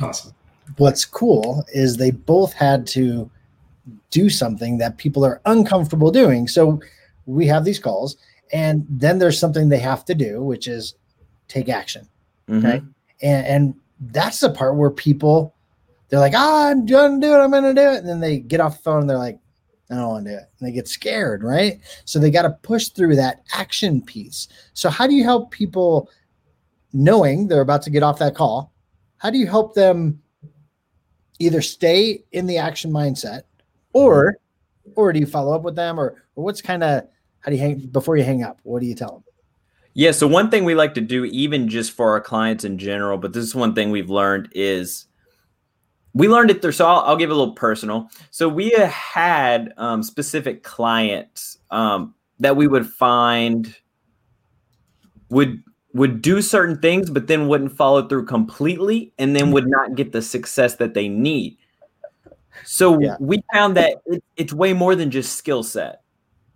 Awesome. 0.00 0.34
What's 0.76 1.04
cool 1.04 1.64
is 1.72 1.96
they 1.96 2.10
both 2.10 2.52
had 2.52 2.86
to 2.88 3.30
do 4.10 4.28
something 4.28 4.78
that 4.78 4.98
people 4.98 5.24
are 5.24 5.40
uncomfortable 5.46 6.10
doing. 6.10 6.46
So 6.48 6.80
we 7.26 7.46
have 7.46 7.64
these 7.64 7.78
calls, 7.78 8.16
and 8.52 8.86
then 8.88 9.18
there's 9.18 9.38
something 9.38 9.68
they 9.68 9.78
have 9.78 10.04
to 10.06 10.14
do, 10.14 10.42
which 10.42 10.68
is 10.68 10.94
take 11.48 11.68
action. 11.68 12.08
Mm-hmm. 12.48 12.66
Okay. 12.66 12.82
And, 13.22 13.46
and 13.46 13.74
that's 14.12 14.40
the 14.40 14.50
part 14.50 14.76
where 14.76 14.90
people 14.90 15.54
they're 16.08 16.20
like, 16.20 16.34
ah, 16.34 16.68
I'm 16.68 16.86
gonna 16.86 17.20
do 17.20 17.34
it, 17.34 17.38
I'm 17.38 17.50
gonna 17.50 17.74
do 17.74 17.80
it. 17.80 17.98
And 17.98 18.08
then 18.08 18.20
they 18.20 18.38
get 18.38 18.60
off 18.60 18.78
the 18.78 18.82
phone 18.82 19.00
and 19.02 19.10
they're 19.10 19.18
like, 19.18 19.38
I 19.90 19.94
don't 19.94 20.08
want 20.08 20.24
to 20.26 20.30
do 20.30 20.36
it. 20.36 20.44
And 20.58 20.68
they 20.68 20.72
get 20.72 20.88
scared, 20.88 21.42
right? 21.42 21.80
So 22.04 22.18
they 22.18 22.30
got 22.30 22.42
to 22.42 22.50
push 22.50 22.88
through 22.88 23.16
that 23.16 23.42
action 23.52 24.02
piece. 24.02 24.48
So 24.74 24.90
how 24.90 25.06
do 25.06 25.14
you 25.14 25.24
help 25.24 25.50
people 25.50 26.10
knowing 26.92 27.48
they're 27.48 27.62
about 27.62 27.82
to 27.82 27.90
get 27.90 28.02
off 28.02 28.18
that 28.18 28.34
call? 28.34 28.72
How 29.16 29.30
do 29.30 29.38
you 29.38 29.46
help 29.46 29.74
them 29.74 30.20
either 31.38 31.62
stay 31.62 32.24
in 32.32 32.46
the 32.46 32.58
action 32.58 32.90
mindset 32.90 33.42
or 33.92 34.38
or 34.94 35.12
do 35.12 35.20
you 35.20 35.26
follow 35.26 35.54
up 35.54 35.62
with 35.62 35.76
them 35.76 35.98
or 35.98 36.22
or 36.34 36.44
what's 36.44 36.62
kind 36.62 36.82
of 36.82 37.04
how 37.40 37.50
do 37.50 37.56
you 37.56 37.62
hang 37.62 37.78
before 37.78 38.16
you 38.16 38.24
hang 38.24 38.42
up? 38.42 38.60
What 38.64 38.80
do 38.80 38.86
you 38.86 38.94
tell 38.94 39.12
them? 39.12 39.24
Yeah. 39.94 40.12
So 40.12 40.26
one 40.26 40.50
thing 40.50 40.64
we 40.64 40.74
like 40.74 40.94
to 40.94 41.00
do, 41.00 41.24
even 41.24 41.68
just 41.68 41.92
for 41.92 42.12
our 42.12 42.20
clients 42.20 42.64
in 42.64 42.78
general, 42.78 43.18
but 43.18 43.32
this 43.32 43.44
is 43.44 43.54
one 43.54 43.74
thing 43.74 43.90
we've 43.90 44.10
learned 44.10 44.48
is 44.52 45.06
we 46.18 46.26
learned 46.26 46.50
it 46.50 46.60
through. 46.60 46.72
So 46.72 46.84
I'll, 46.84 47.00
I'll 47.00 47.16
give 47.16 47.30
a 47.30 47.34
little 47.34 47.54
personal. 47.54 48.10
So 48.32 48.48
we 48.48 48.70
had 48.70 49.72
um, 49.76 50.02
specific 50.02 50.64
clients 50.64 51.58
um, 51.70 52.12
that 52.40 52.56
we 52.56 52.66
would 52.66 52.86
find 52.86 53.74
would 55.30 55.62
would 55.94 56.20
do 56.20 56.42
certain 56.42 56.78
things, 56.80 57.08
but 57.08 57.28
then 57.28 57.46
wouldn't 57.46 57.72
follow 57.72 58.06
through 58.08 58.26
completely, 58.26 59.12
and 59.18 59.34
then 59.34 59.52
would 59.52 59.68
not 59.68 59.94
get 59.94 60.12
the 60.12 60.20
success 60.20 60.74
that 60.76 60.92
they 60.92 61.08
need. 61.08 61.56
So 62.64 63.00
Yeah. 63.00 63.16
we 63.20 63.42
found 63.52 63.76
that 63.76 63.98
it, 64.06 64.22
it's 64.36 64.52
way 64.52 64.72
more 64.72 64.96
than 64.96 65.10
just 65.10 65.36
skill 65.36 65.62
set. 65.62 66.02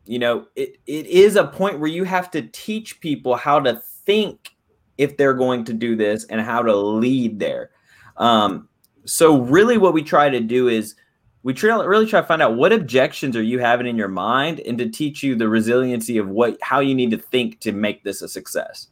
You 0.05 0.18
know, 0.18 0.46
it, 0.57 0.77
it 0.87 1.07
is 1.07 1.37
a 1.37 1.46
point 1.46 1.79
where 1.79 1.88
you 1.88 2.05
have 2.05 2.31
to 2.33 2.42
teach 2.42 3.01
people 3.01 3.37
how 3.37 3.61
to 3.61 3.81
think 4.05 4.51
if 4.98 5.16
they're 5.16 5.35
going 5.35 5.64
to 5.64 5.72
do 5.72 5.94
this 5.94 6.25
and 6.25 6.40
how 6.40 6.62
to 6.62 6.75
lead 6.77 7.38
there. 7.38 7.70
Um, 8.16 8.68
so 9.05 9.41
really 9.41 9.79
what 9.79 9.95
we 9.95 10.03
try 10.03 10.29
to 10.29 10.41
do 10.41 10.69
is 10.69 10.95
we 11.43 11.53
try 11.53 11.77
really 11.85 12.07
try 12.07 12.21
to 12.21 12.27
find 12.27 12.41
out 12.41 12.57
what 12.57 12.73
objections 12.73 13.37
are 13.37 13.43
you 13.43 13.59
having 13.59 13.87
in 13.87 13.97
your 13.97 14.09
mind 14.09 14.61
and 14.61 14.79
to 14.79 14.88
teach 14.88 15.23
you 15.23 15.35
the 15.35 15.49
resiliency 15.49 16.19
of 16.19 16.29
what 16.29 16.57
how 16.62 16.81
you 16.81 16.95
need 16.95 17.11
to 17.11 17.19
think 17.19 17.61
to 17.61 17.73
make 17.73 18.05
this 18.05 18.23
a 18.23 18.29
success. 18.29 18.88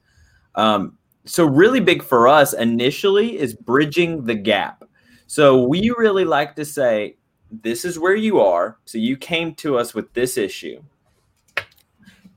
Um, 0.57 0.99
so 1.25 1.45
really 1.45 1.81
big 1.81 2.03
for 2.03 2.27
us 2.27 2.53
initially 2.53 3.39
is 3.39 3.55
bridging 3.55 4.25
the 4.25 4.35
gap. 4.35 4.85
So 5.27 5.63
we 5.63 5.91
really 5.97 6.25
like 6.25 6.57
to 6.57 6.65
say, 6.65 7.17
this 7.63 7.85
is 7.85 7.99
where 7.99 8.17
you 8.17 8.41
are. 8.41 8.79
So 8.85 8.99
you 8.99 9.17
came 9.17 9.55
to 9.57 9.79
us 9.79 9.95
with 9.95 10.13
this 10.13 10.37
issue. 10.37 10.83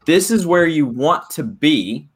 This 0.05 0.29
is 0.29 0.45
where 0.45 0.67
you 0.67 0.85
want 0.85 1.29
to 1.31 1.43
be. 1.43 2.07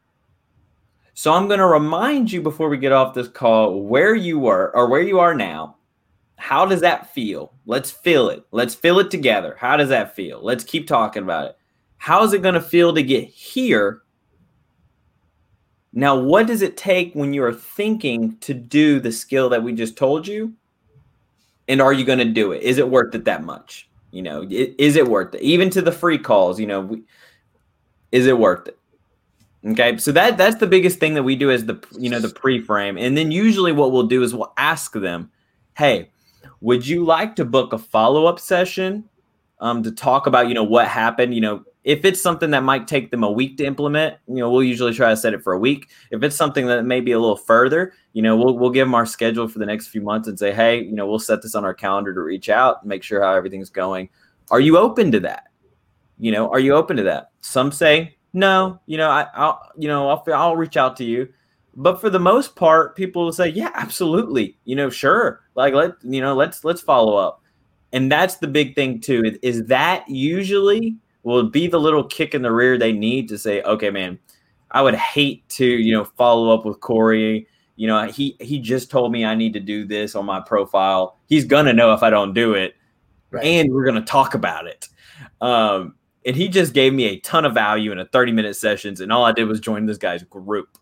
So 1.18 1.34
I'm 1.34 1.48
going 1.48 1.60
to 1.60 1.66
remind 1.66 2.32
you 2.32 2.44
before 2.44 2.70
we 2.70 2.78
get 2.78 2.92
off 2.92 3.16
this 3.16 3.28
call 3.28 3.82
where 3.82 4.14
you 4.14 4.38
were 4.38 4.72
or 4.76 4.88
where 4.88 5.02
you 5.02 5.20
are 5.20 5.34
now. 5.34 5.78
How 6.36 6.64
does 6.64 6.82
that 6.82 7.12
feel? 7.12 7.54
Let's 7.66 7.90
feel 7.90 8.30
it. 8.30 8.46
Let's 8.52 8.76
feel 8.76 9.00
it 9.00 9.10
together. 9.10 9.58
How 9.60 9.78
does 9.78 9.90
that 9.90 10.16
feel? 10.16 10.40
Let's 10.44 10.64
keep 10.64 10.86
talking 10.86 11.24
about 11.24 11.48
it. 11.48 11.58
How 11.98 12.24
is 12.24 12.34
it 12.34 12.44
going 12.44 12.54
to 12.54 12.62
feel 12.62 12.94
to 12.94 13.02
get 13.02 13.28
here? 13.28 14.04
Now, 15.92 16.16
what 16.20 16.46
does 16.46 16.62
it 16.62 16.78
take 16.78 17.16
when 17.16 17.34
you 17.34 17.44
are 17.44 17.52
thinking 17.52 18.38
to 18.42 18.54
do 18.54 19.00
the 19.00 19.12
skill 19.12 19.50
that 19.50 19.64
we 19.64 19.74
just 19.74 19.98
told 19.98 20.28
you? 20.28 20.54
And 21.68 21.82
are 21.82 21.94
you 21.94 22.06
going 22.06 22.20
to 22.20 22.26
do 22.26 22.52
it? 22.52 22.62
Is 22.62 22.78
it 22.78 22.88
worth 22.88 23.16
it 23.16 23.26
that 23.26 23.44
much? 23.44 23.90
You 24.12 24.22
know, 24.22 24.46
is 24.48 24.96
it 24.96 25.08
worth 25.08 25.34
it? 25.34 25.42
Even 25.42 25.72
to 25.72 25.82
the 25.82 25.92
free 25.92 26.20
calls, 26.20 26.60
you 26.60 26.68
know, 26.68 26.82
we, 26.82 27.02
is 28.12 28.28
it 28.28 28.38
worth 28.38 28.68
it? 28.68 28.77
Okay, 29.66 29.98
so 29.98 30.12
that 30.12 30.38
that's 30.38 30.58
the 30.58 30.68
biggest 30.68 31.00
thing 31.00 31.14
that 31.16 31.24
we 31.24 31.36
do 31.36 31.50
is 31.50 31.66
the 31.66 31.84
you 31.98 32.10
know 32.10 32.20
the 32.20 32.30
pre-frame, 32.30 32.98
and 32.98 33.18
then 33.18 33.32
usually 33.32 33.72
what 33.72 33.92
we'll 33.92 34.08
do 34.08 34.24
is 34.24 34.34
we'll 34.34 34.54
ask 34.58 34.94
them, 34.94 35.32
"Hey, 35.76 36.12
would 36.62 36.86
you 36.86 37.04
like 37.04 37.36
to 37.38 37.46
book 37.46 37.74
a 37.74 37.78
follow-up 37.78 38.40
session 38.40 39.10
um, 39.60 39.82
to 39.84 39.92
talk 39.92 40.28
about 40.28 40.48
you 40.48 40.54
know 40.54 40.64
what 40.64 40.88
happened? 40.88 41.34
You 41.34 41.42
know, 41.42 41.64
if 41.84 42.06
it's 42.06 42.22
something 42.22 42.52
that 42.52 42.64
might 42.64 42.88
take 42.88 43.12
them 43.12 43.24
a 43.24 43.32
week 43.32 43.58
to 43.58 43.66
implement, 43.66 44.18
you 44.28 44.36
know, 44.36 44.52
we'll 44.52 44.64
usually 44.64 44.94
try 44.94 45.10
to 45.10 45.18
set 45.18 45.34
it 45.34 45.42
for 45.42 45.54
a 45.54 45.60
week. 45.60 45.90
If 46.12 46.22
it's 46.22 46.36
something 46.36 46.68
that 46.68 46.84
may 46.86 47.00
be 47.00 47.14
a 47.14 47.20
little 47.20 47.38
further, 47.38 47.94
you 48.14 48.22
know, 48.22 48.36
we'll 48.36 48.58
we'll 48.58 48.70
give 48.70 48.86
them 48.86 48.96
our 48.96 49.06
schedule 49.06 49.48
for 49.48 49.60
the 49.60 49.66
next 49.66 49.88
few 49.88 50.02
months 50.02 50.28
and 50.28 50.38
say, 50.38 50.54
hey, 50.54 50.82
you 50.84 50.94
know, 50.94 51.08
we'll 51.08 51.18
set 51.18 51.42
this 51.42 51.56
on 51.56 51.66
our 51.66 51.74
calendar 51.74 52.14
to 52.14 52.22
reach 52.22 52.50
out, 52.50 52.86
make 52.86 53.04
sure 53.04 53.24
how 53.24 53.34
everything's 53.34 53.70
going. 53.70 54.10
Are 54.52 54.60
you 54.60 54.78
open 54.78 55.12
to 55.14 55.20
that? 55.22 55.46
You 56.20 56.32
know, 56.32 56.50
are 56.52 56.60
you 56.60 56.74
open 56.74 56.98
to 56.98 57.04
that? 57.04 57.32
Some 57.42 57.72
say 57.72 58.17
no. 58.38 58.80
You 58.86 58.98
know, 58.98 59.10
I, 59.10 59.28
I'll 59.34 59.62
you 59.78 59.88
know 59.88 60.10
I'll 60.10 60.24
I'll 60.34 60.56
reach 60.56 60.78
out 60.78 60.96
to 60.98 61.04
you. 61.04 61.28
But 61.80 62.02
for 62.02 62.10
the 62.10 62.20
most 62.20 62.56
part, 62.56 62.96
people 62.96 63.24
will 63.26 63.32
say, 63.32 63.50
yeah, 63.50 63.70
absolutely. 63.76 64.58
You 64.66 64.76
know, 64.76 64.90
sure. 64.90 65.42
Like 65.56 65.74
let 65.76 65.94
you 66.04 66.22
know, 66.22 66.34
let's 66.34 66.64
let's 66.64 66.82
follow 66.82 67.16
up. 67.16 67.44
And 67.94 68.12
that's 68.12 68.38
the 68.38 68.48
big 68.48 68.76
thing 68.76 69.00
too. 69.00 69.38
Is, 69.44 69.66
that 69.68 70.04
usually 70.10 70.98
will 71.24 71.44
be 71.50 71.68
the 71.68 71.80
little 71.80 72.04
kick 72.04 72.34
in 72.34 72.42
the 72.42 72.52
rear 72.52 72.78
they 72.78 72.92
need 72.92 73.30
to 73.30 73.38
say, 73.38 73.62
okay, 73.62 73.90
man, 73.92 74.18
I 74.72 74.82
would 74.82 74.96
hate 74.96 75.48
to, 75.50 75.66
you 75.66 75.94
know, 75.94 76.04
follow 76.04 76.54
up 76.54 76.66
with 76.66 76.80
Corey. 76.80 77.48
You 77.76 77.88
know, 77.88 78.08
he 78.08 78.36
he 78.42 78.60
just 78.60 78.90
told 78.90 79.12
me 79.12 79.24
I 79.24 79.36
need 79.36 79.54
to 79.54 79.60
do 79.60 79.86
this 79.86 80.16
on 80.16 80.26
my 80.26 80.42
profile. 80.42 81.20
He's 81.28 81.46
gonna 81.46 81.74
know 81.74 81.94
if 81.94 82.02
I 82.02 82.10
don't 82.10 82.34
do 82.34 82.54
it, 82.54 82.74
Right. 83.30 83.46
and 83.46 83.72
we're 83.72 83.86
gonna 83.86 84.02
talk 84.02 84.34
about 84.34 84.66
it. 84.66 84.90
Um, 85.42 85.94
and 86.28 86.36
he 86.36 86.50
just 86.50 86.74
gave 86.74 86.94
me 86.94 87.06
a 87.06 87.20
ton 87.22 87.46
of 87.46 87.54
value 87.54 87.94
in 87.94 88.00
a 88.00 88.06
30 88.06 88.34
minute 88.34 88.58
sessions, 88.58 89.00
and 89.00 89.14
all 89.14 89.24
I 89.24 89.32
did 89.32 89.46
was 89.46 89.62
join 89.62 89.86
this 89.86 89.98
guy's 89.98 90.24
group. 90.24 90.78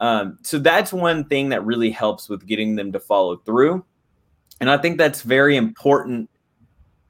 Um, 0.00 0.38
so 0.42 0.58
that's 0.58 0.92
one 0.92 1.24
thing 1.24 1.48
that 1.48 1.64
really 1.64 1.90
helps 1.90 2.28
with 2.28 2.46
getting 2.46 2.76
them 2.76 2.92
to 2.92 3.00
follow 3.00 3.36
through. 3.36 3.84
And 4.60 4.68
I 4.68 4.76
think 4.76 4.98
that's 4.98 5.22
very 5.22 5.56
important. 5.56 6.28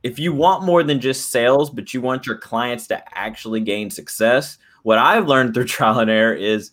If 0.04 0.20
you 0.20 0.32
want 0.32 0.64
more 0.64 0.84
than 0.84 1.00
just 1.00 1.30
sales, 1.30 1.70
but 1.70 1.92
you 1.92 2.00
want 2.00 2.24
your 2.24 2.38
clients 2.38 2.86
to 2.88 3.02
actually 3.18 3.60
gain 3.60 3.90
success, 3.90 4.58
what 4.84 4.98
I've 4.98 5.26
learned 5.26 5.52
through 5.52 5.64
trial 5.66 5.98
and 5.98 6.10
error 6.10 6.34
is 6.34 6.70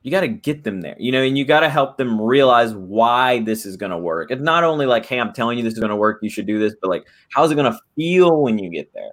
you 0.00 0.10
got 0.10 0.22
to 0.22 0.28
get 0.28 0.64
them 0.64 0.80
there, 0.80 0.96
you 0.98 1.12
know, 1.12 1.22
and 1.22 1.36
you 1.36 1.44
got 1.44 1.60
to 1.60 1.68
help 1.68 1.98
them 1.98 2.18
realize 2.18 2.72
why 2.74 3.40
this 3.40 3.66
is 3.66 3.76
going 3.76 3.92
to 3.92 3.98
work. 3.98 4.30
It's 4.30 4.42
not 4.42 4.64
only 4.64 4.86
like, 4.86 5.04
hey, 5.04 5.20
I'm 5.20 5.34
telling 5.34 5.58
you 5.58 5.64
this 5.64 5.74
is 5.74 5.80
going 5.80 5.90
to 5.90 5.96
work, 5.96 6.20
you 6.22 6.30
should 6.30 6.46
do 6.46 6.58
this, 6.58 6.74
but 6.80 6.88
like, 6.88 7.06
how's 7.30 7.50
it 7.50 7.56
going 7.56 7.70
to 7.70 7.78
feel 7.94 8.40
when 8.40 8.58
you 8.58 8.70
get 8.70 8.92
there? 8.94 9.12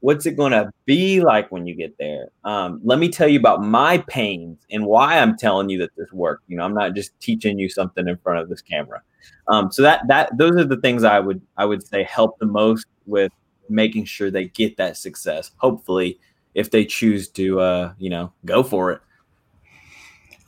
What's 0.00 0.26
it 0.26 0.36
going 0.36 0.52
to 0.52 0.70
be 0.84 1.20
like 1.20 1.50
when 1.50 1.66
you 1.66 1.74
get 1.74 1.96
there? 1.98 2.28
Um, 2.44 2.80
let 2.84 2.98
me 2.98 3.08
tell 3.08 3.28
you 3.28 3.38
about 3.38 3.62
my 3.62 3.98
pains 4.08 4.58
and 4.70 4.86
why 4.86 5.18
I'm 5.18 5.36
telling 5.36 5.68
you 5.68 5.78
that 5.78 5.90
this 5.96 6.12
worked. 6.12 6.44
You 6.48 6.56
know, 6.56 6.64
I'm 6.64 6.74
not 6.74 6.94
just 6.94 7.18
teaching 7.20 7.58
you 7.58 7.68
something 7.68 8.06
in 8.06 8.16
front 8.18 8.40
of 8.40 8.48
this 8.48 8.60
camera. 8.60 9.02
Um, 9.48 9.72
so 9.72 9.82
that 9.82 10.06
that 10.08 10.36
those 10.36 10.56
are 10.56 10.64
the 10.64 10.76
things 10.76 11.02
I 11.02 11.18
would 11.18 11.40
I 11.56 11.64
would 11.64 11.86
say 11.86 12.04
help 12.04 12.38
the 12.38 12.46
most 12.46 12.86
with 13.06 13.32
making 13.68 14.04
sure 14.04 14.30
they 14.30 14.48
get 14.48 14.76
that 14.76 14.96
success. 14.96 15.50
Hopefully, 15.56 16.20
if 16.54 16.70
they 16.70 16.84
choose 16.84 17.28
to, 17.28 17.60
uh, 17.60 17.92
you 17.98 18.10
know, 18.10 18.32
go 18.44 18.62
for 18.62 18.92
it. 18.92 19.00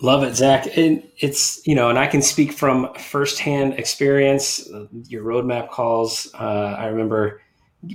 Love 0.01 0.23
it, 0.23 0.35
Zach. 0.37 0.77
And 0.77 1.03
it's, 1.19 1.67
you 1.67 1.75
know, 1.75 1.91
and 1.91 1.99
I 1.99 2.07
can 2.07 2.23
speak 2.23 2.53
from 2.53 2.95
firsthand 2.95 3.75
experience, 3.75 4.69
your 5.09 5.25
roadmap 5.25 5.71
calls. 5.71 6.33
Uh, 6.35 6.77
I 6.79 6.87
remember 6.87 7.43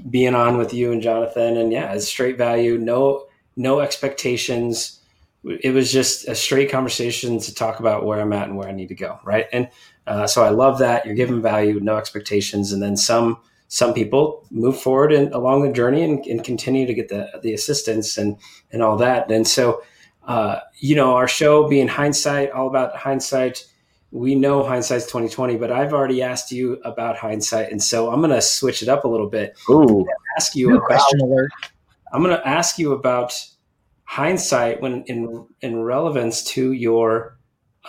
being 0.09 0.35
on 0.35 0.57
with 0.57 0.73
you 0.73 0.91
and 0.91 1.01
Jonathan 1.01 1.57
and 1.57 1.71
yeah, 1.71 1.93
it's 1.93 2.07
straight 2.07 2.37
value, 2.37 2.77
no, 2.77 3.27
no 3.55 3.79
expectations. 3.79 4.99
It 5.43 5.73
was 5.73 5.91
just 5.91 6.27
a 6.27 6.35
straight 6.35 6.71
conversation 6.71 7.39
to 7.39 7.53
talk 7.53 7.79
about 7.79 8.05
where 8.05 8.21
I'm 8.21 8.33
at 8.33 8.47
and 8.47 8.57
where 8.57 8.69
I 8.69 8.71
need 8.71 8.87
to 8.89 8.95
go. 8.95 9.19
Right. 9.25 9.47
And 9.51 9.69
uh, 10.07 10.27
so 10.27 10.43
I 10.43 10.49
love 10.49 10.79
that 10.79 11.05
you're 11.05 11.15
giving 11.15 11.41
value, 11.41 11.79
no 11.79 11.97
expectations. 11.97 12.71
And 12.71 12.81
then 12.81 12.95
some, 12.95 13.37
some 13.67 13.93
people 13.93 14.45
move 14.51 14.79
forward 14.79 15.11
and 15.11 15.33
along 15.33 15.63
the 15.63 15.73
journey 15.73 16.03
and, 16.03 16.25
and 16.27 16.43
continue 16.43 16.85
to 16.85 16.93
get 16.93 17.09
the, 17.09 17.39
the 17.41 17.53
assistance 17.53 18.17
and, 18.17 18.37
and 18.71 18.81
all 18.81 18.97
that. 18.97 19.29
And 19.31 19.47
so, 19.47 19.83
uh, 20.27 20.59
you 20.77 20.95
know, 20.95 21.15
our 21.15 21.27
show 21.27 21.67
being 21.67 21.89
hindsight, 21.89 22.51
all 22.51 22.67
about 22.67 22.95
hindsight. 22.95 23.65
We 24.15 24.35
know 24.35 24.61
hindsight's 24.63 25.07
twenty 25.07 25.27
twenty, 25.27 25.57
but 25.57 25.71
I've 25.71 25.91
already 25.91 26.21
asked 26.21 26.51
you 26.51 26.79
about 26.85 27.17
hindsight, 27.17 27.71
and 27.71 27.81
so 27.81 28.11
I'm 28.11 28.21
going 28.21 28.29
to 28.29 28.43
switch 28.43 28.83
it 28.83 28.87
up 28.87 29.05
a 29.05 29.07
little 29.07 29.27
bit. 29.27 29.57
Ooh, 29.71 30.05
ask 30.37 30.55
you 30.55 30.75
about, 30.75 30.85
question 30.85 31.19
alert. 31.19 31.49
I'm 32.13 32.21
going 32.21 32.37
to 32.37 32.47
ask 32.47 32.77
you 32.77 32.91
about 32.91 33.33
hindsight 34.03 34.81
when 34.81 35.03
in 35.05 35.47
in 35.61 35.81
relevance 35.81 36.43
to 36.43 36.73
your 36.73 37.39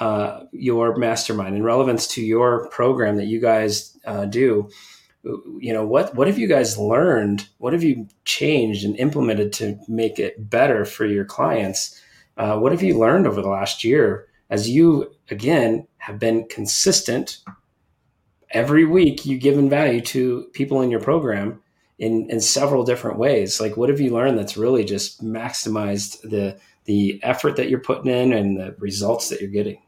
uh, 0.00 0.44
your 0.50 0.96
mastermind, 0.96 1.56
in 1.56 1.62
relevance 1.62 2.06
to 2.14 2.22
your 2.22 2.70
program 2.70 3.16
that 3.16 3.26
you 3.26 3.38
guys 3.38 3.94
uh, 4.06 4.24
do. 4.24 4.70
You 5.24 5.74
know 5.74 5.86
what? 5.86 6.14
What 6.14 6.26
have 6.26 6.38
you 6.38 6.48
guys 6.48 6.78
learned? 6.78 7.46
What 7.58 7.74
have 7.74 7.82
you 7.82 8.08
changed 8.24 8.86
and 8.86 8.96
implemented 8.96 9.52
to 9.54 9.78
make 9.88 10.18
it 10.18 10.48
better 10.48 10.86
for 10.86 11.04
your 11.04 11.26
clients? 11.26 12.00
Uh, 12.38 12.58
what 12.58 12.72
have 12.72 12.82
you 12.82 12.98
learned 12.98 13.26
over 13.26 13.42
the 13.42 13.48
last 13.48 13.84
year 13.84 14.26
as 14.50 14.68
you, 14.68 15.12
again, 15.30 15.86
have 15.98 16.18
been 16.18 16.46
consistent? 16.48 17.38
Every 18.50 18.84
week, 18.84 19.26
you've 19.26 19.40
given 19.40 19.68
value 19.68 20.00
to 20.02 20.48
people 20.52 20.80
in 20.82 20.90
your 20.90 21.00
program 21.00 21.60
in, 21.98 22.30
in 22.30 22.40
several 22.40 22.84
different 22.84 23.18
ways. 23.18 23.60
Like, 23.60 23.76
what 23.76 23.88
have 23.88 24.00
you 24.00 24.12
learned 24.12 24.38
that's 24.38 24.56
really 24.56 24.84
just 24.84 25.24
maximized 25.24 26.22
the 26.22 26.58
the 26.84 27.18
effort 27.22 27.56
that 27.56 27.70
you're 27.70 27.80
putting 27.80 28.12
in 28.12 28.32
and 28.32 28.58
the 28.58 28.74
results 28.78 29.30
that 29.30 29.40
you're 29.40 29.50
getting? 29.50 29.80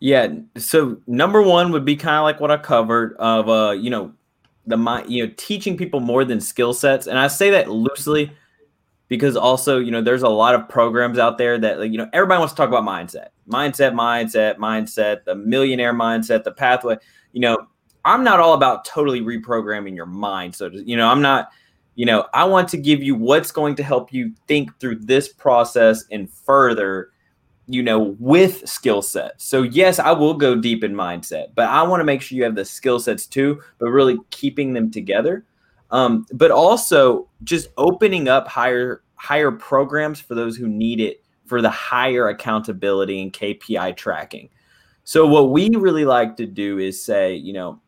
Yeah. 0.00 0.28
So 0.56 0.98
number 1.06 1.42
one 1.42 1.72
would 1.72 1.84
be 1.84 1.96
kind 1.96 2.16
of 2.16 2.22
like 2.22 2.40
what 2.40 2.50
I 2.50 2.56
covered 2.56 3.14
of 3.18 3.48
uh, 3.48 3.72
you 3.72 3.90
know, 3.90 4.14
the 4.66 4.76
mind, 4.76 5.10
you 5.10 5.26
know, 5.26 5.32
teaching 5.36 5.76
people 5.76 6.00
more 6.00 6.24
than 6.24 6.40
skill 6.40 6.72
sets. 6.72 7.06
And 7.06 7.18
I 7.18 7.28
say 7.28 7.50
that 7.50 7.70
loosely 7.70 8.32
because 9.08 9.36
also 9.36 9.78
you 9.78 9.90
know 9.90 10.02
there's 10.02 10.22
a 10.22 10.28
lot 10.28 10.54
of 10.54 10.68
programs 10.68 11.18
out 11.18 11.38
there 11.38 11.58
that 11.58 11.80
like, 11.80 11.90
you 11.90 11.98
know 11.98 12.08
everybody 12.12 12.38
wants 12.38 12.52
to 12.52 12.56
talk 12.56 12.68
about 12.68 12.84
mindset. 12.84 13.28
Mindset 13.48 13.92
mindset 13.92 14.56
mindset 14.56 15.24
the 15.24 15.34
millionaire 15.34 15.94
mindset 15.94 16.44
the 16.44 16.52
pathway. 16.52 16.96
You 17.32 17.40
know 17.40 17.68
i'm 18.04 18.24
not 18.24 18.40
all 18.40 18.54
about 18.54 18.84
totally 18.84 19.20
reprogramming 19.20 19.94
your 19.94 20.06
mind 20.06 20.54
so 20.54 20.68
to, 20.68 20.82
you 20.82 20.96
know 20.96 21.08
i'm 21.08 21.22
not 21.22 21.50
you 21.94 22.06
know 22.06 22.26
i 22.34 22.44
want 22.44 22.68
to 22.68 22.76
give 22.76 23.02
you 23.02 23.14
what's 23.14 23.52
going 23.52 23.74
to 23.74 23.82
help 23.82 24.12
you 24.12 24.32
think 24.46 24.78
through 24.80 24.96
this 24.96 25.28
process 25.28 26.04
and 26.10 26.30
further 26.30 27.10
you 27.66 27.82
know 27.82 28.16
with 28.18 28.66
skill 28.68 29.02
sets 29.02 29.44
so 29.44 29.62
yes 29.62 29.98
i 29.98 30.10
will 30.10 30.34
go 30.34 30.54
deep 30.54 30.82
in 30.82 30.94
mindset 30.94 31.48
but 31.54 31.68
i 31.68 31.82
want 31.82 32.00
to 32.00 32.04
make 32.04 32.22
sure 32.22 32.36
you 32.36 32.44
have 32.44 32.54
the 32.54 32.64
skill 32.64 32.98
sets 32.98 33.26
too 33.26 33.60
but 33.78 33.90
really 33.90 34.18
keeping 34.30 34.72
them 34.72 34.90
together 34.90 35.44
um, 35.90 36.26
but 36.32 36.50
also 36.50 37.28
just 37.44 37.68
opening 37.76 38.28
up 38.28 38.48
higher 38.48 39.02
higher 39.14 39.50
programs 39.50 40.20
for 40.20 40.34
those 40.34 40.56
who 40.56 40.68
need 40.68 41.00
it 41.00 41.22
for 41.46 41.60
the 41.60 41.70
higher 41.70 42.28
accountability 42.28 43.20
and 43.22 43.32
KPI 43.32 43.96
tracking. 43.96 44.48
So 45.04 45.26
what 45.26 45.50
we 45.50 45.70
really 45.70 46.04
like 46.04 46.36
to 46.36 46.46
do 46.46 46.78
is 46.78 47.02
say, 47.02 47.34
you 47.34 47.52
know, 47.52 47.80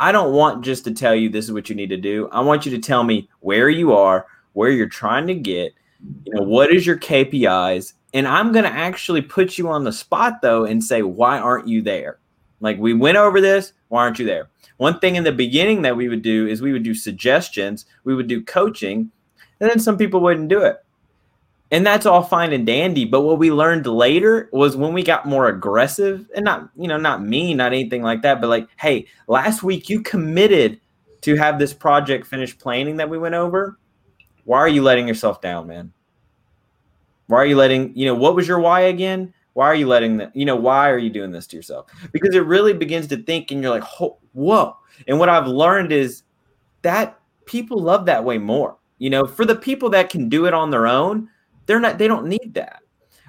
I 0.00 0.10
don't 0.10 0.32
want 0.32 0.64
just 0.64 0.84
to 0.84 0.90
tell 0.92 1.14
you 1.14 1.28
this 1.28 1.44
is 1.44 1.52
what 1.52 1.68
you 1.68 1.76
need 1.76 1.90
to 1.90 1.96
do. 1.96 2.28
I 2.32 2.40
want 2.40 2.64
you 2.64 2.72
to 2.72 2.78
tell 2.78 3.04
me 3.04 3.28
where 3.40 3.68
you 3.68 3.92
are, 3.92 4.26
where 4.54 4.70
you're 4.70 4.88
trying 4.88 5.26
to 5.26 5.34
get, 5.34 5.74
you 6.24 6.34
know, 6.34 6.42
what 6.42 6.72
is 6.72 6.86
your 6.86 6.98
KPIs, 6.98 7.92
and 8.14 8.26
I'm 8.26 8.52
going 8.52 8.64
to 8.64 8.70
actually 8.70 9.22
put 9.22 9.58
you 9.58 9.68
on 9.68 9.84
the 9.84 9.92
spot 9.92 10.42
though 10.42 10.64
and 10.64 10.82
say 10.82 11.02
why 11.02 11.38
aren't 11.38 11.68
you 11.68 11.82
there? 11.82 12.18
Like 12.60 12.78
we 12.78 12.94
went 12.94 13.16
over 13.16 13.40
this, 13.40 13.72
why 13.88 14.02
aren't 14.02 14.18
you 14.18 14.26
there? 14.26 14.48
One 14.76 14.98
thing 14.98 15.16
in 15.16 15.24
the 15.24 15.32
beginning 15.32 15.82
that 15.82 15.96
we 15.96 16.08
would 16.08 16.22
do 16.22 16.46
is 16.46 16.62
we 16.62 16.72
would 16.72 16.82
do 16.82 16.94
suggestions, 16.94 17.86
we 18.04 18.14
would 18.14 18.26
do 18.26 18.42
coaching, 18.42 19.10
and 19.60 19.70
then 19.70 19.78
some 19.78 19.96
people 19.96 20.20
wouldn't 20.20 20.48
do 20.48 20.62
it. 20.62 20.78
And 21.70 21.86
that's 21.86 22.04
all 22.04 22.22
fine 22.22 22.52
and 22.52 22.66
dandy. 22.66 23.06
But 23.06 23.22
what 23.22 23.38
we 23.38 23.50
learned 23.50 23.86
later 23.86 24.50
was 24.52 24.76
when 24.76 24.92
we 24.92 25.02
got 25.02 25.24
more 25.24 25.48
aggressive 25.48 26.28
and 26.36 26.44
not, 26.44 26.68
you 26.76 26.86
know, 26.86 26.98
not 26.98 27.22
mean, 27.22 27.56
not 27.56 27.72
anything 27.72 28.02
like 28.02 28.20
that, 28.22 28.42
but 28.42 28.48
like, 28.48 28.68
hey, 28.76 29.06
last 29.26 29.62
week 29.62 29.88
you 29.88 30.02
committed 30.02 30.80
to 31.22 31.34
have 31.36 31.58
this 31.58 31.72
project 31.72 32.26
finished 32.26 32.58
planning 32.58 32.98
that 32.98 33.08
we 33.08 33.16
went 33.16 33.34
over. 33.34 33.78
Why 34.44 34.58
are 34.58 34.68
you 34.68 34.82
letting 34.82 35.08
yourself 35.08 35.40
down, 35.40 35.68
man? 35.68 35.92
Why 37.28 37.38
are 37.38 37.46
you 37.46 37.56
letting, 37.56 37.96
you 37.96 38.04
know, 38.04 38.16
what 38.16 38.34
was 38.34 38.46
your 38.46 38.58
why 38.58 38.80
again? 38.80 39.32
Why 39.54 39.66
are 39.66 39.74
you 39.74 39.86
letting 39.86 40.16
that, 40.18 40.34
you 40.34 40.44
know, 40.44 40.56
why 40.56 40.90
are 40.90 40.98
you 40.98 41.10
doing 41.10 41.30
this 41.30 41.46
to 41.48 41.56
yourself? 41.56 41.86
Because 42.12 42.34
it 42.34 42.46
really 42.46 42.72
begins 42.72 43.06
to 43.08 43.18
think 43.18 43.50
and 43.50 43.62
you're 43.62 43.70
like, 43.70 43.84
whoa. 44.32 44.76
And 45.06 45.18
what 45.18 45.28
I've 45.28 45.46
learned 45.46 45.92
is 45.92 46.22
that 46.82 47.18
people 47.44 47.78
love 47.78 48.06
that 48.06 48.24
way 48.24 48.38
more. 48.38 48.78
You 48.98 49.10
know, 49.10 49.26
for 49.26 49.44
the 49.44 49.56
people 49.56 49.90
that 49.90 50.10
can 50.10 50.28
do 50.28 50.46
it 50.46 50.54
on 50.54 50.70
their 50.70 50.86
own, 50.86 51.28
they're 51.66 51.80
not 51.80 51.98
they 51.98 52.08
don't 52.08 52.26
need 52.26 52.54
that. 52.54 52.82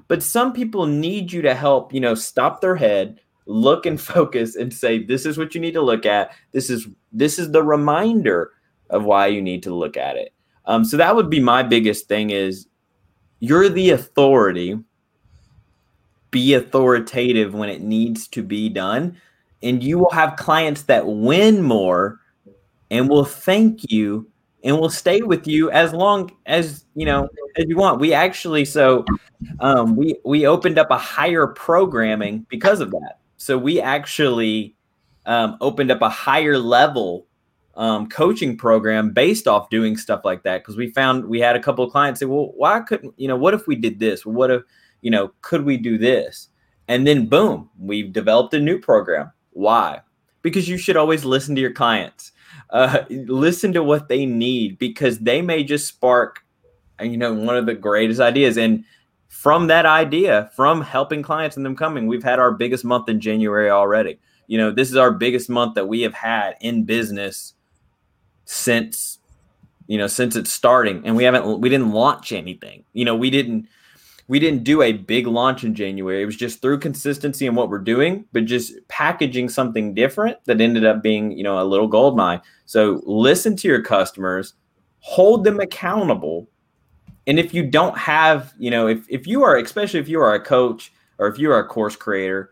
But 0.08 0.22
some 0.22 0.54
people 0.54 0.86
need 0.86 1.32
you 1.32 1.42
to 1.42 1.56
help, 1.56 1.94
you 1.94 2.00
know, 2.00 2.14
stop 2.14 2.62
their 2.62 2.76
head, 2.76 3.20
look 3.46 3.86
and 3.86 4.00
focus 4.14 4.56
and 4.56 4.74
say 4.74 5.04
this 5.04 5.26
is 5.26 5.38
what 5.38 5.56
you 5.56 5.62
need 5.62 5.74
to 5.74 5.82
look 5.82 6.06
at. 6.06 6.32
This 6.52 6.70
is 6.70 6.88
this 7.12 7.40
is 7.40 7.52
the 7.52 7.64
reminder 7.64 8.52
of 8.90 9.04
why 9.04 9.28
you 9.28 9.42
need 9.42 9.64
to 9.64 9.74
look 9.74 9.98
at 9.98 10.16
it. 10.16 10.34
Um, 10.66 10.86
so 10.86 10.98
that 10.98 11.16
would 11.16 11.30
be 11.30 11.40
my 11.40 11.64
biggest 11.64 12.08
thing 12.08 12.30
is 12.30 12.68
you're 13.40 13.68
the 13.68 13.90
authority 13.90 14.80
be 16.34 16.54
authoritative 16.56 17.54
when 17.54 17.70
it 17.70 17.82
needs 17.82 18.28
to 18.28 18.44
be 18.44 18.68
done 18.68 19.16
and 19.64 19.82
you 19.82 19.98
will 19.98 20.12
have 20.12 20.36
clients 20.36 20.84
that 20.84 21.08
win 21.08 21.64
more 21.64 22.20
and 22.92 23.10
will 23.10 23.26
thank 23.26 23.90
you 23.90 24.30
and 24.64 24.78
will 24.78 24.90
stay 24.90 25.22
with 25.22 25.48
you 25.48 25.72
as 25.72 25.94
long 25.94 26.32
as 26.46 26.86
you 26.96 27.06
know 27.06 27.28
as 27.58 27.66
you 27.68 27.78
want. 27.78 28.00
We 28.00 28.14
actually 28.14 28.66
so 28.66 29.06
um, 29.62 29.96
we 29.96 30.18
we 30.26 30.46
opened 30.46 30.78
up 30.78 30.92
a 30.92 30.98
higher 30.98 31.48
programming 31.48 32.46
because 32.50 32.82
of 32.82 32.92
that. 32.92 33.20
So 33.38 33.58
we 33.58 33.82
actually 33.82 34.76
um, 35.26 35.58
opened 35.62 35.92
up 35.92 36.02
a 36.02 36.10
higher 36.10 36.58
level 36.58 37.26
um, 37.76 38.08
coaching 38.08 38.58
program 38.58 39.12
based 39.12 39.48
off 39.48 39.70
doing 39.70 39.98
stuff 39.98 40.22
like 40.24 40.44
that 40.44 40.62
because 40.62 40.78
we 40.78 40.92
found 40.92 41.26
we 41.26 41.40
had 41.40 41.56
a 41.56 41.60
couple 41.60 41.84
of 41.84 41.92
clients 41.92 42.20
say, 42.20 42.26
well, 42.26 42.52
why 42.56 42.82
couldn't 42.82 43.14
you 43.18 43.28
know 43.28 43.38
what 43.38 43.54
if 43.54 43.66
we 43.66 43.76
did 43.76 44.00
this? 44.00 44.26
What 44.26 44.52
if 44.52 44.64
you 45.04 45.12
know 45.12 45.32
could 45.42 45.64
we 45.64 45.78
do 45.78 46.00
this? 46.00 46.50
And 46.88 47.06
then 47.06 47.28
boom, 47.28 47.70
we've 47.80 48.12
developed 48.12 48.56
a 48.56 48.60
new 48.60 48.80
program. 48.80 49.32
Why? 49.52 50.02
Because 50.42 50.68
you 50.68 50.78
should 50.78 50.98
always 50.98 51.24
listen 51.24 51.54
to 51.56 51.62
your 51.62 51.72
clients 51.72 52.34
uh, 52.74 53.06
listen 53.10 53.72
to 53.74 53.84
what 53.84 54.10
they 54.10 54.26
need 54.26 54.78
because 54.80 55.20
they 55.20 55.42
may 55.42 55.64
just 55.64 55.88
spark, 55.88 56.44
you 57.00 57.18
know, 57.18 57.34
one 57.34 57.56
of 57.56 57.66
the 57.66 57.76
greatest 57.76 58.20
ideas. 58.20 58.58
And 58.58 58.84
from 59.30 59.68
that 59.68 59.86
idea, 59.86 60.52
from 60.56 60.82
helping 60.82 61.22
clients 61.22 61.56
and 61.56 61.66
them 61.66 61.76
coming, 61.76 62.08
we've 62.08 62.24
had 62.24 62.40
our 62.40 62.52
biggest 62.52 62.84
month 62.84 63.08
in 63.10 63.20
January 63.20 63.70
already. 63.70 64.20
You 64.48 64.58
know, 64.58 64.72
this 64.72 64.90
is 64.90 64.98
our 64.98 65.12
biggest 65.12 65.50
month 65.50 65.76
that 65.76 65.88
we 65.88 66.02
have 66.02 66.16
had 66.16 66.56
in 66.62 66.84
business 66.84 67.54
since, 68.46 69.20
you 69.88 69.98
know, 69.98 70.08
since 70.08 70.36
it's 70.36 70.52
starting. 70.52 71.04
And 71.06 71.16
we 71.16 71.24
haven't, 71.24 71.62
we 71.62 71.70
didn't 71.70 71.92
launch 71.92 72.32
anything. 72.32 72.84
You 72.94 73.06
know, 73.06 73.16
we 73.16 73.30
didn't 73.30 73.68
we 74.28 74.40
didn't 74.40 74.64
do 74.64 74.82
a 74.82 74.94
big 74.94 75.28
launch 75.28 75.64
in 75.64 75.76
January. 75.76 76.22
It 76.22 76.26
was 76.26 76.36
just 76.36 76.62
through 76.62 76.80
consistency 76.80 77.46
in 77.46 77.56
what 77.56 77.70
we're 77.70 77.80
doing, 77.80 78.26
but 78.32 78.46
just 78.46 78.74
packaging 78.88 79.50
something 79.50 79.94
different 79.94 80.38
that 80.46 80.62
ended 80.62 80.86
up 80.86 81.04
being, 81.04 81.32
you 81.32 81.44
know, 81.44 81.62
a 81.62 81.66
little 81.66 81.88
gold 81.88 82.16
mine. 82.16 82.42
So 82.66 83.02
listen 83.06 83.56
to 83.58 83.68
your 83.68 83.82
customers, 83.82 84.54
hold 85.00 85.44
them 85.44 85.60
accountable, 85.60 86.48
and 87.28 87.40
if 87.40 87.54
you 87.54 87.64
don't 87.64 87.98
have, 87.98 88.54
you 88.58 88.70
know, 88.70 88.88
if 88.88 89.06
if 89.10 89.28
you 89.28 89.44
are, 89.44 89.58
especially 89.58 90.00
if 90.00 90.10
you 90.10 90.20
are 90.20 90.34
a 90.34 90.40
coach 90.40 90.92
or 91.18 91.28
if 91.28 91.38
you 91.40 91.52
are 91.52 91.60
a 91.60 91.68
course 91.68 91.96
creator, 91.96 92.52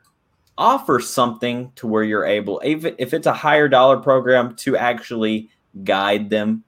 offer 0.57 0.99
something 0.99 1.71
to 1.75 1.87
where 1.87 2.03
you're 2.03 2.25
able, 2.25 2.61
if 2.63 3.13
it's 3.13 3.27
a 3.27 3.33
higher 3.33 3.67
dollar 3.67 3.97
program, 3.97 4.55
to 4.57 4.77
actually 4.77 5.49
guide 5.83 6.29
them. 6.29 6.63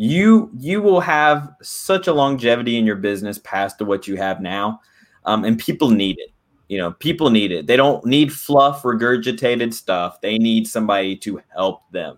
You 0.00 0.48
you 0.56 0.80
will 0.80 1.00
have 1.00 1.52
such 1.60 2.06
a 2.06 2.12
longevity 2.12 2.78
in 2.78 2.86
your 2.86 2.94
business 2.94 3.38
past 3.38 3.78
to 3.78 3.84
what 3.84 4.06
you 4.06 4.16
have 4.16 4.40
now, 4.40 4.80
um, 5.24 5.44
and 5.44 5.58
people 5.58 5.90
need 5.90 6.18
it. 6.20 6.30
You 6.68 6.78
know, 6.78 6.92
people 6.92 7.30
need 7.30 7.50
it. 7.50 7.66
They 7.66 7.76
don't 7.76 8.04
need 8.06 8.32
fluff, 8.32 8.84
regurgitated 8.84 9.74
stuff. 9.74 10.20
They 10.20 10.38
need 10.38 10.68
somebody 10.68 11.16
to 11.16 11.42
help 11.52 11.90
them. 11.90 12.16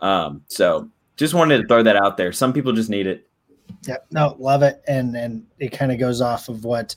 Um, 0.00 0.44
so 0.48 0.88
just 1.16 1.34
wanted 1.34 1.60
to 1.60 1.68
throw 1.68 1.82
that 1.82 1.96
out 1.96 2.16
there. 2.16 2.32
Some 2.32 2.54
people 2.54 2.72
just 2.72 2.88
need 2.88 3.06
it. 3.06 3.28
Yeah, 3.86 3.98
no, 4.10 4.34
love 4.38 4.62
it, 4.62 4.82
and 4.88 5.14
and 5.14 5.44
it 5.58 5.72
kind 5.72 5.92
of 5.92 5.98
goes 5.98 6.22
off 6.22 6.48
of 6.48 6.64
what 6.64 6.96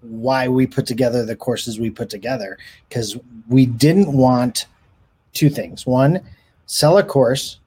why 0.00 0.48
we 0.48 0.66
put 0.66 0.84
together 0.84 1.24
the 1.24 1.36
courses 1.36 1.78
we 1.78 1.90
put 1.90 2.10
together 2.10 2.58
because 2.88 3.16
we 3.48 3.66
didn't 3.66 4.12
want 4.12 4.66
two 5.32 5.48
things. 5.48 5.86
One, 5.86 6.20
sell 6.66 6.98
a 6.98 7.04
course, 7.04 7.60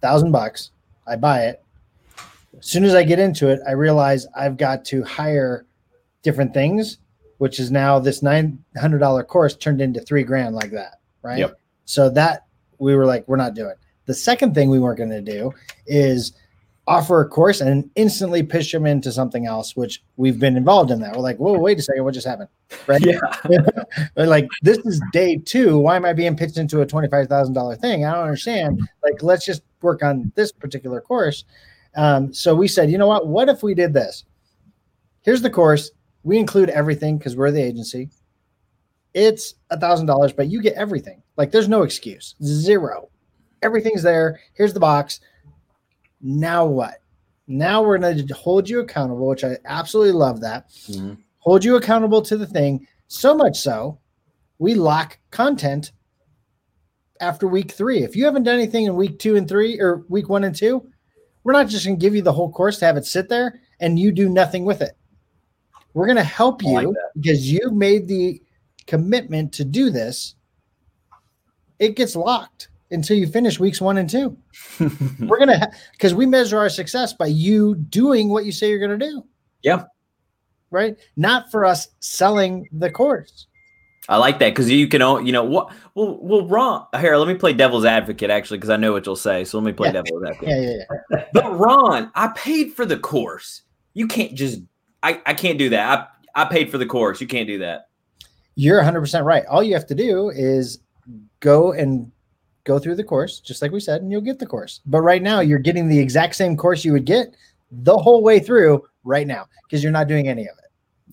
thousand 0.00 0.32
bucks, 0.32 0.70
I 1.06 1.16
buy 1.16 1.46
it. 1.46 1.62
As 2.58 2.66
soon 2.66 2.84
as 2.84 2.94
I 2.94 3.02
get 3.02 3.18
into 3.18 3.48
it, 3.48 3.60
I 3.66 3.72
realize 3.72 4.26
I've 4.36 4.56
got 4.56 4.84
to 4.86 5.02
hire 5.02 5.66
different 6.22 6.54
things, 6.54 6.98
which 7.38 7.58
is 7.58 7.70
now 7.70 7.98
this 7.98 8.22
nine 8.22 8.62
hundred 8.78 8.98
dollar 8.98 9.24
course 9.24 9.56
turned 9.56 9.80
into 9.80 10.00
three 10.00 10.22
grand 10.22 10.54
like 10.54 10.70
that, 10.70 11.00
right? 11.22 11.38
Yep. 11.38 11.58
So 11.84 12.10
that 12.10 12.46
we 12.78 12.96
were 12.96 13.06
like, 13.06 13.26
we're 13.28 13.36
not 13.36 13.54
doing. 13.54 13.74
The 14.06 14.14
second 14.14 14.54
thing 14.54 14.70
we 14.70 14.78
weren't 14.78 14.98
going 14.98 15.10
to 15.10 15.22
do 15.22 15.52
is 15.86 16.32
offer 16.86 17.22
a 17.22 17.28
course 17.28 17.60
and 17.60 17.90
instantly 17.94 18.42
pitch 18.42 18.70
them 18.70 18.84
into 18.86 19.10
something 19.10 19.46
else, 19.46 19.74
which 19.74 20.02
we've 20.16 20.38
been 20.38 20.56
involved 20.56 20.90
in 20.90 21.00
that. 21.00 21.14
We're 21.14 21.22
like, 21.22 21.38
whoa, 21.38 21.58
wait 21.58 21.78
a 21.78 21.82
second, 21.82 22.04
what 22.04 22.12
just 22.12 22.26
happened? 22.26 22.48
Right? 22.86 23.00
Yeah. 23.00 23.20
like 24.16 24.48
this 24.62 24.78
is 24.78 25.00
day 25.12 25.36
two. 25.38 25.78
Why 25.78 25.96
am 25.96 26.04
I 26.04 26.12
being 26.12 26.36
pitched 26.36 26.58
into 26.58 26.82
a 26.82 26.86
twenty-five 26.86 27.28
thousand 27.28 27.54
dollar 27.54 27.76
thing? 27.76 28.04
I 28.04 28.12
don't 28.12 28.24
understand. 28.24 28.80
Like, 29.02 29.22
let's 29.22 29.46
just 29.46 29.62
work 29.84 30.02
on 30.02 30.32
this 30.34 30.50
particular 30.50 31.00
course. 31.00 31.44
Um, 31.94 32.32
so 32.32 32.54
we 32.54 32.66
said, 32.66 32.90
you 32.90 32.98
know 32.98 33.06
what? 33.06 33.28
What 33.28 33.48
if 33.48 33.62
we 33.62 33.74
did 33.74 33.92
this? 33.94 34.24
Here's 35.22 35.42
the 35.42 35.50
course. 35.50 35.92
We 36.24 36.38
include 36.38 36.70
everything 36.70 37.18
because 37.18 37.36
we're 37.36 37.52
the 37.52 37.62
agency. 37.62 38.10
It's 39.12 39.54
a 39.70 39.78
thousand 39.78 40.06
dollars, 40.06 40.32
but 40.32 40.48
you 40.48 40.60
get 40.60 40.74
everything. 40.74 41.22
Like, 41.36 41.52
there's 41.52 41.68
no 41.68 41.82
excuse. 41.82 42.34
Zero. 42.42 43.10
Everything's 43.62 44.02
there. 44.02 44.40
Here's 44.54 44.72
the 44.72 44.80
box 44.80 45.20
now 46.24 46.64
what? 46.64 46.96
Now 47.46 47.82
we're 47.82 47.98
going 47.98 48.26
to 48.26 48.34
hold 48.34 48.68
you 48.68 48.80
accountable, 48.80 49.28
which 49.28 49.44
I 49.44 49.58
absolutely 49.66 50.12
love 50.12 50.40
that. 50.40 50.70
Mhm. 50.88 51.18
Hold 51.40 51.62
you 51.62 51.76
accountable 51.76 52.22
to 52.22 52.36
the 52.38 52.46
thing. 52.46 52.86
So 53.06 53.36
much 53.36 53.60
so, 53.60 53.98
we 54.58 54.74
lock 54.74 55.18
content 55.30 55.92
after 57.20 57.46
week 57.46 57.72
three. 57.72 58.02
If 58.02 58.16
you 58.16 58.24
haven't 58.24 58.44
done 58.44 58.54
anything 58.54 58.84
in 58.84 58.96
week 58.96 59.18
two 59.18 59.36
and 59.36 59.48
three, 59.48 59.80
or 59.80 60.04
week 60.08 60.28
one 60.28 60.44
and 60.44 60.54
two, 60.54 60.86
we're 61.42 61.52
not 61.52 61.68
just 61.68 61.84
going 61.86 61.98
to 61.98 62.04
give 62.04 62.14
you 62.14 62.22
the 62.22 62.32
whole 62.32 62.50
course 62.50 62.78
to 62.78 62.86
have 62.86 62.96
it 62.96 63.04
sit 63.04 63.28
there 63.28 63.60
and 63.80 63.98
you 63.98 64.12
do 64.12 64.28
nothing 64.28 64.64
with 64.64 64.80
it. 64.80 64.96
We're 65.92 66.06
going 66.06 66.16
to 66.16 66.24
help 66.24 66.64
I 66.64 66.70
like 66.70 66.82
you 66.84 66.96
because 67.14 67.50
you've 67.50 67.74
made 67.74 68.08
the 68.08 68.42
commitment 68.86 69.52
to 69.54 69.64
do 69.64 69.90
this. 69.90 70.34
It 71.78 71.96
gets 71.96 72.16
locked 72.16 72.68
until 72.90 73.16
you 73.16 73.26
finish 73.26 73.58
weeks 73.58 73.80
one 73.80 73.98
and 73.98 74.08
two. 74.08 74.36
We're 75.20 75.38
gonna 75.38 75.70
because 75.92 76.14
we 76.14 76.26
measure 76.26 76.58
our 76.58 76.68
success 76.68 77.12
by 77.12 77.26
you 77.26 77.74
doing 77.74 78.28
what 78.28 78.44
you 78.44 78.52
say 78.52 78.70
you're 78.70 78.78
gonna 78.78 78.96
do. 78.96 79.24
Yeah. 79.62 79.84
Right. 80.70 80.96
Not 81.16 81.50
for 81.50 81.64
us 81.64 81.88
selling 82.00 82.68
the 82.72 82.90
course. 82.90 83.46
I 84.08 84.18
like 84.18 84.38
that 84.40 84.50
because 84.50 84.70
you 84.70 84.86
can, 84.86 85.26
you 85.26 85.32
know, 85.32 85.44
what? 85.44 85.72
Well, 85.94 86.18
well, 86.20 86.46
Ron. 86.46 86.86
Here, 87.00 87.16
let 87.16 87.26
me 87.28 87.34
play 87.34 87.52
devil's 87.54 87.84
advocate 87.86 88.30
actually, 88.30 88.58
because 88.58 88.70
I 88.70 88.76
know 88.76 88.92
what 88.92 89.06
you'll 89.06 89.16
say. 89.16 89.44
So 89.44 89.58
let 89.58 89.64
me 89.64 89.72
play 89.72 89.88
Yeah. 89.88 90.02
devil's 90.02 90.24
advocate. 90.28 90.48
Yeah, 90.48 90.60
yeah, 90.60 90.76
yeah. 91.10 91.24
But 91.32 91.58
Ron, 91.58 92.10
I 92.14 92.28
paid 92.36 92.72
for 92.74 92.84
the 92.84 92.98
course. 92.98 93.62
You 93.94 94.06
can't 94.06 94.34
just. 94.34 94.60
I 95.02 95.20
I 95.24 95.34
can't 95.34 95.58
do 95.58 95.70
that. 95.70 96.10
I 96.34 96.42
I 96.42 96.44
paid 96.46 96.70
for 96.70 96.78
the 96.78 96.86
course. 96.86 97.20
You 97.20 97.26
can't 97.26 97.46
do 97.46 97.58
that. 97.58 97.88
You're 98.56 98.76
100 98.78 99.00
percent 99.00 99.24
right. 99.24 99.44
All 99.46 99.62
you 99.62 99.74
have 99.74 99.86
to 99.86 99.94
do 99.94 100.30
is 100.30 100.80
go 101.40 101.72
and 101.72 102.10
go 102.64 102.78
through 102.78 102.96
the 102.96 103.04
course, 103.04 103.40
just 103.40 103.62
like 103.62 103.72
we 103.72 103.80
said, 103.80 104.02
and 104.02 104.10
you'll 104.10 104.20
get 104.20 104.38
the 104.38 104.46
course. 104.46 104.80
But 104.86 105.00
right 105.00 105.22
now, 105.22 105.40
you're 105.40 105.58
getting 105.58 105.88
the 105.88 105.98
exact 105.98 106.34
same 106.36 106.56
course 106.56 106.84
you 106.84 106.92
would 106.92 107.04
get 107.04 107.34
the 107.70 107.96
whole 107.96 108.22
way 108.22 108.38
through 108.38 108.82
right 109.02 109.26
now 109.26 109.46
because 109.64 109.82
you're 109.82 109.92
not 109.92 110.08
doing 110.08 110.28
any 110.28 110.42
of 110.42 110.56
it. 110.58 110.63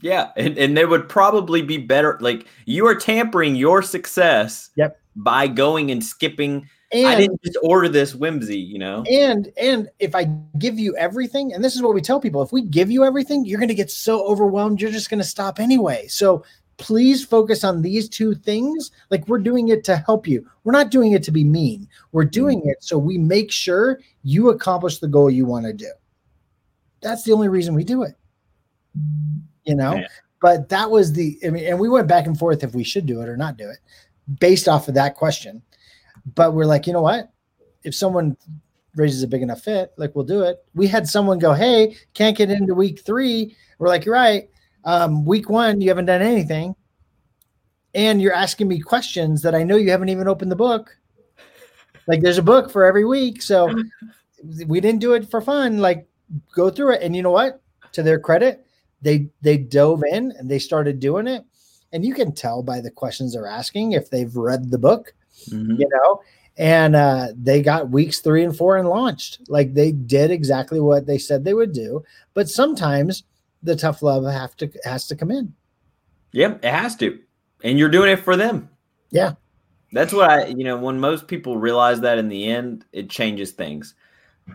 Yeah, 0.02 0.32
and, 0.36 0.58
and 0.58 0.76
there 0.76 0.88
would 0.88 1.08
probably 1.08 1.62
be 1.62 1.78
better. 1.78 2.18
Like 2.22 2.48
you 2.66 2.88
are 2.88 2.96
tampering 2.96 3.56
your 3.56 3.82
success. 3.82 4.70
Yep. 4.76 5.00
By 5.16 5.48
going 5.48 5.92
and 5.92 6.04
skipping. 6.04 6.70
And 6.94 7.08
I 7.08 7.16
didn't 7.16 7.42
just 7.44 7.58
order 7.64 7.90
this 7.90 8.16
whimsy. 8.16 8.58
You 8.58 8.80
know. 8.80 9.04
and 9.10 9.52
and 9.58 9.90
if 10.00 10.16
i 10.16 10.26
give 10.58 10.80
you 10.80 10.96
everything 10.98 11.54
and 11.54 11.64
this 11.64 11.76
is 11.76 11.82
what 11.82 11.94
we 11.94 12.02
tell 12.02 12.20
people 12.20 12.42
if 12.42 12.52
we 12.52 12.62
give 12.62 12.90
you 12.90 13.04
everything 13.04 13.46
you're 13.46 13.60
going 13.60 13.68
to 13.70 13.76
get 13.76 13.92
so 13.92 14.26
overwhelmed 14.26 14.82
you're 14.82 14.92
just 14.92 15.10
going 15.10 15.20
to 15.20 15.26
stop 15.26 15.60
anyway 15.60 16.08
so 16.08 16.44
please 16.78 17.24
focus 17.24 17.64
on 17.64 17.82
these 17.82 18.10
two 18.10 18.34
things 18.34 18.92
like 19.12 19.28
we're 19.28 19.38
doing 19.38 19.70
it 19.70 19.84
to 19.84 19.98
help 19.98 20.26
you 20.28 20.46
we're 20.64 20.72
not 20.72 20.90
doing 20.90 21.12
it 21.12 21.24
to 21.24 21.32
be 21.32 21.44
mean 21.44 21.88
we're 22.12 22.26
mm. 22.26 22.32
doing 22.32 22.62
it 22.66 22.84
so 22.84 22.98
we 22.98 23.18
make 23.18 23.52
sure 23.52 24.00
you 24.24 24.50
accomplish 24.50 24.98
the 24.98 25.08
goal 25.08 25.30
you 25.30 25.46
want 25.46 25.66
to 25.66 25.74
do 25.74 25.92
that's 27.02 27.24
the 27.24 27.32
only 27.32 27.48
reason 27.48 27.76
we 27.76 27.84
do 27.84 28.04
it 28.04 28.16
you 29.66 29.76
know 29.76 29.96
Yeah. 29.96 30.08
but 30.42 30.70
that 30.70 30.90
was 30.90 31.14
the 31.14 31.38
i 31.46 31.50
mean 31.50 31.66
and 31.66 31.80
we 31.80 31.90
went 31.90 32.08
back 32.08 32.28
and 32.28 32.38
forth 32.38 32.64
if 32.64 32.74
we 32.74 32.84
should 32.84 33.06
do 33.06 33.22
it 33.22 33.30
or 33.30 33.38
not 33.38 33.58
do 33.58 33.70
it 33.70 33.78
based 34.40 34.68
off 34.68 34.88
of 34.88 34.94
that 34.96 35.16
question 35.16 35.62
but 36.36 36.54
we're 36.54 36.66
like 36.66 36.88
you 36.88 36.94
know 36.94 37.02
what 37.02 37.32
if 37.84 37.96
someone 37.96 38.38
raises 38.96 39.24
a 39.24 39.28
big 39.28 39.42
enough 39.42 39.62
fit, 39.62 39.94
like 39.98 40.16
we'll 40.16 40.26
do 40.26 40.44
it. 40.44 40.64
We 40.74 40.88
had 40.88 41.08
someone 41.08 41.40
go, 41.40 41.54
Hey, 41.54 41.96
can't 42.14 42.38
get 42.38 42.52
into 42.52 42.74
week 42.76 43.02
three. 43.02 43.56
We're 43.80 43.88
like, 43.88 44.06
You're 44.06 44.16
right. 44.16 44.50
Um, 44.84 45.26
week 45.26 45.50
one, 45.50 45.82
you 45.82 45.90
haven't 45.90 46.06
done 46.06 46.22
anything. 46.22 46.76
And 47.94 48.22
you're 48.22 48.34
asking 48.34 48.68
me 48.68 48.80
questions 48.80 49.42
that 49.42 49.54
I 49.54 49.64
know 49.64 49.76
you 49.76 49.92
haven't 49.92 50.10
even 50.10 50.28
opened 50.28 50.52
the 50.52 50.56
book. 50.56 50.96
Like 52.08 52.22
there's 52.22 52.38
a 52.38 52.44
book 52.44 52.72
for 52.72 52.86
every 52.86 53.06
week. 53.06 53.42
So 53.42 53.74
we 54.68 54.80
didn't 54.80 55.02
do 55.02 55.14
it 55.14 55.30
for 55.30 55.42
fun. 55.42 55.80
Like 55.80 56.08
go 56.56 56.70
through 56.70 56.94
it. 56.94 57.02
And 57.02 57.16
you 57.16 57.22
know 57.22 57.32
what? 57.32 57.62
To 57.94 58.04
their 58.04 58.20
credit, 58.20 58.66
they 59.02 59.30
they 59.42 59.58
dove 59.58 60.04
in 60.12 60.32
and 60.38 60.50
they 60.50 60.60
started 60.60 61.00
doing 61.00 61.28
it. 61.28 61.44
And 61.94 62.06
you 62.06 62.14
can 62.14 62.32
tell 62.34 62.64
by 62.64 62.80
the 62.82 62.92
questions 62.92 63.34
they're 63.34 63.48
asking 63.48 63.92
if 63.94 64.10
they've 64.10 64.36
read 64.36 64.72
the 64.72 64.78
book 64.78 65.14
Mhm. 65.50 65.80
you 65.80 65.88
know 65.90 66.22
and 66.58 66.96
uh 66.96 67.30
they 67.42 67.62
got 67.62 67.90
weeks 67.90 68.20
three 68.20 68.44
and 68.44 68.56
four 68.56 68.78
and 68.78 68.88
launched 68.88 69.40
like 69.48 69.74
they 69.74 69.92
did 69.92 70.30
exactly 70.30 70.80
what 70.80 71.08
they 71.08 71.18
said 71.18 71.44
they 71.44 71.54
would 71.54 71.72
do 71.74 72.04
but 72.34 72.48
sometimes 72.50 73.24
the 73.64 73.76
tough 73.76 74.04
love 74.04 74.24
have 74.26 74.56
to 74.58 74.70
has 74.84 75.08
to 75.08 75.16
come 75.16 75.32
in 75.32 75.52
Yeah, 76.34 76.58
it 76.62 76.72
has 76.72 76.96
to. 76.98 77.18
And 77.64 77.80
you're 77.80 77.90
doing 77.90 78.12
it 78.12 78.20
for 78.20 78.36
them. 78.36 78.70
Yeah. 79.10 79.34
That's 79.94 80.14
what 80.14 80.30
I, 80.30 80.46
you 80.48 80.64
know, 80.64 80.78
when 80.78 81.00
most 81.00 81.28
people 81.28 81.58
realize 81.58 82.02
that 82.02 82.18
in 82.18 82.28
the 82.30 82.46
end, 82.48 82.86
it 82.92 83.10
changes 83.10 83.52
things. 83.52 83.96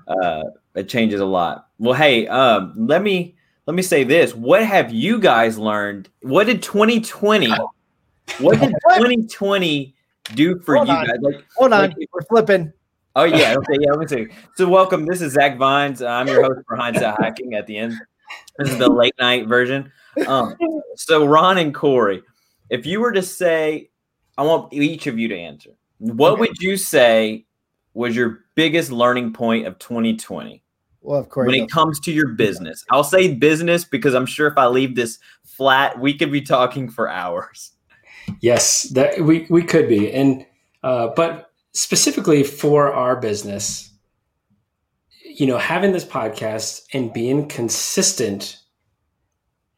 Uh 0.06 0.42
it 0.74 0.88
changes 0.88 1.20
a 1.20 1.26
lot. 1.26 1.68
Well, 1.78 1.94
hey, 1.94 2.26
um, 2.28 2.74
let 2.76 3.02
me 3.02 3.36
let 3.66 3.74
me 3.74 3.82
say 3.82 4.04
this. 4.04 4.34
What 4.34 4.64
have 4.64 4.92
you 4.92 5.18
guys 5.20 5.58
learned? 5.58 6.08
What 6.22 6.44
did 6.46 6.62
2020 6.62 7.50
what 8.40 8.58
did 8.60 8.70
2020 8.96 9.94
do 10.34 10.58
for 10.60 10.76
Hold 10.76 10.88
you 10.88 10.94
on. 10.94 11.06
guys? 11.06 11.16
Like 11.20 11.44
hold 11.56 11.72
on 11.72 11.80
Like- 11.90 11.96
we're 12.12 12.22
flipping 12.22 12.72
Oh 13.18 13.24
yeah, 13.24 13.54
okay, 13.56 13.78
yeah. 13.80 13.92
Let 13.92 14.00
me 14.00 14.06
see. 14.08 14.26
So 14.56 14.68
welcome. 14.68 15.06
This 15.06 15.22
is 15.22 15.32
Zach 15.32 15.56
Vines. 15.56 16.02
I'm 16.02 16.28
your 16.28 16.42
host 16.42 16.60
for 16.68 16.76
Hindsight 16.76 17.16
Hacking. 17.22 17.54
At 17.54 17.66
the 17.66 17.78
end, 17.78 17.94
this 18.58 18.68
is 18.68 18.76
the 18.76 18.90
late 18.90 19.14
night 19.18 19.46
version. 19.46 19.90
Um, 20.26 20.54
so 20.96 21.24
Ron 21.24 21.56
and 21.56 21.74
Corey, 21.74 22.22
if 22.68 22.84
you 22.84 23.00
were 23.00 23.12
to 23.12 23.22
say, 23.22 23.88
I 24.36 24.42
want 24.42 24.70
each 24.74 25.06
of 25.06 25.18
you 25.18 25.28
to 25.28 25.34
answer. 25.34 25.70
What 25.96 26.32
Okay. 26.32 26.40
would 26.40 26.58
you 26.60 26.76
say 26.76 27.46
was 27.94 28.14
your 28.14 28.40
biggest 28.54 28.92
learning 28.92 29.32
point 29.32 29.66
of 29.66 29.78
2020 29.78 30.62
well 31.06 31.20
of 31.20 31.28
course 31.28 31.46
when 31.46 31.54
it 31.54 31.70
comes 31.70 32.00
to 32.00 32.12
your 32.12 32.28
business? 32.28 32.84
I'll 32.90 33.04
say 33.04 33.34
business 33.34 33.84
because 33.84 34.14
I'm 34.14 34.26
sure 34.26 34.46
if 34.48 34.58
I 34.58 34.66
leave 34.66 34.96
this 34.96 35.18
flat, 35.44 35.98
we 35.98 36.16
could 36.16 36.30
be 36.30 36.42
talking 36.42 36.90
for 36.90 37.08
hours. 37.08 37.72
Yes, 38.40 38.82
that 38.90 39.20
we 39.20 39.46
we 39.48 39.62
could 39.62 39.88
be, 39.88 40.12
and 40.12 40.44
uh, 40.82 41.08
but 41.14 41.50
specifically 41.72 42.42
for 42.42 42.92
our 42.92 43.16
business, 43.16 43.92
you 45.24 45.46
know, 45.46 45.58
having 45.58 45.92
this 45.92 46.04
podcast 46.04 46.82
and 46.92 47.12
being 47.12 47.46
consistent, 47.48 48.58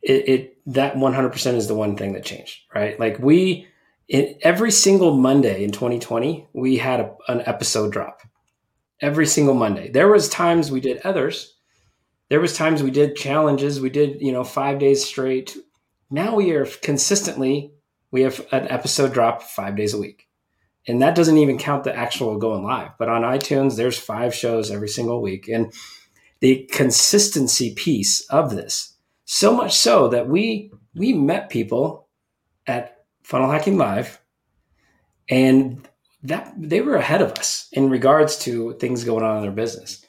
it, 0.03 0.29
it 0.29 0.59
that 0.67 0.97
one 0.97 1.13
hundred 1.13 1.31
percent 1.31 1.57
is 1.57 1.69
the 1.69 1.75
one 1.75 1.97
thing 1.97 2.15
that 2.15 2.25
changed, 2.25 2.61
right? 2.75 2.99
Like 2.99 3.19
we, 3.19 3.69
in, 4.09 4.35
every 4.43 4.71
single 4.71 5.15
Monday 5.15 5.63
in 5.63 5.71
twenty 5.71 5.99
twenty, 5.99 6.49
we 6.55 6.79
had 6.79 7.01
a, 7.01 7.15
an 7.29 7.43
episode 7.45 7.93
drop. 7.93 8.23
Every 9.01 9.27
single 9.27 9.55
Monday. 9.55 9.91
There 9.91 10.09
was 10.09 10.29
times 10.29 10.71
we 10.71 10.81
did 10.81 11.01
others 11.05 11.59
there 12.29 12.41
was 12.41 12.55
times 12.55 12.83
we 12.83 12.91
did 12.91 13.17
challenges, 13.17 13.81
we 13.81 13.91
did, 13.91 14.21
you 14.21 14.33
know, 14.33 14.45
five 14.45 14.79
days 14.79 15.05
straight. 15.05 15.57
Now 16.11 16.35
we 16.35 16.51
are 16.53 16.67
consistently, 16.67 17.73
we 18.11 18.23
have 18.23 18.47
an 18.53 18.69
episode 18.69 19.13
drop 19.13 19.43
five 19.43 19.77
days 19.77 19.95
a 19.95 19.99
week. 19.99 20.29
And 20.87 21.03
that 21.03 21.15
doesn't 21.15 21.39
even 21.39 21.59
count 21.59 21.85
the 21.85 21.95
actual 21.95 22.39
going 22.39 22.65
live. 22.65 22.93
But 22.99 23.09
on 23.09 23.23
iTunes, 23.23 23.77
there's 23.77 23.99
five 23.99 24.35
shows 24.35 24.71
every 24.71 24.89
single 24.89 25.21
week. 25.21 25.49
And 25.49 25.73
the 26.41 26.69
consistency 26.73 27.75
piece 27.75 28.21
of 28.29 28.55
this, 28.55 28.97
so 29.25 29.55
much 29.55 29.77
so 29.77 30.09
that 30.09 30.29
we 30.29 30.73
we 30.95 31.13
met 31.13 31.51
people 31.51 32.09
at 32.67 33.05
Funnel 33.23 33.51
Hacking 33.51 33.77
Live 33.77 34.21
and 35.29 35.87
that 36.23 36.53
they 36.57 36.81
were 36.81 36.97
ahead 36.97 37.23
of 37.23 37.33
us 37.33 37.69
in 37.73 37.91
regards 37.91 38.37
to 38.39 38.75
things 38.75 39.05
going 39.05 39.25
on 39.25 39.37
in 39.37 39.43
their 39.43 39.53
business 39.53 40.05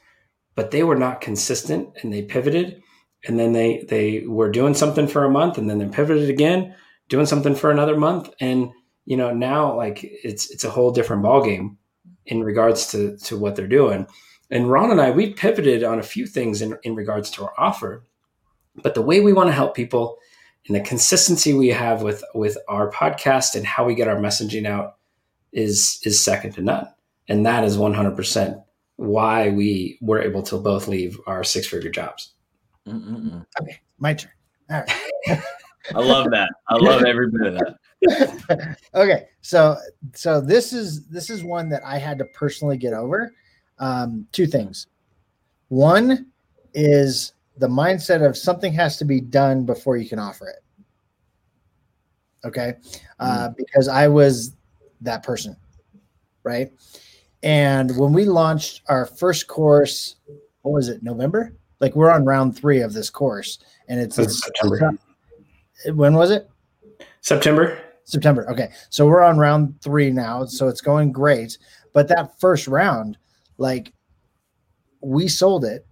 but 0.56 0.72
they 0.72 0.84
were 0.84 0.98
not 0.98 1.22
consistent 1.22 1.90
and 2.02 2.12
they 2.12 2.22
pivoted 2.22 2.82
and 3.28 3.40
then 3.40 3.54
they 3.54 3.86
they 3.88 4.26
were 4.28 4.52
doing 4.52 4.74
something 4.74 5.08
for 5.08 5.24
a 5.24 5.30
month 5.30 5.58
and 5.58 5.70
then 5.70 5.78
they 5.78 5.88
pivoted 5.88 6.30
again 6.30 6.76
doing 7.10 7.26
something 7.26 7.56
for 7.56 7.72
another 7.72 7.98
month. 7.98 8.30
And 8.40 8.70
you 9.06 9.18
know 9.18 9.34
now 9.34 9.76
like 9.76 10.00
it's 10.04 10.50
it's 10.52 10.64
a 10.64 10.70
whole 10.70 10.92
different 10.92 11.24
ball 11.24 11.44
game 11.44 11.78
in 12.26 12.44
regards 12.44 12.92
to 12.92 13.18
to 13.20 13.38
what 13.38 13.56
they're 13.56 13.68
doing. 13.68 14.08
And 14.52 14.70
ron 14.70 14.92
and 14.92 15.00
i 15.00 15.12
we 15.12 15.34
pivoted 15.34 15.84
on 15.84 16.00
a 16.00 16.04
few 16.04 16.26
things 16.26 16.62
in, 16.62 16.78
in 16.84 16.96
regards 16.96 17.30
to 17.32 17.44
our 17.44 17.54
offer 17.58 18.04
but 18.84 18.96
the 18.96 19.02
way 19.02 19.22
we 19.22 19.34
want 19.34 19.48
to 19.48 19.54
help 19.54 19.76
people 19.76 20.18
and 20.68 20.76
the 20.76 20.82
consistency 20.82 21.54
we 21.54 21.70
have 21.70 22.02
with 22.02 22.24
with 22.34 22.58
our 22.68 22.92
podcast 22.92 23.56
and 23.56 23.66
how 23.66 23.86
we 23.86 23.96
get 23.96 24.08
our 24.08 24.18
messaging 24.18 24.66
out 24.66 24.96
is 25.52 26.00
is 26.04 26.24
second 26.24 26.52
to 26.54 26.62
none. 26.62 26.88
And 27.28 27.46
that 27.46 27.64
is 27.64 27.78
100% 27.78 28.64
why 28.96 29.50
we 29.50 29.98
were 30.02 30.22
able 30.22 30.42
to 30.44 30.58
both 30.58 30.88
leave 30.88 31.20
our 31.28 31.44
six 31.44 31.68
figure 31.68 31.92
jobs. 31.92 32.34
Mm-mm-mm. 32.88 33.46
okay 33.62 33.80
my 34.00 34.14
turn. 34.14 34.32
All 34.70 34.84
right. 35.28 35.44
I 35.96 36.00
love 36.00 36.32
that. 36.32 36.50
I 36.68 36.76
love 36.76 37.04
every 37.04 37.30
bit 37.30 37.48
of 37.48 37.54
that. 37.56 38.78
Okay 38.96 39.28
so 39.42 39.76
so 40.14 40.40
this 40.40 40.72
is 40.72 41.06
this 41.08 41.30
is 41.30 41.44
one 41.44 41.68
that 41.68 41.82
i 41.86 41.98
had 41.98 42.18
to 42.18 42.26
personally 42.26 42.78
get 42.78 42.94
over. 42.94 43.34
Um, 43.78 44.28
two 44.32 44.46
things. 44.46 44.88
One 45.70 46.28
is 46.74 47.34
the 47.58 47.68
mindset 47.68 48.26
of 48.26 48.38
something 48.38 48.74
has 48.74 48.98
to 48.98 49.06
be 49.06 49.22
done 49.22 49.66
before 49.66 49.98
you 49.98 50.08
can 50.08 50.20
offer 50.20 50.48
it. 50.50 50.64
Okay? 52.46 52.74
Uh, 53.20 53.50
mm. 53.50 53.58
because 53.58 53.88
i 53.88 54.08
was 54.08 54.54
that 55.02 55.24
person, 55.24 55.56
right? 56.44 56.72
And 57.44 57.96
when 57.98 58.14
we 58.14 58.26
launched 58.26 58.82
our 58.90 59.06
first 59.06 59.48
course, 59.48 60.16
what 60.62 60.74
was 60.74 60.90
it, 60.90 61.04
November? 61.04 61.54
Like 61.80 61.96
we're 61.96 62.12
on 62.12 62.26
round 62.26 62.58
three 62.58 62.82
of 62.82 62.94
this 62.94 63.10
course, 63.10 63.60
and 63.88 64.00
it's, 64.00 64.18
it's 64.18 64.44
September. 64.44 64.92
When 65.94 66.14
was 66.14 66.32
it? 66.32 66.50
September. 67.22 67.82
September. 68.04 68.50
Okay, 68.50 68.70
so 68.90 69.06
we're 69.06 69.22
on 69.22 69.38
round 69.38 69.80
three 69.82 70.10
now, 70.12 70.44
so 70.46 70.68
it's 70.68 70.82
going 70.82 71.12
great. 71.12 71.58
But 71.94 72.08
that 72.10 72.40
first 72.40 72.68
round, 72.68 73.18
like, 73.58 73.94
we 75.02 75.28
sold 75.28 75.64
it, 75.64 75.86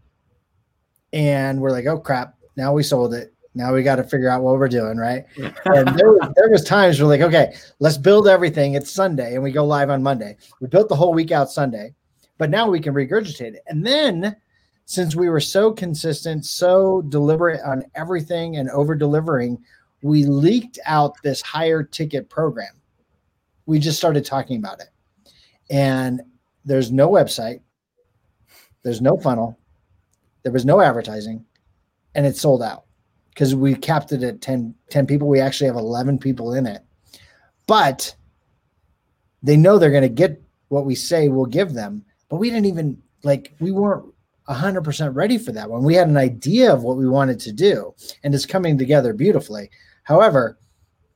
and 1.14 1.62
we're 1.62 1.72
like, 1.72 1.86
oh 1.86 2.00
crap! 2.00 2.34
Now 2.58 2.74
we 2.74 2.84
sold 2.84 3.14
it, 3.14 3.34
now 3.58 3.74
we 3.74 3.82
got 3.82 3.96
to 3.96 4.04
figure 4.04 4.30
out 4.30 4.44
what 4.44 4.60
we're 4.60 4.68
doing, 4.68 4.98
right? 4.98 5.26
and 5.38 5.88
there, 5.98 6.16
there 6.36 6.50
was 6.50 6.64
times 6.64 7.02
we're 7.02 7.08
like, 7.08 7.22
okay, 7.22 7.56
let's 7.80 7.98
build 7.98 8.28
everything. 8.28 8.76
It's 8.76 8.92
Sunday, 8.92 9.34
and 9.34 9.44
we 9.44 9.52
go 9.52 9.66
live 9.66 9.90
on 9.90 10.04
Monday. 10.04 10.38
We 10.62 10.68
built 10.68 10.90
the 10.90 10.96
whole 10.96 11.14
week 11.14 11.32
out 11.32 11.50
Sunday, 11.50 11.96
but 12.38 12.52
now 12.52 12.70
we 12.70 12.80
can 12.80 12.94
regurgitate 12.94 13.56
it. 13.56 13.64
And 13.68 13.86
then, 13.86 14.36
since 14.86 15.16
we 15.16 15.28
were 15.28 15.40
so 15.40 15.74
consistent, 15.74 16.46
so 16.46 17.02
deliberate 17.10 17.60
on 17.66 17.84
everything 17.96 18.58
and 18.58 18.70
over 18.70 18.94
delivering, 18.94 19.58
we 20.04 20.24
leaked 20.24 20.78
out 20.86 21.16
this 21.24 21.42
higher 21.42 21.82
ticket 21.82 22.30
program. 22.30 22.74
We 23.66 23.80
just 23.80 23.98
started 23.98 24.24
talking 24.24 24.60
about 24.60 24.82
it, 24.82 24.90
and 25.72 26.22
there's 26.64 26.92
no 26.92 27.10
website, 27.10 27.62
there's 28.84 29.02
no 29.02 29.18
funnel, 29.18 29.58
there 30.44 30.54
was 30.54 30.64
no 30.64 30.80
advertising, 30.80 31.44
and 32.14 32.26
it 32.26 32.38
sold 32.38 32.62
out 32.62 32.87
because 33.38 33.54
we 33.54 33.76
capped 33.76 34.12
it 34.12 34.24
at 34.24 34.42
10, 34.42 34.74
10 34.90 35.06
people. 35.06 35.28
We 35.28 35.40
actually 35.40 35.68
have 35.68 35.76
11 35.76 36.18
people 36.18 36.56
in 36.56 36.66
it. 36.66 36.82
But 37.68 38.16
they 39.44 39.56
know 39.56 39.78
they're 39.78 39.92
going 39.92 40.02
to 40.02 40.10
get 40.10 40.42
what 40.70 40.86
we 40.86 40.96
say 40.96 41.28
we'll 41.28 41.46
give 41.46 41.74
them. 41.74 42.04
But 42.30 42.38
we 42.38 42.50
didn't 42.50 42.66
even 42.66 43.00
like, 43.22 43.54
we 43.60 43.70
weren't 43.70 44.12
100% 44.50 45.16
ready 45.16 45.38
for 45.38 45.52
that 45.52 45.70
one. 45.70 45.84
We 45.84 45.94
had 45.94 46.08
an 46.08 46.18
idea 46.18 46.74
of 46.74 46.82
what 46.82 46.98
we 46.98 47.08
wanted 47.08 47.40
to 47.42 47.52
do, 47.52 47.94
and 48.24 48.34
it's 48.34 48.48
coming 48.48 48.76
together 48.76 49.14
beautifully. 49.14 49.70
However, 50.02 50.58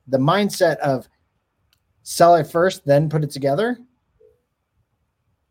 the 0.06 0.18
mindset 0.18 0.76
of 0.76 1.08
sell 2.04 2.36
it 2.36 2.46
first, 2.46 2.86
then 2.86 3.08
put 3.08 3.24
it 3.24 3.32
together 3.32 3.78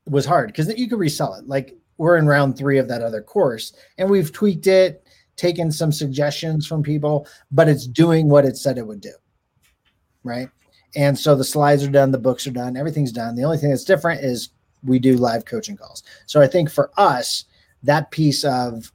was 0.05 0.26
hard 0.26 0.47
because 0.47 0.74
you 0.78 0.88
could 0.88 0.99
resell 0.99 1.34
it. 1.34 1.49
Like 1.49 1.76
we're 1.97 2.15
in 2.15 2.28
round 2.28 2.57
three 2.57 2.78
of 2.78 2.88
that 2.88 3.01
other 3.01 3.22
course, 3.22 3.74
and 3.97 4.09
we've 4.09 4.32
tweaked 4.32 4.67
it 4.67 5.05
taken 5.41 5.71
some 5.71 5.91
suggestions 5.91 6.67
from 6.67 6.83
people, 6.83 7.27
but 7.49 7.67
it's 7.67 7.87
doing 7.87 8.29
what 8.29 8.45
it 8.45 8.55
said 8.55 8.77
it 8.77 8.85
would 8.85 9.01
do. 9.01 9.13
Right. 10.23 10.49
And 10.95 11.17
so 11.17 11.35
the 11.35 11.43
slides 11.43 11.83
are 11.83 11.89
done, 11.89 12.11
the 12.11 12.19
books 12.19 12.45
are 12.45 12.51
done, 12.51 12.77
everything's 12.77 13.11
done. 13.11 13.35
The 13.35 13.43
only 13.43 13.57
thing 13.57 13.71
that's 13.71 13.83
different 13.83 14.23
is 14.23 14.49
we 14.83 14.99
do 14.99 15.17
live 15.17 15.45
coaching 15.45 15.75
calls. 15.75 16.03
So 16.27 16.41
I 16.41 16.47
think 16.47 16.69
for 16.69 16.91
us, 16.95 17.45
that 17.81 18.11
piece 18.11 18.43
of 18.43 18.91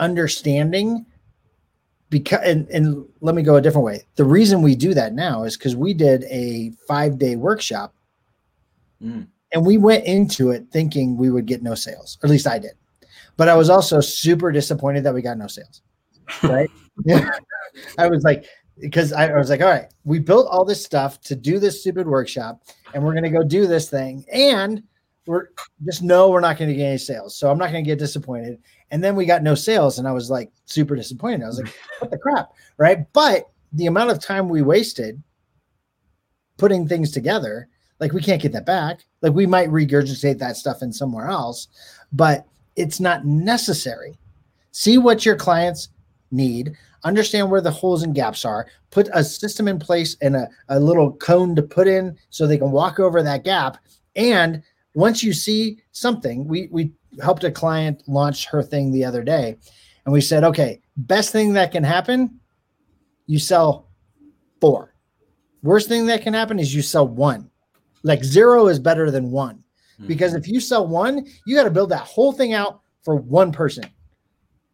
understanding 0.00 1.06
because 2.10 2.40
and, 2.42 2.68
and 2.68 3.04
let 3.20 3.36
me 3.36 3.42
go 3.42 3.56
a 3.56 3.60
different 3.60 3.84
way. 3.84 4.02
The 4.16 4.24
reason 4.24 4.62
we 4.62 4.74
do 4.74 4.94
that 4.94 5.12
now 5.14 5.44
is 5.44 5.56
because 5.56 5.76
we 5.76 5.94
did 5.94 6.24
a 6.24 6.72
five 6.88 7.18
day 7.18 7.36
workshop 7.36 7.94
mm. 9.00 9.26
and 9.52 9.66
we 9.66 9.78
went 9.78 10.04
into 10.04 10.50
it 10.50 10.66
thinking 10.72 11.16
we 11.16 11.30
would 11.30 11.46
get 11.46 11.62
no 11.62 11.74
sales, 11.76 12.18
or 12.20 12.26
at 12.26 12.30
least 12.30 12.48
I 12.48 12.58
did. 12.58 12.72
But 13.36 13.48
I 13.48 13.56
was 13.56 13.68
also 13.70 14.00
super 14.00 14.50
disappointed 14.50 15.04
that 15.04 15.14
we 15.14 15.22
got 15.22 15.38
no 15.38 15.46
sales. 15.46 15.82
Right. 16.42 16.70
yeah. 17.04 17.30
I 17.98 18.08
was 18.08 18.24
like, 18.24 18.46
because 18.80 19.12
I, 19.12 19.28
I 19.28 19.36
was 19.36 19.50
like, 19.50 19.60
all 19.60 19.68
right, 19.68 19.92
we 20.04 20.18
built 20.18 20.48
all 20.50 20.64
this 20.64 20.84
stuff 20.84 21.20
to 21.22 21.34
do 21.34 21.58
this 21.58 21.80
stupid 21.80 22.06
workshop, 22.06 22.62
and 22.94 23.02
we're 23.02 23.14
gonna 23.14 23.30
go 23.30 23.42
do 23.42 23.66
this 23.66 23.88
thing. 23.88 24.24
And 24.32 24.82
we're 25.26 25.48
just 25.84 26.02
no, 26.02 26.30
we're 26.30 26.40
not 26.40 26.58
gonna 26.58 26.74
get 26.74 26.84
any 26.84 26.98
sales. 26.98 27.36
So 27.36 27.50
I'm 27.50 27.58
not 27.58 27.66
gonna 27.66 27.82
get 27.82 27.98
disappointed. 27.98 28.60
And 28.90 29.02
then 29.02 29.16
we 29.16 29.26
got 29.26 29.42
no 29.42 29.54
sales, 29.54 29.98
and 29.98 30.06
I 30.06 30.12
was 30.12 30.30
like 30.30 30.50
super 30.66 30.94
disappointed. 30.94 31.42
I 31.42 31.46
was 31.46 31.60
like, 31.60 31.74
what 31.98 32.10
the 32.10 32.18
crap? 32.18 32.50
Right. 32.76 33.10
But 33.12 33.50
the 33.72 33.86
amount 33.86 34.10
of 34.10 34.20
time 34.20 34.48
we 34.48 34.62
wasted 34.62 35.22
putting 36.56 36.86
things 36.86 37.10
together, 37.10 37.68
like 37.98 38.12
we 38.12 38.22
can't 38.22 38.40
get 38.40 38.52
that 38.52 38.66
back. 38.66 39.04
Like 39.22 39.32
we 39.32 39.46
might 39.46 39.68
regurgitate 39.70 40.38
that 40.38 40.56
stuff 40.56 40.82
in 40.82 40.92
somewhere 40.92 41.28
else, 41.28 41.68
but 42.12 42.46
it's 42.76 43.00
not 43.00 43.24
necessary. 43.24 44.18
See 44.72 44.98
what 44.98 45.24
your 45.24 45.36
clients 45.36 45.88
need, 46.30 46.76
understand 47.04 47.50
where 47.50 47.60
the 47.60 47.70
holes 47.70 48.02
and 48.02 48.14
gaps 48.14 48.44
are, 48.44 48.66
put 48.90 49.08
a 49.12 49.24
system 49.24 49.68
in 49.68 49.78
place 49.78 50.16
and 50.20 50.36
a, 50.36 50.48
a 50.68 50.78
little 50.78 51.12
cone 51.12 51.56
to 51.56 51.62
put 51.62 51.88
in 51.88 52.16
so 52.30 52.46
they 52.46 52.58
can 52.58 52.70
walk 52.70 53.00
over 53.00 53.22
that 53.22 53.44
gap. 53.44 53.78
And 54.14 54.62
once 54.94 55.22
you 55.22 55.32
see 55.32 55.78
something, 55.92 56.46
we 56.46 56.68
we 56.70 56.92
helped 57.22 57.44
a 57.44 57.50
client 57.50 58.02
launch 58.06 58.46
her 58.46 58.62
thing 58.62 58.90
the 58.90 59.04
other 59.04 59.22
day, 59.22 59.56
and 60.04 60.12
we 60.12 60.20
said, 60.20 60.44
okay, 60.44 60.80
best 60.96 61.32
thing 61.32 61.52
that 61.54 61.72
can 61.72 61.84
happen, 61.84 62.40
you 63.26 63.38
sell 63.38 63.88
four. 64.60 64.94
Worst 65.62 65.88
thing 65.88 66.06
that 66.06 66.22
can 66.22 66.34
happen 66.34 66.58
is 66.58 66.74
you 66.74 66.82
sell 66.82 67.06
one. 67.06 67.50
Like 68.02 68.22
zero 68.24 68.68
is 68.68 68.78
better 68.78 69.10
than 69.10 69.30
one. 69.30 69.64
Because 70.06 70.32
mm-hmm. 70.32 70.40
if 70.40 70.48
you 70.48 70.60
sell 70.60 70.86
one, 70.86 71.26
you 71.46 71.56
got 71.56 71.64
to 71.64 71.70
build 71.70 71.90
that 71.90 72.00
whole 72.00 72.32
thing 72.32 72.52
out 72.52 72.80
for 73.02 73.16
one 73.16 73.52
person. 73.52 73.84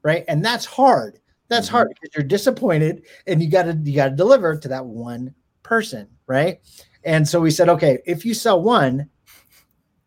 Right. 0.02 0.24
And 0.26 0.44
that's 0.44 0.64
hard. 0.64 1.20
That's 1.48 1.66
mm-hmm. 1.66 1.76
hard 1.76 1.88
because 1.90 2.14
you're 2.16 2.26
disappointed 2.26 3.04
and 3.26 3.42
you 3.42 3.50
got 3.50 3.64
to 3.64 3.78
you 3.84 3.94
got 3.94 4.08
to 4.08 4.16
deliver 4.16 4.56
to 4.56 4.68
that 4.68 4.84
one 4.84 5.34
person, 5.62 6.08
right? 6.26 6.60
And 7.04 7.28
so 7.28 7.40
we 7.40 7.50
said, 7.50 7.68
okay, 7.68 7.98
if 8.06 8.24
you 8.24 8.34
sell 8.34 8.62
one 8.62 9.08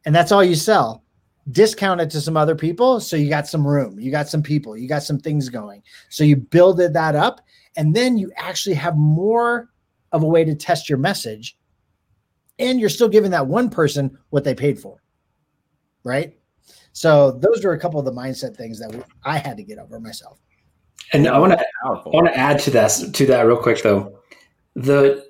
and 0.06 0.14
that's 0.14 0.32
all 0.32 0.44
you 0.44 0.56
sell, 0.56 1.04
discount 1.52 2.02
it 2.02 2.10
to 2.10 2.22
some 2.22 2.36
other 2.36 2.56
people 2.56 3.00
so 3.00 3.16
you 3.16 3.30
got 3.30 3.48
some 3.48 3.66
room, 3.66 4.00
you 4.00 4.12
got 4.12 4.28
some 4.28 4.42
people, 4.42 4.76
you 4.76 4.88
got 4.88 5.04
some 5.04 5.20
things 5.20 5.50
going. 5.50 5.84
So 6.10 6.24
you 6.24 6.36
builded 6.36 6.94
that 6.94 7.16
up 7.16 7.42
and 7.78 7.96
then 7.96 8.18
you 8.18 8.32
actually 8.36 8.76
have 8.76 8.98
more 8.98 9.70
of 10.12 10.24
a 10.24 10.28
way 10.28 10.44
to 10.44 10.56
test 10.56 10.90
your 10.90 10.98
message 10.98 11.58
and 12.58 12.80
you're 12.80 12.90
still 12.90 13.10
giving 13.10 13.32
that 13.32 13.48
one 13.48 13.70
person 13.70 14.18
what 14.30 14.44
they 14.44 14.56
paid 14.56 14.80
for 14.80 15.04
right? 16.06 16.38
So 16.94 17.32
those 17.32 17.66
are 17.66 17.74
a 17.74 17.80
couple 17.80 18.00
of 18.00 18.06
the 18.06 18.14
mindset 18.14 18.56
things 18.56 18.80
that 18.80 19.06
I 19.26 19.38
had 19.38 19.58
to 19.58 19.64
get 19.64 19.80
over 19.80 20.00
myself. 20.00 20.40
And 21.12 21.28
I 21.28 21.38
want 21.38 21.52
to 21.52 21.66
I 21.84 21.90
want 21.90 22.28
to 22.28 22.38
add 22.38 22.60
to 22.60 22.72
that 22.72 22.90
to 23.14 23.26
that 23.26 23.42
real 23.42 23.58
quick 23.58 23.84
though. 23.84 24.20
The 24.76 25.26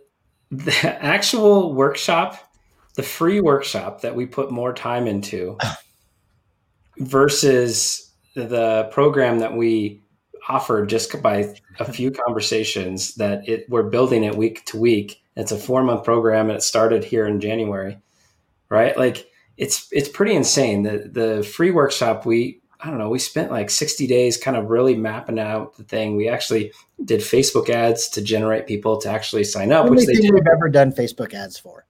the 0.52 1.04
actual 1.04 1.74
workshop, 1.74 2.38
the 2.96 3.04
free 3.04 3.42
workshop 3.42 4.02
that 4.02 4.16
we 4.16 4.28
put 4.28 4.52
more 4.52 4.74
time 4.74 5.08
into 5.08 5.58
versus 6.98 8.14
the 8.36 8.88
program 8.92 9.40
that 9.40 9.56
we 9.56 10.02
offered 10.48 10.88
just 10.88 11.22
by 11.22 11.56
a 11.80 11.92
few 11.92 12.12
conversations 12.12 13.16
that 13.16 13.48
it 13.50 13.66
we're 13.70 13.90
building 13.90 14.24
it 14.24 14.36
week 14.36 14.64
to 14.66 14.78
week. 14.78 15.22
It's 15.36 15.52
a 15.52 15.58
four 15.58 15.84
month 15.84 16.04
program 16.04 16.50
and 16.50 16.58
it 16.58 16.62
started 16.62 17.04
here 17.04 17.26
in 17.26 17.42
January, 17.42 17.98
right? 18.70 18.96
Like 18.98 19.28
it's 19.58 19.88
it's 19.92 20.10
pretty 20.10 20.34
insane. 20.34 20.84
The 20.84 21.10
the 21.12 21.44
free 21.44 21.72
workshop 21.72 22.26
we 22.26 22.62
I 22.80 22.90
don't 22.90 23.00
know 23.00 23.10
we 23.10 23.20
spent 23.20 23.52
like 23.52 23.70
sixty 23.70 24.08
days 24.08 24.38
kind 24.38 24.58
of 24.58 24.70
really 24.70 24.96
mapping 24.96 25.40
out 25.40 25.78
the 25.78 25.84
thing. 25.84 26.16
We 26.16 26.28
actually 26.28 26.72
did 27.04 27.22
Facebook 27.22 27.70
ads 27.70 28.10
to 28.10 28.22
generate 28.22 28.68
people 28.68 28.98
to 29.02 29.10
actually 29.10 29.44
sign 29.44 29.72
up, 29.72 29.90
which 29.90 30.06
they 30.06 30.14
did 30.14 30.34
we've 30.34 30.48
ever 30.48 30.70
done 30.70 30.92
Facebook 30.92 31.34
ads 31.34 31.58
for. 31.58 31.86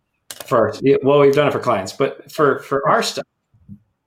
for 0.46 0.74
well 1.04 1.20
we've 1.20 1.36
done 1.36 1.48
it 1.48 1.52
for 1.52 1.60
clients, 1.60 1.94
but 1.94 2.32
for 2.32 2.60
for 2.60 2.88
our 2.88 3.02
stuff, 3.02 3.26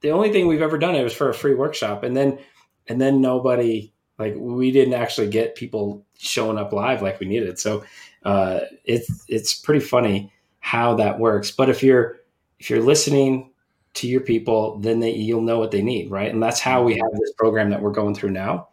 the 0.01 0.11
only 0.11 0.31
thing 0.31 0.47
we've 0.47 0.63
ever 0.63 0.79
done 0.79 0.95
it 0.95 1.03
was 1.03 1.15
for 1.15 1.29
a 1.29 1.35
free 1.35 1.55
workshop, 1.55 2.05
and 2.05 2.17
then 2.17 2.39
and 2.87 3.01
then 3.01 3.21
nobody 3.21 3.93
like 4.19 4.35
we 4.37 4.71
didn't 4.71 4.95
actually 4.95 5.29
get 5.29 5.55
people 5.55 6.05
showing 6.19 6.59
up 6.59 6.73
live 6.73 7.03
like 7.03 7.21
we 7.21 7.27
needed. 7.27 7.59
So 7.59 7.85
uh, 8.25 8.61
it's 8.85 9.25
it's 9.29 9.55
pretty 9.55 9.81
funny 9.81 10.33
how 10.61 10.95
that 10.97 11.19
works. 11.19 11.51
But 11.51 11.71
if 11.71 11.83
you're 11.83 12.18
if 12.59 12.71
you're 12.71 12.83
listening 12.83 13.53
to 13.95 14.07
your 14.07 14.21
people, 14.21 14.79
then 14.79 15.01
they, 15.01 15.13
you'll 15.13 15.43
know 15.43 15.59
what 15.59 15.71
they 15.71 15.83
need, 15.83 16.11
right? 16.11 16.33
And 16.33 16.43
that's 16.43 16.61
how 16.61 16.83
we 16.83 16.93
have 16.95 17.11
this 17.13 17.33
program 17.37 17.71
that 17.71 17.83
we're 17.83 17.91
going 17.91 18.15
through 18.15 18.31
now. 18.31 18.69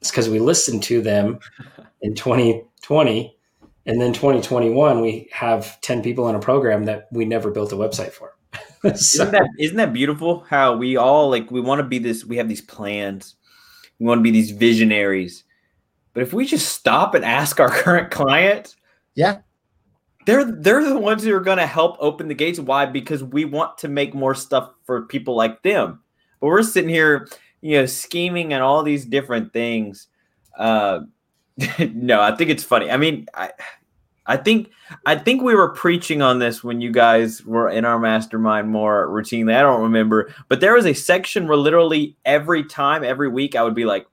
It's 0.00 0.10
because 0.10 0.28
we 0.28 0.38
listened 0.38 0.82
to 0.84 1.00
them 1.00 1.38
in 2.02 2.14
2020, 2.14 3.36
and 3.86 4.00
then 4.00 4.12
2021 4.12 5.00
we 5.00 5.28
have 5.32 5.80
10 5.80 6.02
people 6.02 6.28
in 6.28 6.34
a 6.34 6.40
program 6.40 6.84
that 6.84 7.06
we 7.12 7.24
never 7.24 7.50
built 7.50 7.72
a 7.72 7.76
website 7.76 8.12
for. 8.12 8.36
so, 8.82 9.22
Isn't 9.22 9.32
that 9.32 9.48
isn't 9.58 9.76
that 9.76 9.92
beautiful? 9.92 10.40
How 10.40 10.76
we 10.76 10.96
all 10.96 11.30
like 11.30 11.50
we 11.50 11.60
want 11.60 11.80
to 11.80 11.86
be 11.86 11.98
this. 11.98 12.24
We 12.24 12.36
have 12.36 12.48
these 12.48 12.60
plans. 12.62 13.36
We 13.98 14.06
want 14.06 14.18
to 14.18 14.22
be 14.22 14.30
these 14.30 14.50
visionaries. 14.50 15.44
But 16.12 16.22
if 16.22 16.32
we 16.32 16.46
just 16.46 16.68
stop 16.68 17.14
and 17.14 17.24
ask 17.24 17.60
our 17.60 17.68
current 17.82 18.10
client, 18.10 18.76
Yeah. 19.14 19.38
They're 20.26 20.44
they're 20.44 20.84
the 20.84 20.98
ones 20.98 21.24
who 21.24 21.34
are 21.34 21.40
going 21.40 21.58
to 21.58 21.66
help 21.66 21.96
open 22.00 22.28
the 22.28 22.34
gates. 22.34 22.58
Why? 22.58 22.84
Because 22.84 23.22
we 23.22 23.44
want 23.44 23.78
to 23.78 23.88
make 23.88 24.14
more 24.14 24.34
stuff 24.34 24.70
for 24.84 25.02
people 25.02 25.36
like 25.36 25.62
them. 25.62 26.00
But 26.40 26.48
we're 26.48 26.62
sitting 26.64 26.90
here, 26.90 27.28
you 27.62 27.78
know, 27.78 27.86
scheming 27.86 28.52
and 28.52 28.62
all 28.62 28.82
these 28.82 29.04
different 29.04 29.52
things. 29.52 30.08
Uh, 30.58 31.00
no, 31.78 32.20
I 32.20 32.34
think 32.34 32.50
it's 32.50 32.64
funny. 32.64 32.90
I 32.90 32.96
mean, 32.96 33.26
I, 33.34 33.52
I 34.26 34.36
think 34.36 34.72
I 35.06 35.14
think 35.14 35.42
we 35.42 35.54
were 35.54 35.68
preaching 35.68 36.20
on 36.22 36.40
this 36.40 36.64
when 36.64 36.80
you 36.80 36.90
guys 36.90 37.44
were 37.44 37.70
in 37.70 37.84
our 37.84 37.98
mastermind 38.00 38.68
more 38.68 39.06
routinely. 39.06 39.54
I 39.54 39.62
don't 39.62 39.82
remember, 39.82 40.34
but 40.48 40.60
there 40.60 40.74
was 40.74 40.86
a 40.86 40.92
section 40.92 41.46
where 41.46 41.56
literally 41.56 42.16
every 42.24 42.64
time, 42.64 43.04
every 43.04 43.28
week, 43.28 43.54
I 43.54 43.62
would 43.62 43.76
be 43.76 43.84
like, 43.84 44.08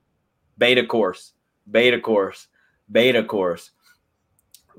beta 0.59 0.85
course, 0.85 1.33
beta 1.69 1.99
course, 1.99 2.47
beta 2.91 3.23
course. 3.23 3.71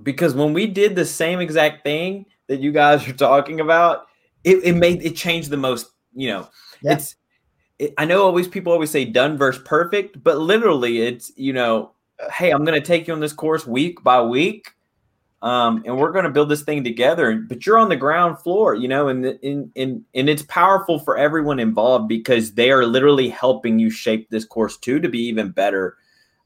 Because 0.03 0.35
when 0.35 0.53
we 0.53 0.67
did 0.67 0.97
the 0.97 1.05
same 1.05 1.41
exact 1.41 1.85
thing 1.85 2.27
that 2.49 2.61
you 2.61 2.73
guys 2.73 3.07
are 3.09 3.13
talking 3.13 3.61
about, 3.61 4.07
it, 4.43 4.65
it 4.65 4.75
made 4.75 5.03
it 5.03 5.17
changed 5.17 5.51
the 5.51 5.57
most. 5.57 5.87
You 6.15 6.29
know, 6.29 6.49
Yeah. 6.83 6.95
it's. 6.95 7.17
It, 7.79 7.93
I 7.99 8.05
know 8.05 8.23
always 8.23 8.47
people 8.47 8.73
always 8.73 8.91
say 8.91 9.05
done 9.05 9.37
versus 9.37 9.63
perfect, 9.65 10.23
but 10.23 10.39
literally 10.39 11.01
it's 11.03 11.33
you 11.37 11.53
know, 11.53 11.93
hey, 12.33 12.51
I'm 12.51 12.65
going 12.65 12.81
to 12.81 12.87
take 12.87 13.09
you 13.09 13.15
on 13.15 13.21
this 13.21 13.33
course 13.33 13.67
week 13.67 14.03
by 14.05 14.23
week 14.23 14.69
um, 15.45 15.83
and 15.85 15.99
we're 15.99 16.11
going 16.11 16.25
to 16.25 16.31
build 16.31 16.49
this 16.49 16.63
thing 16.63 16.83
together. 16.83 17.37
But 17.37 17.67
you're 17.67 17.77
on 17.77 17.91
the 17.91 17.97
ground 17.97 18.39
floor, 18.39 18.75
you 18.75 18.89
know, 18.89 19.09
and 19.09 19.27
in 19.27 19.71
in 19.75 20.03
and 20.15 20.29
it's 20.31 20.43
powerful 20.45 20.99
for 20.99 21.19
everyone 21.19 21.61
involved 21.61 22.09
because 22.09 22.55
they 22.55 22.71
are 22.71 22.87
literally 22.87 23.29
helping 23.29 23.79
you 23.79 23.91
shape 23.91 24.31
this 24.31 24.47
course 24.47 24.79
too 24.79 25.01
to 25.01 25.09
be 25.11 25.19
even 25.27 25.51
better. 25.51 25.99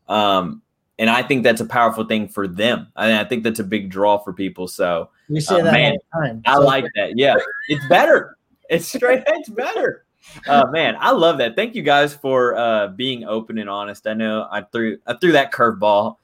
Um, 0.08 0.62
and 0.98 1.08
I 1.10 1.22
think 1.22 1.42
that's 1.44 1.60
a 1.60 1.66
powerful 1.66 2.04
thing 2.04 2.28
for 2.28 2.48
them. 2.48 2.88
I, 2.96 3.20
I 3.20 3.24
think 3.24 3.44
that's 3.44 3.60
a 3.60 3.64
big 3.64 3.90
draw 3.90 4.18
for 4.18 4.32
people. 4.32 4.68
So 4.68 5.10
We 5.28 5.40
say 5.40 5.60
Uh, 5.60 5.64
that 5.64 5.72
man, 5.72 5.96
time. 6.12 6.42
I 6.46 6.54
So- 6.54 6.60
like 6.62 6.84
that. 6.96 7.16
Yeah, 7.16 7.36
it's 7.68 7.86
better. 7.88 8.36
It's 8.68 8.86
straight. 8.88 9.22
It's 9.26 9.48
better. 9.48 10.04
Uh, 10.46 10.66
man, 10.70 10.94
I 11.00 11.12
love 11.12 11.38
that. 11.38 11.56
Thank 11.56 11.74
you 11.74 11.82
guys 11.82 12.12
for 12.12 12.54
uh, 12.56 12.88
being 12.88 13.24
open 13.24 13.56
and 13.58 13.70
honest. 13.70 14.06
I 14.06 14.12
know 14.14 14.46
I 14.50 14.60
threw 14.62 14.98
I 15.06 15.14
threw 15.14 15.32
that 15.32 15.52
curveball. 15.52 16.16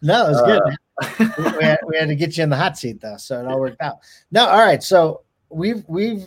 No, 0.00 0.26
it 0.26 0.30
was 0.30 0.42
good. 0.42 0.62
Uh, 0.62 1.54
we 1.58 1.64
had, 1.64 1.78
we 1.86 1.96
had 1.96 2.08
to 2.08 2.16
get 2.16 2.36
you 2.36 2.42
in 2.42 2.50
the 2.50 2.56
hot 2.56 2.76
seat 2.76 3.00
though, 3.00 3.16
so 3.18 3.38
it 3.40 3.46
all 3.46 3.60
worked 3.60 3.80
out. 3.80 3.98
No, 4.32 4.46
all 4.46 4.58
right. 4.58 4.82
So 4.82 5.20
we've 5.48 5.84
we've 5.86 6.26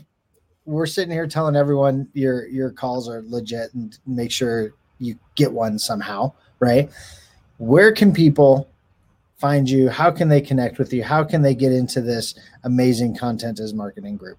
we're 0.65 0.85
sitting 0.85 1.11
here 1.11 1.27
telling 1.27 1.57
everyone 1.57 2.07
your 2.13 2.47
your 2.47 2.71
calls 2.71 3.09
are 3.09 3.21
legit 3.27 3.73
and 3.73 3.97
make 4.07 4.31
sure 4.31 4.73
you 4.99 5.15
get 5.35 5.51
one 5.51 5.77
somehow, 5.77 6.31
right? 6.59 6.89
Where 7.57 7.91
can 7.91 8.13
people 8.13 8.69
find 9.37 9.69
you? 9.69 9.89
How 9.89 10.11
can 10.11 10.29
they 10.29 10.41
connect 10.41 10.77
with 10.77 10.93
you? 10.93 11.03
How 11.03 11.23
can 11.23 11.41
they 11.41 11.55
get 11.55 11.71
into 11.71 12.01
this 12.01 12.35
amazing 12.63 13.15
content 13.15 13.59
as 13.59 13.73
marketing 13.73 14.17
group? 14.17 14.37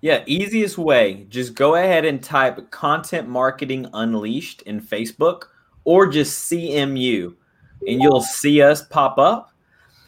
Yeah, 0.00 0.22
easiest 0.26 0.76
way. 0.76 1.26
Just 1.30 1.54
go 1.54 1.76
ahead 1.76 2.04
and 2.04 2.22
type 2.22 2.70
Content 2.70 3.28
Marketing 3.28 3.86
Unleashed 3.94 4.62
in 4.62 4.80
Facebook 4.80 5.44
or 5.84 6.06
just 6.06 6.50
CMU 6.50 7.34
and 7.86 8.02
you'll 8.02 8.20
see 8.20 8.62
us 8.62 8.82
pop 8.82 9.18
up. 9.18 9.50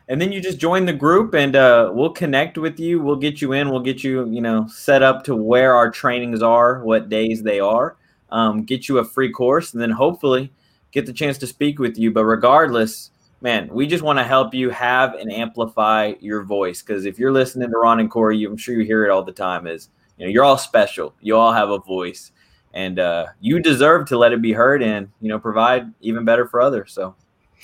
And 0.09 0.21
then 0.21 0.31
you 0.31 0.41
just 0.41 0.59
join 0.59 0.87
the 0.87 0.93
group 0.93 1.35
and 1.35 1.57
uh, 1.57 1.91
we'll 1.93 2.11
connect 2.11 2.59
with 2.59 2.79
you. 2.79 3.01
We'll 3.01 3.17
get 3.17 3.43
you 3.43 3.53
in. 3.53 3.71
We'll 3.71 3.81
get 3.81 4.05
you, 4.05 4.29
you 4.31 4.41
know, 4.41 4.69
set 4.69 5.03
up 5.03 5.25
to 5.25 5.35
where 5.35 5.75
our 5.75 5.91
trainings 5.91 6.43
are, 6.43 6.85
what 6.85 7.09
days 7.09 7.43
they 7.43 7.59
are, 7.59 7.97
um, 8.31 8.65
get 8.65 8.89
you 8.89 8.99
a 8.99 9.05
free 9.05 9.33
course, 9.33 9.73
and 9.73 9.83
then 9.83 9.91
hopefully 9.91 10.53
get 10.97 11.07
the 11.07 11.13
chance 11.13 11.39
to 11.39 11.47
speak 11.47 11.79
with 11.79 11.99
you. 11.99 12.11
But 12.11 12.25
regardless, 12.25 13.11
man, 13.41 13.69
we 13.71 13.87
just 13.87 14.03
want 14.03 14.19
to 14.19 14.25
help 14.25 14.55
you 14.55 14.71
have 14.71 15.15
and 15.15 15.31
amplify 15.31 16.15
your 16.21 16.43
voice. 16.43 16.83
Because 16.83 17.05
if 17.05 17.19
you're 17.19 17.33
listening 17.33 17.71
to 17.71 17.77
Ron 17.77 18.01
and 18.01 18.11
Corey, 18.11 18.39
you, 18.39 18.51
I'm 18.51 18.57
sure 18.57 18.75
you 18.75 18.85
hear 18.85 19.05
it 19.05 19.11
all 19.11 19.23
the 19.23 19.33
time. 19.33 19.67
Is 19.67 19.91
you 20.17 20.27
know 20.27 20.33
you're 20.33 20.45
all 20.45 20.59
special. 20.59 21.15
You 21.21 21.37
all 21.37 21.53
have 21.53 21.71
a 21.71 21.79
voice, 21.79 22.33
and 22.73 22.99
uh, 22.99 23.27
you 23.41 23.61
deserve 23.61 24.09
to 24.09 24.19
let 24.19 24.33
it 24.33 24.41
be 24.41 24.53
heard 24.53 24.83
and 24.83 25.09
you 25.21 25.29
know 25.29 25.39
provide 25.39 25.93
even 26.01 26.25
better 26.25 26.47
for 26.47 26.61
others. 26.63 26.93
So 26.93 27.15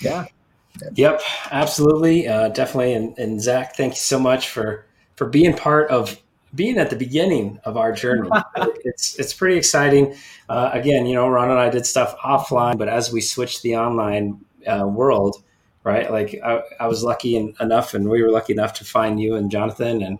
yeah, 0.00 0.26
Yep, 0.94 1.22
absolutely, 1.50 2.28
uh, 2.28 2.48
definitely. 2.48 2.94
And, 2.94 3.16
and 3.18 3.40
Zach, 3.40 3.76
thank 3.76 3.92
you 3.92 4.00
so 4.00 4.18
much 4.18 4.48
for 4.48 4.86
for 5.16 5.26
being 5.26 5.54
part 5.54 5.90
of 5.90 6.18
being 6.54 6.78
at 6.78 6.90
the 6.90 6.96
beginning 6.96 7.60
of 7.64 7.76
our 7.76 7.92
journey. 7.92 8.30
it's 8.84 9.18
it's 9.18 9.32
pretty 9.32 9.56
exciting. 9.56 10.14
Uh, 10.48 10.70
again, 10.72 11.06
you 11.06 11.14
know, 11.14 11.28
Ron 11.28 11.50
and 11.50 11.58
I 11.58 11.70
did 11.70 11.86
stuff 11.86 12.16
offline, 12.18 12.78
but 12.78 12.88
as 12.88 13.12
we 13.12 13.20
switched 13.20 13.62
the 13.62 13.76
online 13.76 14.44
uh, 14.66 14.86
world, 14.86 15.42
right? 15.84 16.10
Like 16.10 16.38
I, 16.44 16.62
I 16.80 16.86
was 16.86 17.02
lucky 17.02 17.36
en- 17.36 17.54
enough, 17.60 17.94
and 17.94 18.08
we 18.08 18.22
were 18.22 18.30
lucky 18.30 18.52
enough 18.52 18.74
to 18.74 18.84
find 18.84 19.20
you 19.20 19.36
and 19.36 19.50
Jonathan 19.50 20.02
and 20.02 20.18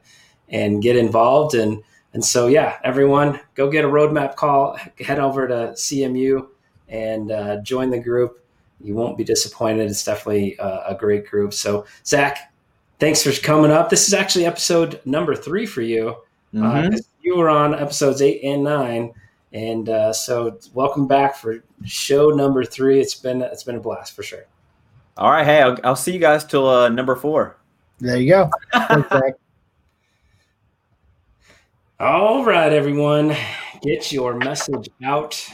and 0.49 0.83
get 0.83 0.97
involved 0.97 1.55
and 1.55 1.83
and 2.15 2.25
so 2.25 2.47
yeah, 2.47 2.79
everyone, 2.85 3.41
go 3.55 3.71
get 3.71 3.85
a 3.85 3.89
roadmap 3.89 4.37
call. 4.37 4.77
Head 4.99 5.19
over 5.19 5.49
to 5.49 5.73
CMU 5.75 6.47
and 6.89 7.31
uh, 7.33 7.57
join 7.63 7.91
the 7.91 7.99
group 7.99 8.43
you 8.83 8.95
won't 8.95 9.17
be 9.17 9.25
disappointed. 9.25 9.91
It's 9.91 10.05
definitely 10.05 10.59
uh, 10.59 10.93
a 10.93 10.95
great 10.95 11.27
group. 11.27 11.55
So, 11.55 11.87
Zach, 12.05 12.52
thanks 13.03 13.21
for 13.21 13.33
coming 13.43 13.73
up. 13.73 13.91
This 13.91 14.07
is 14.07 14.15
actually 14.15 14.47
episode 14.47 15.01
number 15.05 15.35
three 15.35 15.67
for 15.67 15.83
you. 15.83 16.19
Uh, 16.57 16.89
'cause 16.89 17.09
you 17.21 17.37
were 17.37 17.49
on 17.49 17.75
episodes 17.75 18.23
eight 18.23 18.41
and 18.45 18.63
nine, 18.63 19.13
and 19.53 19.89
uh, 19.89 20.13
so 20.13 20.57
welcome 20.73 21.09
back 21.09 21.35
for 21.35 21.65
show 21.85 22.29
number 22.31 22.65
three. 22.65 23.01
It's 23.01 23.17
been 23.17 23.43
it's 23.43 23.65
been 23.65 23.75
a 23.75 23.81
blast 23.81 24.15
for 24.15 24.23
sure. 24.23 24.45
all 25.17 25.33
right. 25.33 25.45
Hey, 25.45 25.61
I'll, 25.63 25.77
I'll 25.83 25.97
see 25.97 26.13
you 26.13 26.21
guys 26.21 26.45
till 26.45 26.69
uh, 26.69 26.89
number 26.91 27.17
four. 27.17 27.57
There 27.99 28.17
you 28.19 28.29
go. 28.29 28.51
Thanks, 28.73 29.09
All 31.99 32.45
right, 32.45 32.73
everyone, 32.73 33.35
get 33.83 34.13
your 34.13 34.35
message 34.35 34.89
out. 35.05 35.45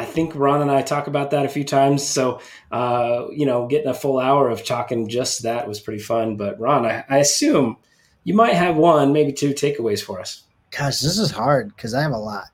I 0.00 0.06
think 0.06 0.34
Ron 0.34 0.62
and 0.62 0.70
I 0.70 0.80
talk 0.80 1.08
about 1.08 1.30
that 1.32 1.44
a 1.44 1.48
few 1.50 1.62
times. 1.62 2.06
So, 2.06 2.40
uh, 2.72 3.26
you 3.30 3.44
know, 3.44 3.66
getting 3.66 3.88
a 3.88 3.92
full 3.92 4.18
hour 4.18 4.48
of 4.48 4.64
talking 4.64 5.06
just 5.08 5.42
that 5.42 5.68
was 5.68 5.78
pretty 5.78 6.02
fun. 6.02 6.36
But 6.36 6.58
Ron, 6.58 6.86
I, 6.86 7.04
I 7.10 7.18
assume 7.18 7.76
you 8.24 8.32
might 8.32 8.54
have 8.54 8.76
one, 8.76 9.12
maybe 9.12 9.30
two 9.30 9.50
takeaways 9.50 10.02
for 10.02 10.18
us. 10.18 10.44
Gosh, 10.70 11.00
this 11.00 11.18
is 11.18 11.30
hard 11.30 11.76
because 11.76 11.92
I 11.92 12.00
have 12.00 12.12
a 12.12 12.18
lot. 12.18 12.46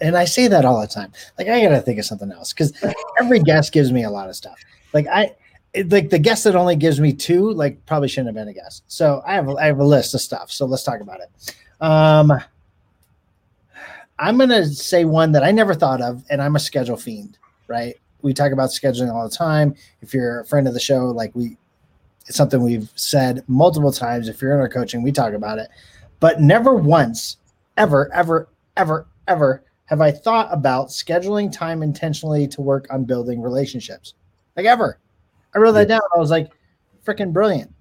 And 0.00 0.16
I 0.16 0.26
say 0.26 0.46
that 0.46 0.64
all 0.64 0.80
the 0.80 0.86
time. 0.86 1.10
Like 1.36 1.48
I 1.48 1.60
gotta 1.60 1.80
think 1.80 1.98
of 1.98 2.04
something 2.04 2.30
else 2.30 2.52
because 2.52 2.72
every 3.20 3.40
guest 3.40 3.72
gives 3.72 3.90
me 3.90 4.04
a 4.04 4.10
lot 4.10 4.28
of 4.28 4.36
stuff. 4.36 4.60
Like 4.92 5.08
I 5.08 5.34
like 5.86 6.08
the 6.08 6.20
guest 6.20 6.44
that 6.44 6.54
only 6.54 6.76
gives 6.76 7.00
me 7.00 7.12
two, 7.12 7.50
like 7.50 7.84
probably 7.84 8.06
shouldn't 8.06 8.28
have 8.28 8.36
been 8.36 8.48
a 8.48 8.54
guest. 8.54 8.84
So 8.86 9.24
I 9.26 9.34
have 9.34 9.48
a, 9.48 9.56
I 9.56 9.66
have 9.66 9.80
a 9.80 9.84
list 9.84 10.14
of 10.14 10.20
stuff. 10.20 10.52
So 10.52 10.66
let's 10.66 10.84
talk 10.84 11.00
about 11.00 11.18
it. 11.18 11.56
Um 11.80 12.32
I'm 14.22 14.38
gonna 14.38 14.66
say 14.66 15.04
one 15.04 15.32
that 15.32 15.42
I 15.42 15.50
never 15.50 15.74
thought 15.74 16.00
of, 16.00 16.24
and 16.30 16.40
I'm 16.40 16.54
a 16.54 16.60
schedule 16.60 16.96
fiend, 16.96 17.38
right? 17.66 17.96
We 18.22 18.32
talk 18.32 18.52
about 18.52 18.70
scheduling 18.70 19.12
all 19.12 19.28
the 19.28 19.34
time. 19.34 19.74
If 20.00 20.14
you're 20.14 20.40
a 20.40 20.46
friend 20.46 20.68
of 20.68 20.74
the 20.74 20.80
show, 20.80 21.06
like 21.06 21.34
we 21.34 21.56
it's 22.28 22.36
something 22.36 22.62
we've 22.62 22.88
said 22.94 23.42
multiple 23.48 23.90
times. 23.90 24.28
If 24.28 24.40
you're 24.40 24.54
in 24.54 24.60
our 24.60 24.68
coaching, 24.68 25.02
we 25.02 25.10
talk 25.10 25.32
about 25.32 25.58
it, 25.58 25.68
but 26.20 26.40
never 26.40 26.74
once, 26.76 27.38
ever, 27.76 28.14
ever, 28.14 28.48
ever, 28.76 29.08
ever 29.26 29.64
have 29.86 30.00
I 30.00 30.12
thought 30.12 30.48
about 30.52 30.88
scheduling 30.88 31.52
time 31.52 31.82
intentionally 31.82 32.46
to 32.48 32.62
work 32.62 32.86
on 32.90 33.04
building 33.04 33.42
relationships? 33.42 34.14
Like 34.56 34.66
ever. 34.66 34.98
I 35.54 35.58
wrote 35.58 35.72
that 35.72 35.88
down. 35.88 36.00
I 36.14 36.18
was 36.20 36.30
like, 36.30 36.50
freaking 37.04 37.32
brilliant. 37.32 37.74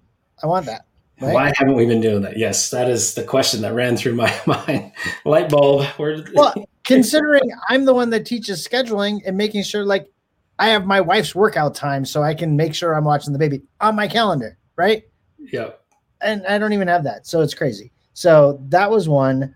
I 0.43 0.47
want 0.47 0.65
that. 0.65 0.85
Right? 1.21 1.33
Why 1.33 1.53
haven't 1.55 1.75
we 1.75 1.85
been 1.85 2.01
doing 2.01 2.23
that? 2.23 2.37
Yes, 2.37 2.71
that 2.71 2.89
is 2.89 3.13
the 3.13 3.23
question 3.23 3.61
that 3.61 3.73
ran 3.73 3.95
through 3.95 4.15
my 4.15 4.33
mind. 4.47 4.91
Light 5.23 5.49
bulb. 5.49 5.85
Where 5.97 6.23
Well, 6.33 6.53
considering 6.83 7.43
I'm 7.69 7.85
the 7.85 7.93
one 7.93 8.09
that 8.09 8.25
teaches 8.25 8.67
scheduling 8.67 9.21
and 9.25 9.37
making 9.37 9.63
sure, 9.63 9.85
like, 9.85 10.09
I 10.57 10.69
have 10.69 10.85
my 10.85 10.99
wife's 10.99 11.35
workout 11.35 11.75
time 11.75 12.05
so 12.05 12.23
I 12.23 12.33
can 12.33 12.55
make 12.55 12.73
sure 12.73 12.93
I'm 12.93 13.05
watching 13.05 13.33
the 13.33 13.39
baby 13.39 13.61
on 13.79 13.95
my 13.95 14.07
calendar, 14.07 14.57
right? 14.75 15.03
Yep. 15.37 15.83
And 16.21 16.45
I 16.47 16.57
don't 16.57 16.73
even 16.73 16.87
have 16.87 17.03
that. 17.03 17.27
So 17.27 17.41
it's 17.41 17.53
crazy. 17.53 17.91
So 18.13 18.59
that 18.69 18.89
was 18.89 19.07
one. 19.07 19.55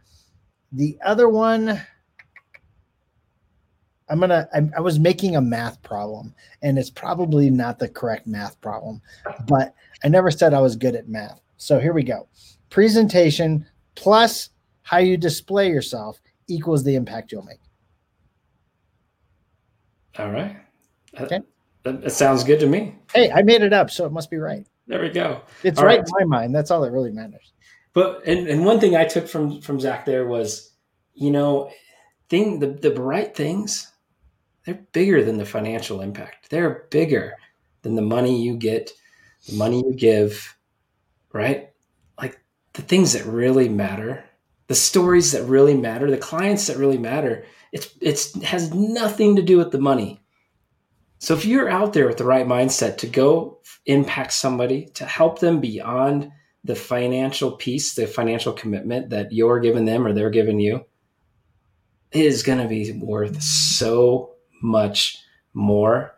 The 0.72 0.98
other 1.04 1.30
one, 1.30 1.82
I'm 4.10 4.20
gonna. 4.20 4.48
I, 4.54 4.70
I 4.78 4.80
was 4.82 5.00
making 5.00 5.36
a 5.36 5.42
math 5.42 5.82
problem, 5.82 6.34
and 6.62 6.78
it's 6.78 6.90
probably 6.90 7.50
not 7.50 7.80
the 7.80 7.88
correct 7.88 8.28
math 8.28 8.60
problem, 8.62 9.02
but 9.48 9.74
I 10.04 10.10
never 10.10 10.32
said 10.32 10.54
I 10.54 10.60
was 10.60 10.76
good 10.76 10.96
at 10.96 11.08
math. 11.08 11.40
So 11.58 11.80
here 11.80 11.94
we 11.94 12.04
go. 12.04 12.28
Presentation 12.70 13.66
plus 13.96 14.50
how 14.82 14.98
you 14.98 15.18
display 15.18 15.70
yourself 15.70 16.20
equals 16.48 16.84
the 16.84 16.96
impact 16.96 17.32
you'll 17.32 17.44
make. 17.44 17.60
All 20.18 20.32
right. 20.32 20.58
Okay. 21.20 21.42
That, 21.84 22.02
that 22.02 22.12
sounds 22.12 22.44
good 22.44 22.60
to 22.60 22.68
me. 22.68 22.96
Hey, 23.14 23.32
I 23.32 23.42
made 23.42 23.62
it 23.62 23.74
up, 23.74 23.92
so 23.92 24.06
it 24.06 24.12
must 24.12 24.30
be 24.30 24.38
right. 24.38 24.66
There 24.88 25.02
we 25.02 25.10
go. 25.10 25.42
It's 25.64 25.82
right, 25.82 26.00
right. 26.00 26.08
in 26.22 26.30
my 26.30 26.40
mind. 26.40 26.56
That's 26.56 26.72
all 26.72 26.82
that 26.82 26.92
really 26.92 27.12
matters. 27.12 27.54
But 27.94 28.26
and, 28.28 28.48
and 28.48 28.66
one 28.66 28.80
thing 28.80 28.96
I 28.96 29.06
took 29.06 29.28
from 29.28 29.62
from 29.62 29.80
Zach 29.80 30.06
there 30.06 30.28
was, 30.28 30.72
you 31.14 31.32
know, 31.32 31.72
thing 32.30 32.60
the 32.60 32.68
the 32.68 32.94
right 33.00 33.36
things, 33.36 33.92
they're 34.66 34.86
bigger 34.92 35.24
than 35.24 35.38
the 35.38 35.46
financial 35.46 36.02
impact. 36.02 36.50
They're 36.50 36.88
bigger 36.92 37.34
than 37.82 37.96
the 37.96 38.02
money 38.02 38.42
you 38.42 38.58
get, 38.58 38.92
the 39.48 39.56
money 39.56 39.78
you 39.78 39.94
give, 39.94 40.55
right? 41.36 41.72
Like 42.18 42.42
the 42.74 42.82
things 42.82 43.12
that 43.14 43.26
really 43.26 43.68
matter, 43.68 44.24
the 44.68 44.74
stories 44.74 45.34
that 45.34 45.44
really 45.44 45.76
matter, 45.76 46.10
the 46.10 46.18
clients 46.18 46.68
that 46.68 46.78
really 46.78 46.98
matter. 46.98 47.44
It's 47.74 47.90
it's 48.00 48.42
has 48.42 48.74
nothing 48.74 49.36
to 49.36 49.42
do 49.42 49.58
with 49.58 49.72
the 49.72 49.80
money. 49.80 50.22
So 51.20 51.34
if 51.34 51.46
you're 51.46 51.70
out 51.70 51.92
there 51.92 52.08
with 52.08 52.18
the 52.18 52.24
right 52.24 52.48
mindset 52.48 52.98
to 53.00 53.08
go 53.08 53.60
impact 53.86 54.32
somebody, 54.32 54.86
to 54.96 55.06
help 55.06 55.40
them 55.40 55.60
beyond 55.60 56.32
the 56.64 56.76
financial 56.76 57.52
piece, 57.52 57.96
the 57.96 58.08
financial 58.08 58.54
commitment 58.54 59.10
that 59.10 59.32
you're 59.32 59.60
giving 59.60 59.86
them 59.86 60.08
or 60.08 60.14
they're 60.14 60.30
giving 60.30 60.60
you, 60.60 60.86
is 62.12 62.44
going 62.44 62.60
to 62.60 62.68
be 62.68 62.94
worth 62.94 63.42
so 63.42 64.36
much 64.62 65.18
more 65.54 66.15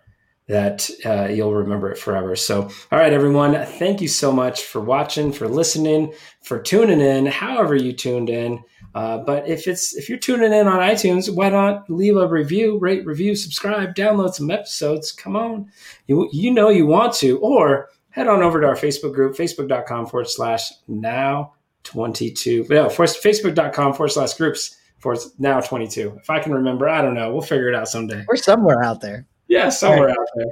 that 0.48 0.90
uh, 1.06 1.26
you'll 1.26 1.54
remember 1.54 1.92
it 1.92 1.98
forever. 1.98 2.36
So, 2.36 2.64
all 2.92 3.00
right, 3.00 3.14
everyone, 3.14 3.54
thank 3.66 4.02
you 4.02 4.08
so 4.08 4.32
much 4.32 4.64
for 4.64 4.80
watching, 4.80 5.32
for 5.32 5.48
listening, 5.48 6.14
for 6.42 6.62
tuning 6.62 7.02
in, 7.02 7.26
however 7.26 7.76
you 7.76 7.94
tuned 7.94 8.30
in. 8.30 8.64
Uh, 8.96 9.20
but 9.20 9.48
if 9.48 9.68
it's 9.68 9.96
if 9.96 10.10
you're 10.10 10.18
tuning 10.18 10.54
in 10.54 10.68
on 10.68 10.80
iTunes, 10.80 11.34
why 11.34 11.50
not 11.50 11.90
leave 11.90 12.16
a 12.16 12.28
review, 12.28 12.80
rate, 12.80 13.06
review, 13.06 13.36
subscribe, 13.36 13.94
download 13.94 14.34
some 14.34 14.50
episodes? 14.50 15.12
Come 15.12 15.36
on, 15.36 15.70
you 16.08 16.30
you 16.32 16.52
know 16.52 16.70
you 16.70 16.88
want 16.88 17.14
to, 17.16 17.38
or 17.40 17.90
head 18.10 18.28
on 18.28 18.42
over 18.42 18.60
to 18.60 18.68
our 18.68 18.76
Facebook 18.76 19.14
group, 19.14 19.36
facebook.com 19.36 20.08
forward 20.08 20.30
slash 20.30 20.72
now 20.88 21.54
22. 21.84 22.66
No, 22.70 22.90
for, 22.90 23.06
facebook.com 23.06 23.94
forward 23.94 24.10
slash 24.10 24.34
groups 24.34 24.76
for 24.98 25.16
now 25.38 25.60
22. 25.60 26.18
If 26.20 26.30
I 26.30 26.40
can 26.40 26.54
remember, 26.54 26.90
I 26.90 27.02
don't 27.02 27.14
know. 27.14 27.32
We'll 27.32 27.42
figure 27.42 27.70
it 27.70 27.76
out 27.76 27.88
someday. 27.88 28.26
We're 28.28 28.38
somewhere 28.38 28.84
out 28.84 29.02
there. 29.02 29.28
Yeah, 29.48 29.70
somewhere 29.70 30.10
out 30.10 30.28
there. 30.36 30.46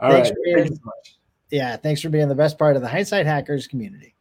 All 0.00 0.10
Thanks 0.10 0.28
right. 0.30 0.36
for 0.36 0.42
being- 0.44 0.56
Thank 0.56 0.74
so 0.76 0.80
much. 0.84 1.16
Yeah. 1.50 1.76
Thanks 1.76 2.00
for 2.00 2.08
being 2.08 2.26
the 2.28 2.34
best 2.34 2.58
part 2.58 2.74
of 2.74 2.82
the 2.82 2.88
Hindsight 2.88 3.24
Hackers 3.24 3.68
community. 3.68 4.15